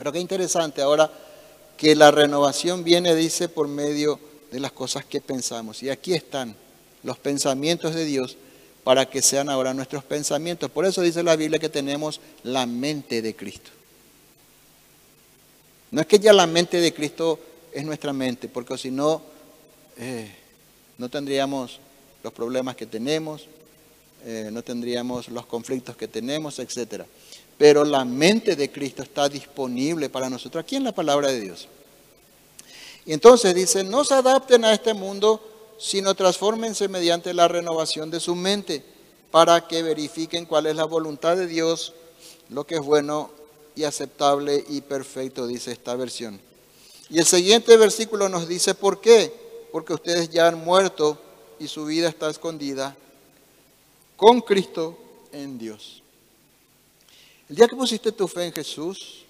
Pero 0.00 0.12
qué 0.12 0.18
interesante 0.18 0.80
ahora 0.80 1.12
que 1.76 1.94
la 1.94 2.10
renovación 2.10 2.84
viene, 2.84 3.14
dice, 3.14 3.50
por 3.50 3.68
medio 3.68 4.18
de 4.50 4.58
las 4.58 4.72
cosas 4.72 5.04
que 5.04 5.20
pensamos. 5.20 5.82
Y 5.82 5.90
aquí 5.90 6.14
están 6.14 6.56
los 7.02 7.18
pensamientos 7.18 7.94
de 7.94 8.06
Dios 8.06 8.38
para 8.82 9.04
que 9.04 9.20
sean 9.20 9.50
ahora 9.50 9.74
nuestros 9.74 10.02
pensamientos. 10.02 10.70
Por 10.70 10.86
eso 10.86 11.02
dice 11.02 11.22
la 11.22 11.36
Biblia 11.36 11.58
que 11.58 11.68
tenemos 11.68 12.18
la 12.44 12.64
mente 12.64 13.20
de 13.20 13.36
Cristo. 13.36 13.68
No 15.90 16.00
es 16.00 16.06
que 16.06 16.18
ya 16.18 16.32
la 16.32 16.46
mente 16.46 16.80
de 16.80 16.94
Cristo 16.94 17.38
es 17.70 17.84
nuestra 17.84 18.14
mente, 18.14 18.48
porque 18.48 18.78
si 18.78 18.90
no, 18.90 19.20
eh, 19.98 20.34
no 20.96 21.10
tendríamos 21.10 21.78
los 22.22 22.32
problemas 22.32 22.74
que 22.74 22.86
tenemos, 22.86 23.48
eh, 24.24 24.48
no 24.50 24.62
tendríamos 24.62 25.28
los 25.28 25.44
conflictos 25.44 25.94
que 25.94 26.08
tenemos, 26.08 26.58
etc. 26.58 27.04
Pero 27.60 27.84
la 27.84 28.06
mente 28.06 28.56
de 28.56 28.72
Cristo 28.72 29.02
está 29.02 29.28
disponible 29.28 30.08
para 30.08 30.30
nosotros 30.30 30.64
aquí 30.64 30.76
en 30.76 30.84
la 30.84 30.92
palabra 30.92 31.28
de 31.28 31.40
Dios. 31.40 31.68
Y 33.04 33.12
entonces 33.12 33.54
dice, 33.54 33.84
no 33.84 34.02
se 34.02 34.14
adapten 34.14 34.64
a 34.64 34.72
este 34.72 34.94
mundo, 34.94 35.76
sino 35.78 36.14
transfórmense 36.14 36.88
mediante 36.88 37.34
la 37.34 37.48
renovación 37.48 38.10
de 38.10 38.18
su 38.18 38.34
mente 38.34 38.82
para 39.30 39.68
que 39.68 39.82
verifiquen 39.82 40.46
cuál 40.46 40.64
es 40.64 40.74
la 40.74 40.86
voluntad 40.86 41.36
de 41.36 41.46
Dios, 41.46 41.92
lo 42.48 42.66
que 42.66 42.76
es 42.76 42.80
bueno 42.80 43.30
y 43.76 43.84
aceptable 43.84 44.64
y 44.66 44.80
perfecto, 44.80 45.46
dice 45.46 45.70
esta 45.70 45.94
versión. 45.96 46.40
Y 47.10 47.18
el 47.18 47.26
siguiente 47.26 47.76
versículo 47.76 48.30
nos 48.30 48.48
dice 48.48 48.74
por 48.74 49.02
qué, 49.02 49.34
porque 49.70 49.92
ustedes 49.92 50.30
ya 50.30 50.48
han 50.48 50.64
muerto 50.64 51.18
y 51.58 51.68
su 51.68 51.84
vida 51.84 52.08
está 52.08 52.30
escondida 52.30 52.96
con 54.16 54.40
Cristo 54.40 54.96
en 55.30 55.58
Dios. 55.58 55.99
El 57.50 57.56
día 57.56 57.68
que 57.68 57.76
pusiste 57.76 58.12
tu 58.12 58.26
fe 58.26 58.46
en 58.46 58.52
Jesús, 58.52 59.26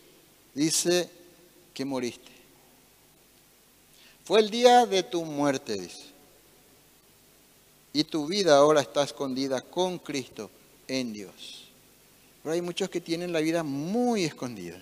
dice 0.54 1.10
que 1.74 1.84
moriste. 1.84 2.30
Fue 4.24 4.38
el 4.38 4.50
día 4.50 4.86
de 4.86 5.02
tu 5.02 5.24
muerte, 5.24 5.76
dice 5.76 6.10
y 7.92 8.04
tu 8.04 8.26
vida 8.26 8.56
ahora 8.56 8.80
está 8.80 9.02
escondida 9.02 9.60
con 9.60 9.98
Cristo 9.98 10.50
en 10.86 11.12
Dios. 11.12 11.68
Pero 12.42 12.54
hay 12.54 12.62
muchos 12.62 12.88
que 12.88 13.00
tienen 13.00 13.32
la 13.32 13.40
vida 13.40 13.62
muy 13.62 14.24
escondida. 14.24 14.80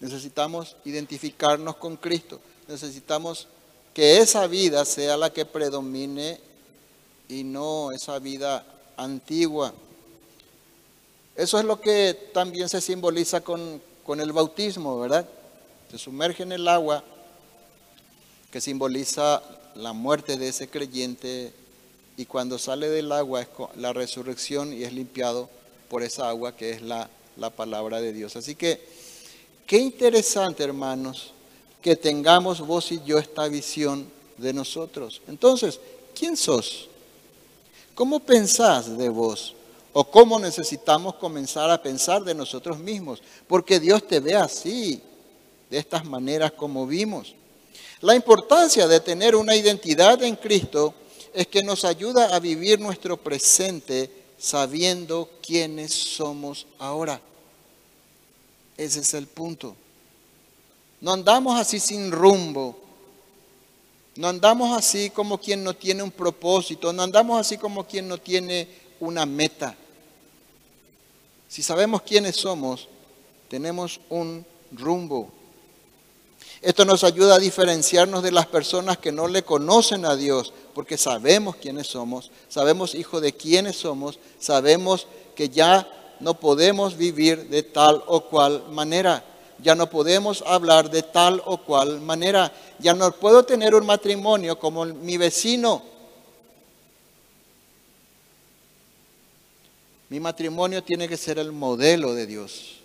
Necesitamos 0.00 0.76
identificarnos 0.84 1.76
con 1.76 1.96
Cristo. 1.96 2.40
Necesitamos 2.66 3.46
que 3.92 4.18
esa 4.18 4.46
vida 4.46 4.84
sea 4.84 5.16
la 5.16 5.32
que 5.32 5.44
predomine 5.44 6.40
y 7.28 7.44
no 7.44 7.92
esa 7.92 8.18
vida 8.18 8.64
antigua. 8.96 9.74
Eso 11.36 11.58
es 11.58 11.64
lo 11.64 11.80
que 11.80 12.30
también 12.32 12.68
se 12.68 12.80
simboliza 12.80 13.40
con, 13.40 13.80
con 14.04 14.20
el 14.20 14.32
bautismo, 14.32 14.98
¿verdad? 14.98 15.26
Se 15.90 15.98
sumerge 15.98 16.42
en 16.42 16.52
el 16.52 16.66
agua 16.68 17.02
que 18.50 18.60
simboliza 18.60 19.42
la 19.74 19.92
muerte 19.92 20.36
de 20.36 20.48
ese 20.48 20.68
creyente 20.68 21.52
y 22.16 22.26
cuando 22.26 22.58
sale 22.58 22.88
del 22.88 23.12
agua 23.12 23.42
es 23.42 23.48
la 23.76 23.92
resurrección 23.92 24.72
y 24.72 24.82
es 24.84 24.92
limpiado 24.92 25.48
por 25.88 26.02
esa 26.02 26.28
agua 26.28 26.56
que 26.56 26.70
es 26.70 26.82
la, 26.82 27.08
la 27.36 27.50
palabra 27.50 28.00
de 28.00 28.12
Dios. 28.12 28.36
Así 28.36 28.54
que, 28.54 28.80
qué 29.66 29.78
interesante, 29.78 30.62
hermanos, 30.62 31.32
que 31.80 31.96
tengamos 31.96 32.60
vos 32.60 32.92
y 32.92 33.00
yo 33.04 33.18
esta 33.18 33.48
visión 33.48 34.06
de 34.36 34.52
nosotros. 34.52 35.22
Entonces, 35.28 35.80
¿quién 36.14 36.36
sos? 36.36 36.88
¿Cómo 37.94 38.20
pensás 38.20 38.96
de 38.98 39.08
vos? 39.08 39.54
¿O 39.92 40.04
cómo 40.04 40.38
necesitamos 40.38 41.16
comenzar 41.16 41.70
a 41.70 41.82
pensar 41.82 42.22
de 42.22 42.34
nosotros 42.34 42.78
mismos? 42.78 43.22
Porque 43.46 43.80
Dios 43.80 44.06
te 44.06 44.20
ve 44.20 44.36
así, 44.36 45.02
de 45.68 45.78
estas 45.78 46.04
maneras 46.04 46.52
como 46.52 46.86
vimos. 46.86 47.34
La 48.00 48.14
importancia 48.14 48.86
de 48.86 49.00
tener 49.00 49.34
una 49.34 49.54
identidad 49.54 50.22
en 50.22 50.36
Cristo 50.36 50.94
es 51.34 51.46
que 51.46 51.62
nos 51.62 51.84
ayuda 51.84 52.34
a 52.34 52.40
vivir 52.40 52.80
nuestro 52.80 53.16
presente 53.16 54.10
sabiendo 54.38 55.28
quiénes 55.42 55.92
somos 55.92 56.66
ahora. 56.78 57.20
Ese 58.76 59.00
es 59.00 59.14
el 59.14 59.26
punto. 59.26 59.76
No 61.00 61.12
andamos 61.12 61.58
así 61.58 61.78
sin 61.78 62.10
rumbo. 62.10 62.78
No 64.16 64.28
andamos 64.28 64.76
así 64.76 65.10
como 65.10 65.38
quien 65.38 65.62
no 65.62 65.74
tiene 65.74 66.02
un 66.02 66.10
propósito. 66.10 66.92
No 66.92 67.02
andamos 67.02 67.38
así 67.38 67.58
como 67.58 67.86
quien 67.86 68.08
no 68.08 68.18
tiene 68.18 68.68
una 69.00 69.26
meta. 69.26 69.76
Si 71.50 71.64
sabemos 71.64 72.02
quiénes 72.02 72.36
somos, 72.36 72.86
tenemos 73.48 74.00
un 74.08 74.46
rumbo. 74.70 75.32
Esto 76.62 76.84
nos 76.84 77.02
ayuda 77.02 77.34
a 77.34 77.38
diferenciarnos 77.40 78.22
de 78.22 78.30
las 78.30 78.46
personas 78.46 78.98
que 78.98 79.10
no 79.10 79.26
le 79.26 79.42
conocen 79.42 80.04
a 80.04 80.14
Dios, 80.14 80.52
porque 80.74 80.96
sabemos 80.96 81.56
quiénes 81.56 81.88
somos, 81.88 82.30
sabemos 82.48 82.94
hijo 82.94 83.20
de 83.20 83.32
quiénes 83.32 83.74
somos, 83.74 84.20
sabemos 84.38 85.08
que 85.34 85.48
ya 85.48 85.90
no 86.20 86.34
podemos 86.34 86.96
vivir 86.96 87.48
de 87.48 87.64
tal 87.64 88.04
o 88.06 88.20
cual 88.26 88.68
manera, 88.70 89.24
ya 89.58 89.74
no 89.74 89.90
podemos 89.90 90.44
hablar 90.46 90.88
de 90.88 91.02
tal 91.02 91.42
o 91.46 91.58
cual 91.58 92.00
manera, 92.00 92.52
ya 92.78 92.94
no 92.94 93.10
puedo 93.10 93.42
tener 93.42 93.74
un 93.74 93.86
matrimonio 93.86 94.56
como 94.56 94.84
mi 94.84 95.16
vecino. 95.16 95.89
Mi 100.10 100.18
matrimonio 100.18 100.82
tiene 100.82 101.08
que 101.08 101.16
ser 101.16 101.38
el 101.38 101.52
modelo 101.52 102.14
de 102.14 102.26
Dios. 102.26 102.80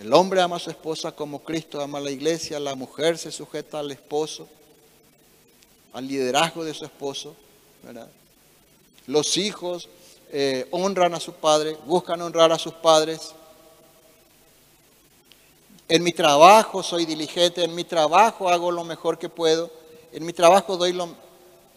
El 0.00 0.12
hombre 0.12 0.40
ama 0.40 0.56
a 0.56 0.58
su 0.58 0.70
esposa 0.70 1.12
como 1.12 1.44
Cristo 1.44 1.80
ama 1.80 1.98
a 1.98 2.00
la 2.00 2.10
iglesia, 2.10 2.58
la 2.58 2.74
mujer 2.74 3.16
se 3.16 3.30
sujeta 3.30 3.78
al 3.78 3.92
esposo, 3.92 4.48
al 5.92 6.08
liderazgo 6.08 6.64
de 6.64 6.74
su 6.74 6.84
esposo. 6.84 7.36
Los 9.06 9.36
hijos 9.36 9.88
eh, 10.32 10.66
honran 10.72 11.14
a 11.14 11.20
su 11.20 11.32
padre, 11.32 11.76
buscan 11.86 12.20
honrar 12.20 12.50
a 12.50 12.58
sus 12.58 12.74
padres. 12.74 13.32
En 15.88 16.02
mi 16.02 16.10
trabajo 16.10 16.82
soy 16.82 17.06
diligente, 17.06 17.62
en 17.62 17.72
mi 17.72 17.84
trabajo 17.84 18.48
hago 18.48 18.72
lo 18.72 18.82
mejor 18.82 19.16
que 19.16 19.28
puedo, 19.28 19.70
en 20.12 20.26
mi 20.26 20.32
trabajo 20.32 20.76
doy 20.76 20.92
lo, 20.92 21.08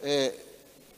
eh, 0.02 0.43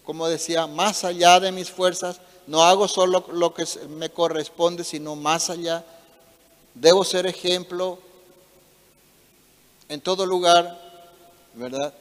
como 0.06 0.30
decía, 0.30 0.68
más 0.68 1.04
allá 1.04 1.42
de 1.42 1.52
mis 1.52 1.70
fuerzas, 1.70 2.22
no 2.48 2.64
hago 2.64 2.88
solo 2.88 3.26
lo 3.32 3.54
que 3.54 3.66
me 3.90 4.10
corresponde, 4.10 4.84
sino 4.84 5.16
más 5.16 5.50
allá 5.50 5.86
Debo 6.74 7.04
ser 7.04 7.26
ejemplo 7.26 8.00
en 9.90 10.00
todo 10.00 10.26
lugar, 10.26 10.80
¿verdad? 11.54 11.94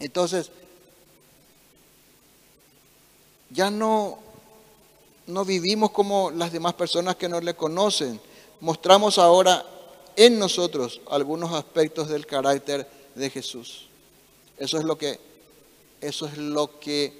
Entonces, 0.00 0.50
ya 3.50 3.70
no, 3.70 4.18
no 5.26 5.44
vivimos 5.44 5.92
como 5.92 6.30
las 6.32 6.50
demás 6.50 6.74
personas 6.74 7.14
que 7.14 7.28
no 7.28 7.40
le 7.40 7.54
conocen. 7.54 8.20
Mostramos 8.60 9.18
ahora 9.18 9.64
en 10.16 10.38
nosotros 10.38 11.00
algunos 11.08 11.52
aspectos 11.52 12.08
del 12.08 12.26
carácter 12.26 12.88
de 13.14 13.30
Jesús. 13.30 13.86
Eso 14.58 14.78
es 14.78 14.84
lo 14.84 14.98
que, 14.98 15.20
eso 16.00 16.26
es 16.26 16.36
lo 16.36 16.80
que, 16.80 17.19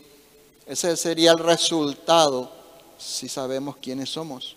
ese 0.70 0.96
sería 0.96 1.32
el 1.32 1.38
resultado 1.38 2.50
si 2.98 3.28
sabemos 3.28 3.76
quiénes 3.76 4.10
somos 4.10 4.56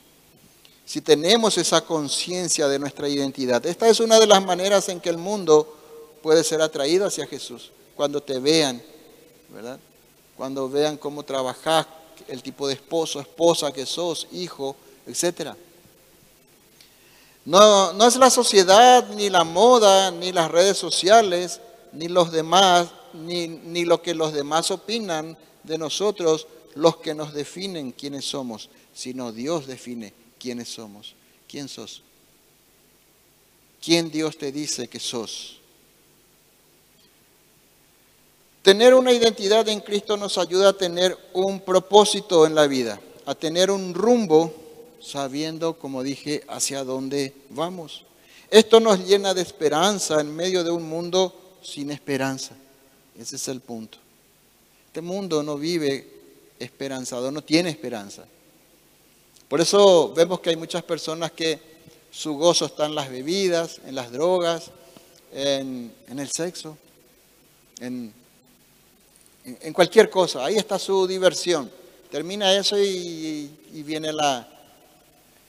si 0.86 1.02
tenemos 1.02 1.58
esa 1.58 1.82
conciencia 1.82 2.68
de 2.68 2.80
nuestra 2.80 3.08
identidad. 3.08 3.66
Esta 3.66 3.88
es 3.88 4.00
una 4.00 4.20
de 4.20 4.28
las 4.28 4.44
maneras 4.44 4.90
en 4.90 5.00
que 5.00 5.10
el 5.10 5.18
mundo 5.18 5.74
puede 6.22 6.44
ser 6.44 6.62
atraído 6.62 7.06
hacia 7.06 7.28
Jesús, 7.28 7.72
cuando 7.96 8.22
te 8.22 8.40
vean, 8.40 8.82
¿verdad? 9.50 9.80
Cuando 10.36 10.70
vean 10.70 10.98
cómo 10.98 11.24
trabajas, 11.24 11.88
el 12.28 12.44
tipo 12.44 12.68
de 12.68 12.76
esposo, 12.76 13.20
esposa 13.20 13.72
que 13.72 13.86
sos, 13.86 14.28
hijo, 14.32 14.76
etc. 15.08 15.54
No, 17.46 17.94
no 17.94 18.08
es 18.08 18.16
la 18.16 18.30
sociedad, 18.30 19.08
ni 19.10 19.30
la 19.30 19.44
moda, 19.44 20.12
ni 20.12 20.32
las 20.32 20.52
redes 20.52 20.78
sociales, 20.78 21.60
ni 21.92 22.08
los 22.08 22.32
demás, 22.32 22.88
ni, 23.14 23.48
ni 23.48 23.86
lo 23.86 24.02
que 24.02 24.14
los 24.14 24.34
demás 24.34 24.72
opinan 24.72 25.38
de 25.64 25.78
nosotros 25.78 26.48
los 26.76 26.98
que 26.98 27.14
nos 27.14 27.34
definen 27.34 27.92
quiénes 27.92 28.26
somos, 28.26 28.70
sino 28.94 29.32
Dios 29.32 29.68
define 29.68 30.14
quiénes 30.40 30.70
somos. 30.70 31.16
¿Quién 31.48 31.68
sos? 31.68 32.02
¿Quién 33.84 34.10
Dios 34.10 34.38
te 34.38 34.52
dice 34.52 34.88
que 34.88 35.00
sos? 35.00 35.60
Tener 38.64 38.94
una 38.94 39.12
identidad 39.12 39.68
en 39.68 39.82
Cristo 39.82 40.16
nos 40.16 40.38
ayuda 40.38 40.70
a 40.70 40.74
tener 40.74 41.18
un 41.34 41.60
propósito 41.60 42.46
en 42.48 42.56
la 42.56 42.66
vida, 42.66 43.00
a 43.26 43.36
tener 43.36 43.70
un 43.70 43.94
rumbo 43.94 44.54
sabiendo, 45.02 45.78
como 45.78 46.02
dije, 46.02 46.44
hacia 46.48 46.84
dónde 46.86 47.36
vamos. 47.50 48.06
Esto 48.50 48.80
nos 48.80 49.06
llena 49.06 49.34
de 49.34 49.42
esperanza 49.42 50.22
en 50.22 50.34
medio 50.34 50.64
de 50.64 50.72
un 50.72 50.88
mundo 50.88 51.36
sin 51.62 51.92
esperanza. 51.92 52.56
Ese 53.20 53.36
es 53.36 53.48
el 53.50 53.60
punto. 53.60 53.98
Este 54.94 55.02
mundo 55.02 55.42
no 55.42 55.58
vive 55.58 56.08
esperanzado, 56.60 57.32
no 57.32 57.44
tiene 57.44 57.72
esperanza. 57.72 58.26
Por 59.48 59.60
eso 59.60 60.14
vemos 60.14 60.40
que 60.40 60.52
hay 60.52 60.56
muchas 60.56 60.84
personas 60.84 61.32
que 61.32 61.60
su 62.12 62.36
gozo 62.36 62.68
está 62.68 62.86
en 62.86 62.94
las 62.94 63.10
bebidas, 63.10 63.82
en 63.88 63.96
las 63.96 64.12
drogas, 64.12 64.70
en, 65.34 65.92
el 66.08 66.30
sexo, 66.32 66.78
en, 67.80 68.14
cualquier 69.74 70.12
cosa. 70.12 70.46
Ahí 70.46 70.58
está 70.58 70.78
su 70.78 71.08
diversión. 71.08 71.72
Termina 72.12 72.54
eso 72.54 72.78
y, 72.78 73.50
viene, 73.84 74.14
la, 74.14 74.48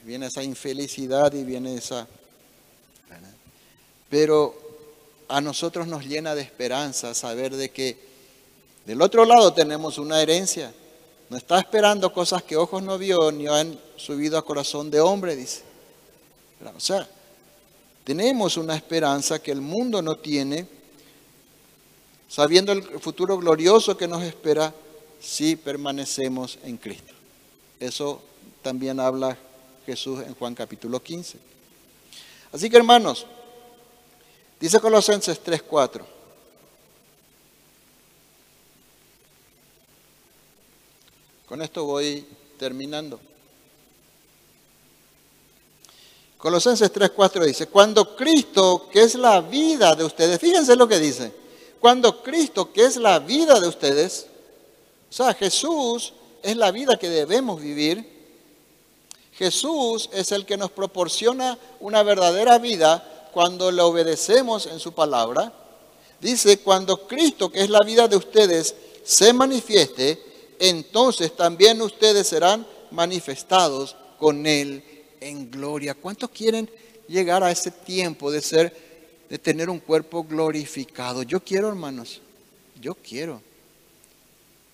viene 0.03 0.25
esa 0.25 0.41
infelicidad 0.41 1.31
y 1.35 1.43
viene 1.43 1.75
esa... 1.75 2.07
Pero 4.09 4.55
a 5.27 5.39
nosotros 5.39 5.85
nos 5.85 6.03
llena 6.03 6.33
de 6.33 6.41
esperanza 6.41 7.13
saber 7.13 7.55
de 7.55 7.69
que 7.69 8.04
del 8.85 9.01
otro 9.01 9.25
lado 9.25 9.53
tenemos 9.53 9.97
una 9.97 10.21
herencia 10.21 10.73
no 11.29 11.37
está 11.37 11.59
esperando 11.59 12.13
cosas 12.13 12.43
que 12.43 12.55
ojos 12.55 12.83
no 12.83 12.97
vio 12.97 13.31
ni 13.31 13.47
han 13.47 13.79
subido 13.97 14.37
a 14.37 14.45
corazón 14.45 14.91
de 14.91 14.99
hombre, 14.99 15.35
dice. 15.35 15.63
O 16.75 16.79
sea, 16.79 17.07
tenemos 18.03 18.57
una 18.57 18.75
esperanza 18.75 19.39
que 19.39 19.51
el 19.51 19.61
mundo 19.61 20.01
no 20.01 20.17
tiene, 20.17 20.67
sabiendo 22.29 22.71
el 22.71 22.83
futuro 22.99 23.37
glorioso 23.37 23.97
que 23.97 24.07
nos 24.07 24.23
espera 24.23 24.73
si 25.19 25.55
permanecemos 25.55 26.59
en 26.63 26.77
Cristo. 26.77 27.13
Eso 27.79 28.21
también 28.61 28.99
habla 28.99 29.37
Jesús 29.85 30.21
en 30.25 30.35
Juan 30.35 30.53
capítulo 30.53 31.01
15. 31.01 31.39
Así 32.51 32.69
que 32.69 32.77
hermanos, 32.77 33.25
dice 34.59 34.79
Colosenses 34.79 35.43
3:4. 35.43 36.14
Con 41.55 41.61
esto 41.61 41.85
voy 41.85 42.25
terminando. 42.59 43.17
Colosenses 46.37 46.91
3:4 46.91 47.45
dice, 47.45 47.67
cuando 47.67 48.13
Cristo, 48.13 48.89
que 48.91 49.03
es 49.03 49.15
la 49.15 49.39
vida 49.39 49.95
de 49.95 50.03
ustedes, 50.03 50.37
fíjense 50.37 50.75
lo 50.75 50.85
que 50.85 50.99
dice, 50.99 51.31
cuando 51.79 52.21
Cristo, 52.21 52.73
que 52.73 52.83
es 52.83 52.97
la 52.97 53.19
vida 53.19 53.57
de 53.61 53.69
ustedes, 53.69 54.27
o 55.09 55.13
sea, 55.13 55.33
Jesús 55.33 56.11
es 56.43 56.57
la 56.57 56.71
vida 56.71 56.97
que 56.97 57.07
debemos 57.07 57.61
vivir, 57.61 58.05
Jesús 59.31 60.09
es 60.11 60.33
el 60.33 60.45
que 60.45 60.57
nos 60.57 60.71
proporciona 60.71 61.57
una 61.79 62.03
verdadera 62.03 62.57
vida 62.57 63.29
cuando 63.31 63.71
le 63.71 63.81
obedecemos 63.81 64.65
en 64.65 64.81
su 64.81 64.91
palabra. 64.91 65.53
Dice, 66.19 66.59
cuando 66.59 67.07
Cristo, 67.07 67.49
que 67.49 67.61
es 67.61 67.69
la 67.69 67.79
vida 67.79 68.09
de 68.09 68.17
ustedes, 68.17 68.75
se 69.05 69.31
manifieste, 69.31 70.34
entonces 70.59 71.35
también 71.35 71.81
ustedes 71.81 72.27
serán 72.27 72.65
manifestados 72.91 73.95
con 74.19 74.45
Él 74.45 74.83
en 75.19 75.49
gloria. 75.49 75.93
¿Cuántos 75.93 76.29
quieren 76.29 76.69
llegar 77.07 77.43
a 77.43 77.51
ese 77.51 77.71
tiempo 77.71 78.31
de 78.31 78.41
ser, 78.41 78.75
de 79.29 79.37
tener 79.37 79.69
un 79.69 79.79
cuerpo 79.79 80.23
glorificado? 80.23 81.23
Yo 81.23 81.39
quiero, 81.39 81.67
hermanos, 81.69 82.21
yo 82.81 82.95
quiero. 82.95 83.41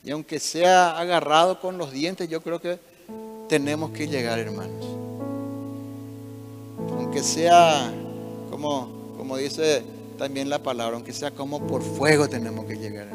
Y 0.04 0.12
aunque 0.12 0.40
sea 0.40 0.98
agarrado 0.98 1.60
con 1.60 1.78
los 1.78 1.92
dientes, 1.92 2.28
yo 2.28 2.42
creo 2.42 2.60
que 2.60 2.80
tenemos 3.48 3.92
que 3.92 4.08
llegar, 4.08 4.40
hermanos. 4.40 4.86
Aunque 6.98 7.22
sea 7.22 7.92
como, 8.50 9.14
como 9.18 9.38
dice 9.38 9.84
también 10.18 10.50
la 10.50 10.62
palabra, 10.62 10.96
aunque 10.96 11.14
sea 11.14 11.32
como 11.32 11.66
por 11.68 11.82
fuego 11.82 12.28
tenemos 12.28 12.66
que 12.66 12.76
llegar. 12.76 13.08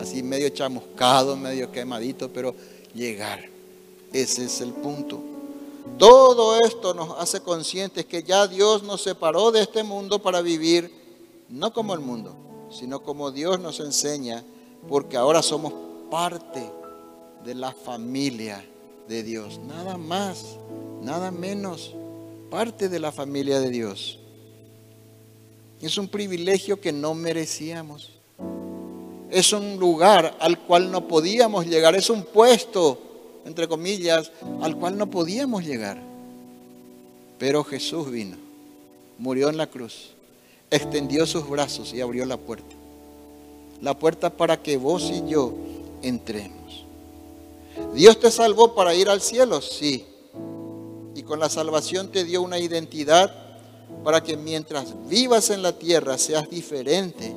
Así 0.00 0.22
medio 0.22 0.48
chamuscado, 0.48 1.36
medio 1.36 1.70
quemadito, 1.70 2.30
pero 2.32 2.54
llegar. 2.94 3.40
Ese 4.12 4.46
es 4.46 4.60
el 4.60 4.72
punto. 4.72 5.20
Todo 5.98 6.58
esto 6.60 6.94
nos 6.94 7.18
hace 7.18 7.40
conscientes 7.40 8.06
que 8.06 8.22
ya 8.22 8.46
Dios 8.46 8.82
nos 8.82 9.02
separó 9.02 9.52
de 9.52 9.60
este 9.60 9.82
mundo 9.82 10.18
para 10.20 10.40
vivir 10.40 10.90
no 11.50 11.72
como 11.72 11.92
el 11.92 12.00
mundo, 12.00 12.34
sino 12.70 13.02
como 13.02 13.30
Dios 13.30 13.60
nos 13.60 13.80
enseña, 13.80 14.42
porque 14.88 15.16
ahora 15.16 15.42
somos 15.42 15.74
parte 16.10 16.70
de 17.44 17.54
la 17.54 17.72
familia 17.72 18.64
de 19.08 19.22
Dios. 19.22 19.58
Nada 19.58 19.98
más, 19.98 20.56
nada 21.02 21.30
menos, 21.30 21.94
parte 22.50 22.88
de 22.88 23.00
la 23.00 23.12
familia 23.12 23.60
de 23.60 23.70
Dios. 23.70 24.18
Es 25.80 25.98
un 25.98 26.08
privilegio 26.08 26.80
que 26.80 26.92
no 26.92 27.14
merecíamos. 27.14 28.12
Es 29.30 29.52
un 29.52 29.78
lugar 29.78 30.36
al 30.40 30.58
cual 30.58 30.90
no 30.90 31.06
podíamos 31.06 31.66
llegar. 31.66 31.94
Es 31.94 32.10
un 32.10 32.24
puesto, 32.24 32.98
entre 33.44 33.68
comillas, 33.68 34.32
al 34.60 34.76
cual 34.76 34.98
no 34.98 35.08
podíamos 35.08 35.64
llegar. 35.64 35.98
Pero 37.38 37.62
Jesús 37.64 38.10
vino, 38.10 38.36
murió 39.18 39.48
en 39.48 39.56
la 39.56 39.68
cruz, 39.68 40.10
extendió 40.70 41.26
sus 41.26 41.48
brazos 41.48 41.94
y 41.94 42.00
abrió 42.00 42.24
la 42.24 42.36
puerta. 42.36 42.74
La 43.80 43.98
puerta 43.98 44.30
para 44.30 44.60
que 44.60 44.76
vos 44.76 45.10
y 45.10 45.26
yo 45.28 45.54
entremos. 46.02 46.84
Dios 47.94 48.18
te 48.18 48.30
salvó 48.30 48.74
para 48.74 48.94
ir 48.94 49.08
al 49.08 49.20
cielo, 49.20 49.62
sí. 49.62 50.04
Y 51.14 51.22
con 51.22 51.38
la 51.38 51.48
salvación 51.48 52.10
te 52.10 52.24
dio 52.24 52.42
una 52.42 52.58
identidad 52.58 53.32
para 54.04 54.22
que 54.22 54.36
mientras 54.36 54.94
vivas 55.08 55.50
en 55.50 55.62
la 55.62 55.78
tierra 55.78 56.18
seas 56.18 56.50
diferente 56.50 57.32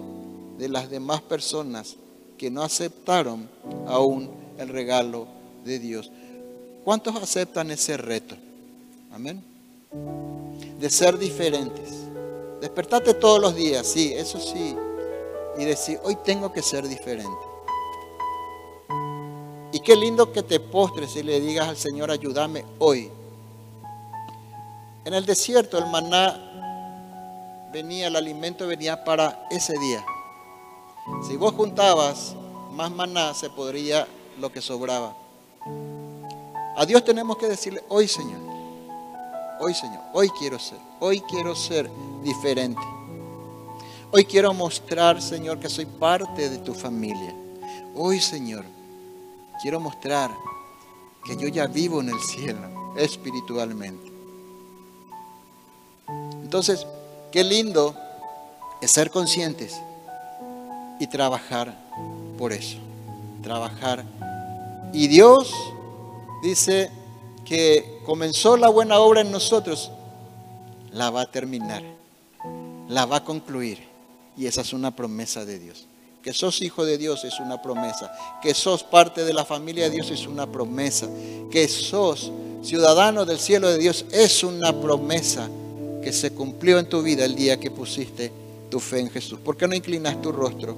de 0.63 0.69
las 0.69 0.89
demás 0.89 1.21
personas 1.21 1.97
que 2.37 2.49
no 2.49 2.63
aceptaron 2.63 3.49
aún 3.85 4.31
el 4.57 4.69
regalo 4.69 5.27
de 5.65 5.77
Dios. 5.77 6.09
¿Cuántos 6.85 7.17
aceptan 7.17 7.69
ese 7.69 7.97
reto? 7.97 8.37
Amén. 9.11 9.43
De 10.79 10.89
ser 10.89 11.17
diferentes. 11.17 12.05
Despertate 12.61 13.13
todos 13.15 13.41
los 13.41 13.53
días, 13.53 13.85
sí, 13.85 14.13
eso 14.13 14.39
sí. 14.39 14.73
Y 15.57 15.65
decir, 15.65 15.99
hoy 16.01 16.15
tengo 16.23 16.53
que 16.53 16.61
ser 16.61 16.87
diferente. 16.87 17.45
Y 19.73 19.81
qué 19.81 19.97
lindo 19.97 20.31
que 20.31 20.43
te 20.43 20.61
postres 20.61 21.13
y 21.17 21.23
le 21.23 21.41
digas 21.41 21.67
al 21.67 21.75
Señor, 21.75 22.09
ayúdame 22.09 22.63
hoy. 22.79 23.11
En 25.03 25.13
el 25.13 25.25
desierto 25.25 25.77
el 25.77 25.87
maná 25.87 27.69
venía, 27.73 28.07
el 28.07 28.15
alimento 28.15 28.65
venía 28.65 29.03
para 29.03 29.45
ese 29.51 29.77
día. 29.77 30.05
Si 31.27 31.35
vos 31.35 31.53
juntabas 31.53 32.35
más 32.71 32.91
maná, 32.91 33.33
se 33.33 33.49
podría 33.49 34.07
lo 34.39 34.51
que 34.51 34.61
sobraba. 34.61 35.15
A 36.75 36.85
Dios 36.85 37.03
tenemos 37.03 37.37
que 37.37 37.47
decirle, 37.47 37.83
hoy 37.89 38.07
Señor, 38.07 38.39
hoy 39.59 39.73
Señor, 39.73 40.01
hoy 40.13 40.29
quiero 40.39 40.57
ser, 40.59 40.79
hoy 40.99 41.21
quiero 41.21 41.55
ser 41.55 41.89
diferente. 42.23 42.81
Hoy 44.15 44.25
quiero 44.25 44.53
mostrar, 44.53 45.19
Señor, 45.21 45.59
que 45.59 45.69
soy 45.69 45.87
parte 45.87 46.47
de 46.47 46.59
tu 46.59 46.75
familia. 46.75 47.33
Hoy, 47.95 48.19
Señor, 48.19 48.63
quiero 49.59 49.79
mostrar 49.79 50.29
que 51.25 51.35
yo 51.35 51.47
ya 51.47 51.65
vivo 51.65 51.99
en 51.99 52.09
el 52.09 52.19
cielo 52.19 52.93
espiritualmente. 52.95 54.11
Entonces, 56.43 56.85
qué 57.31 57.43
lindo 57.43 57.95
es 58.81 58.91
ser 58.91 59.09
conscientes 59.09 59.81
y 60.99 61.07
trabajar 61.07 61.77
por 62.37 62.53
eso. 62.53 62.77
Trabajar. 63.41 64.03
Y 64.93 65.07
Dios 65.07 65.53
dice 66.41 66.89
que 67.45 67.99
comenzó 68.05 68.57
la 68.57 68.69
buena 68.69 68.99
obra 68.99 69.21
en 69.21 69.31
nosotros, 69.31 69.91
la 70.91 71.09
va 71.09 71.21
a 71.21 71.31
terminar, 71.31 71.83
la 72.87 73.05
va 73.05 73.17
a 73.17 73.23
concluir. 73.23 73.79
Y 74.37 74.45
esa 74.45 74.61
es 74.61 74.73
una 74.73 74.95
promesa 74.95 75.45
de 75.45 75.59
Dios. 75.59 75.87
Que 76.21 76.33
sos 76.33 76.61
hijo 76.61 76.85
de 76.85 76.97
Dios 76.97 77.25
es 77.25 77.39
una 77.39 77.61
promesa. 77.61 78.11
Que 78.41 78.53
sos 78.53 78.83
parte 78.83 79.25
de 79.25 79.33
la 79.33 79.45
familia 79.45 79.85
de 79.85 79.89
Dios 79.89 80.09
es 80.09 80.25
una 80.25 80.47
promesa. 80.47 81.07
Que 81.51 81.67
sos 81.67 82.31
ciudadano 82.63 83.25
del 83.25 83.39
cielo 83.39 83.69
de 83.69 83.77
Dios 83.77 84.05
es 84.11 84.43
una 84.43 84.73
promesa 84.73 85.49
que 86.01 86.13
se 86.13 86.33
cumplió 86.33 86.79
en 86.79 86.87
tu 86.87 87.01
vida 87.01 87.25
el 87.25 87.35
día 87.35 87.59
que 87.59 87.71
pusiste 87.71 88.31
tu 88.73 88.79
fe 88.79 89.01
en 89.01 89.11
Jesús. 89.11 89.37
¿Por 89.37 89.55
qué 89.55 89.67
no 89.67 89.75
inclinas 89.75 90.19
tu 90.19 90.31
rostro? 90.31 90.75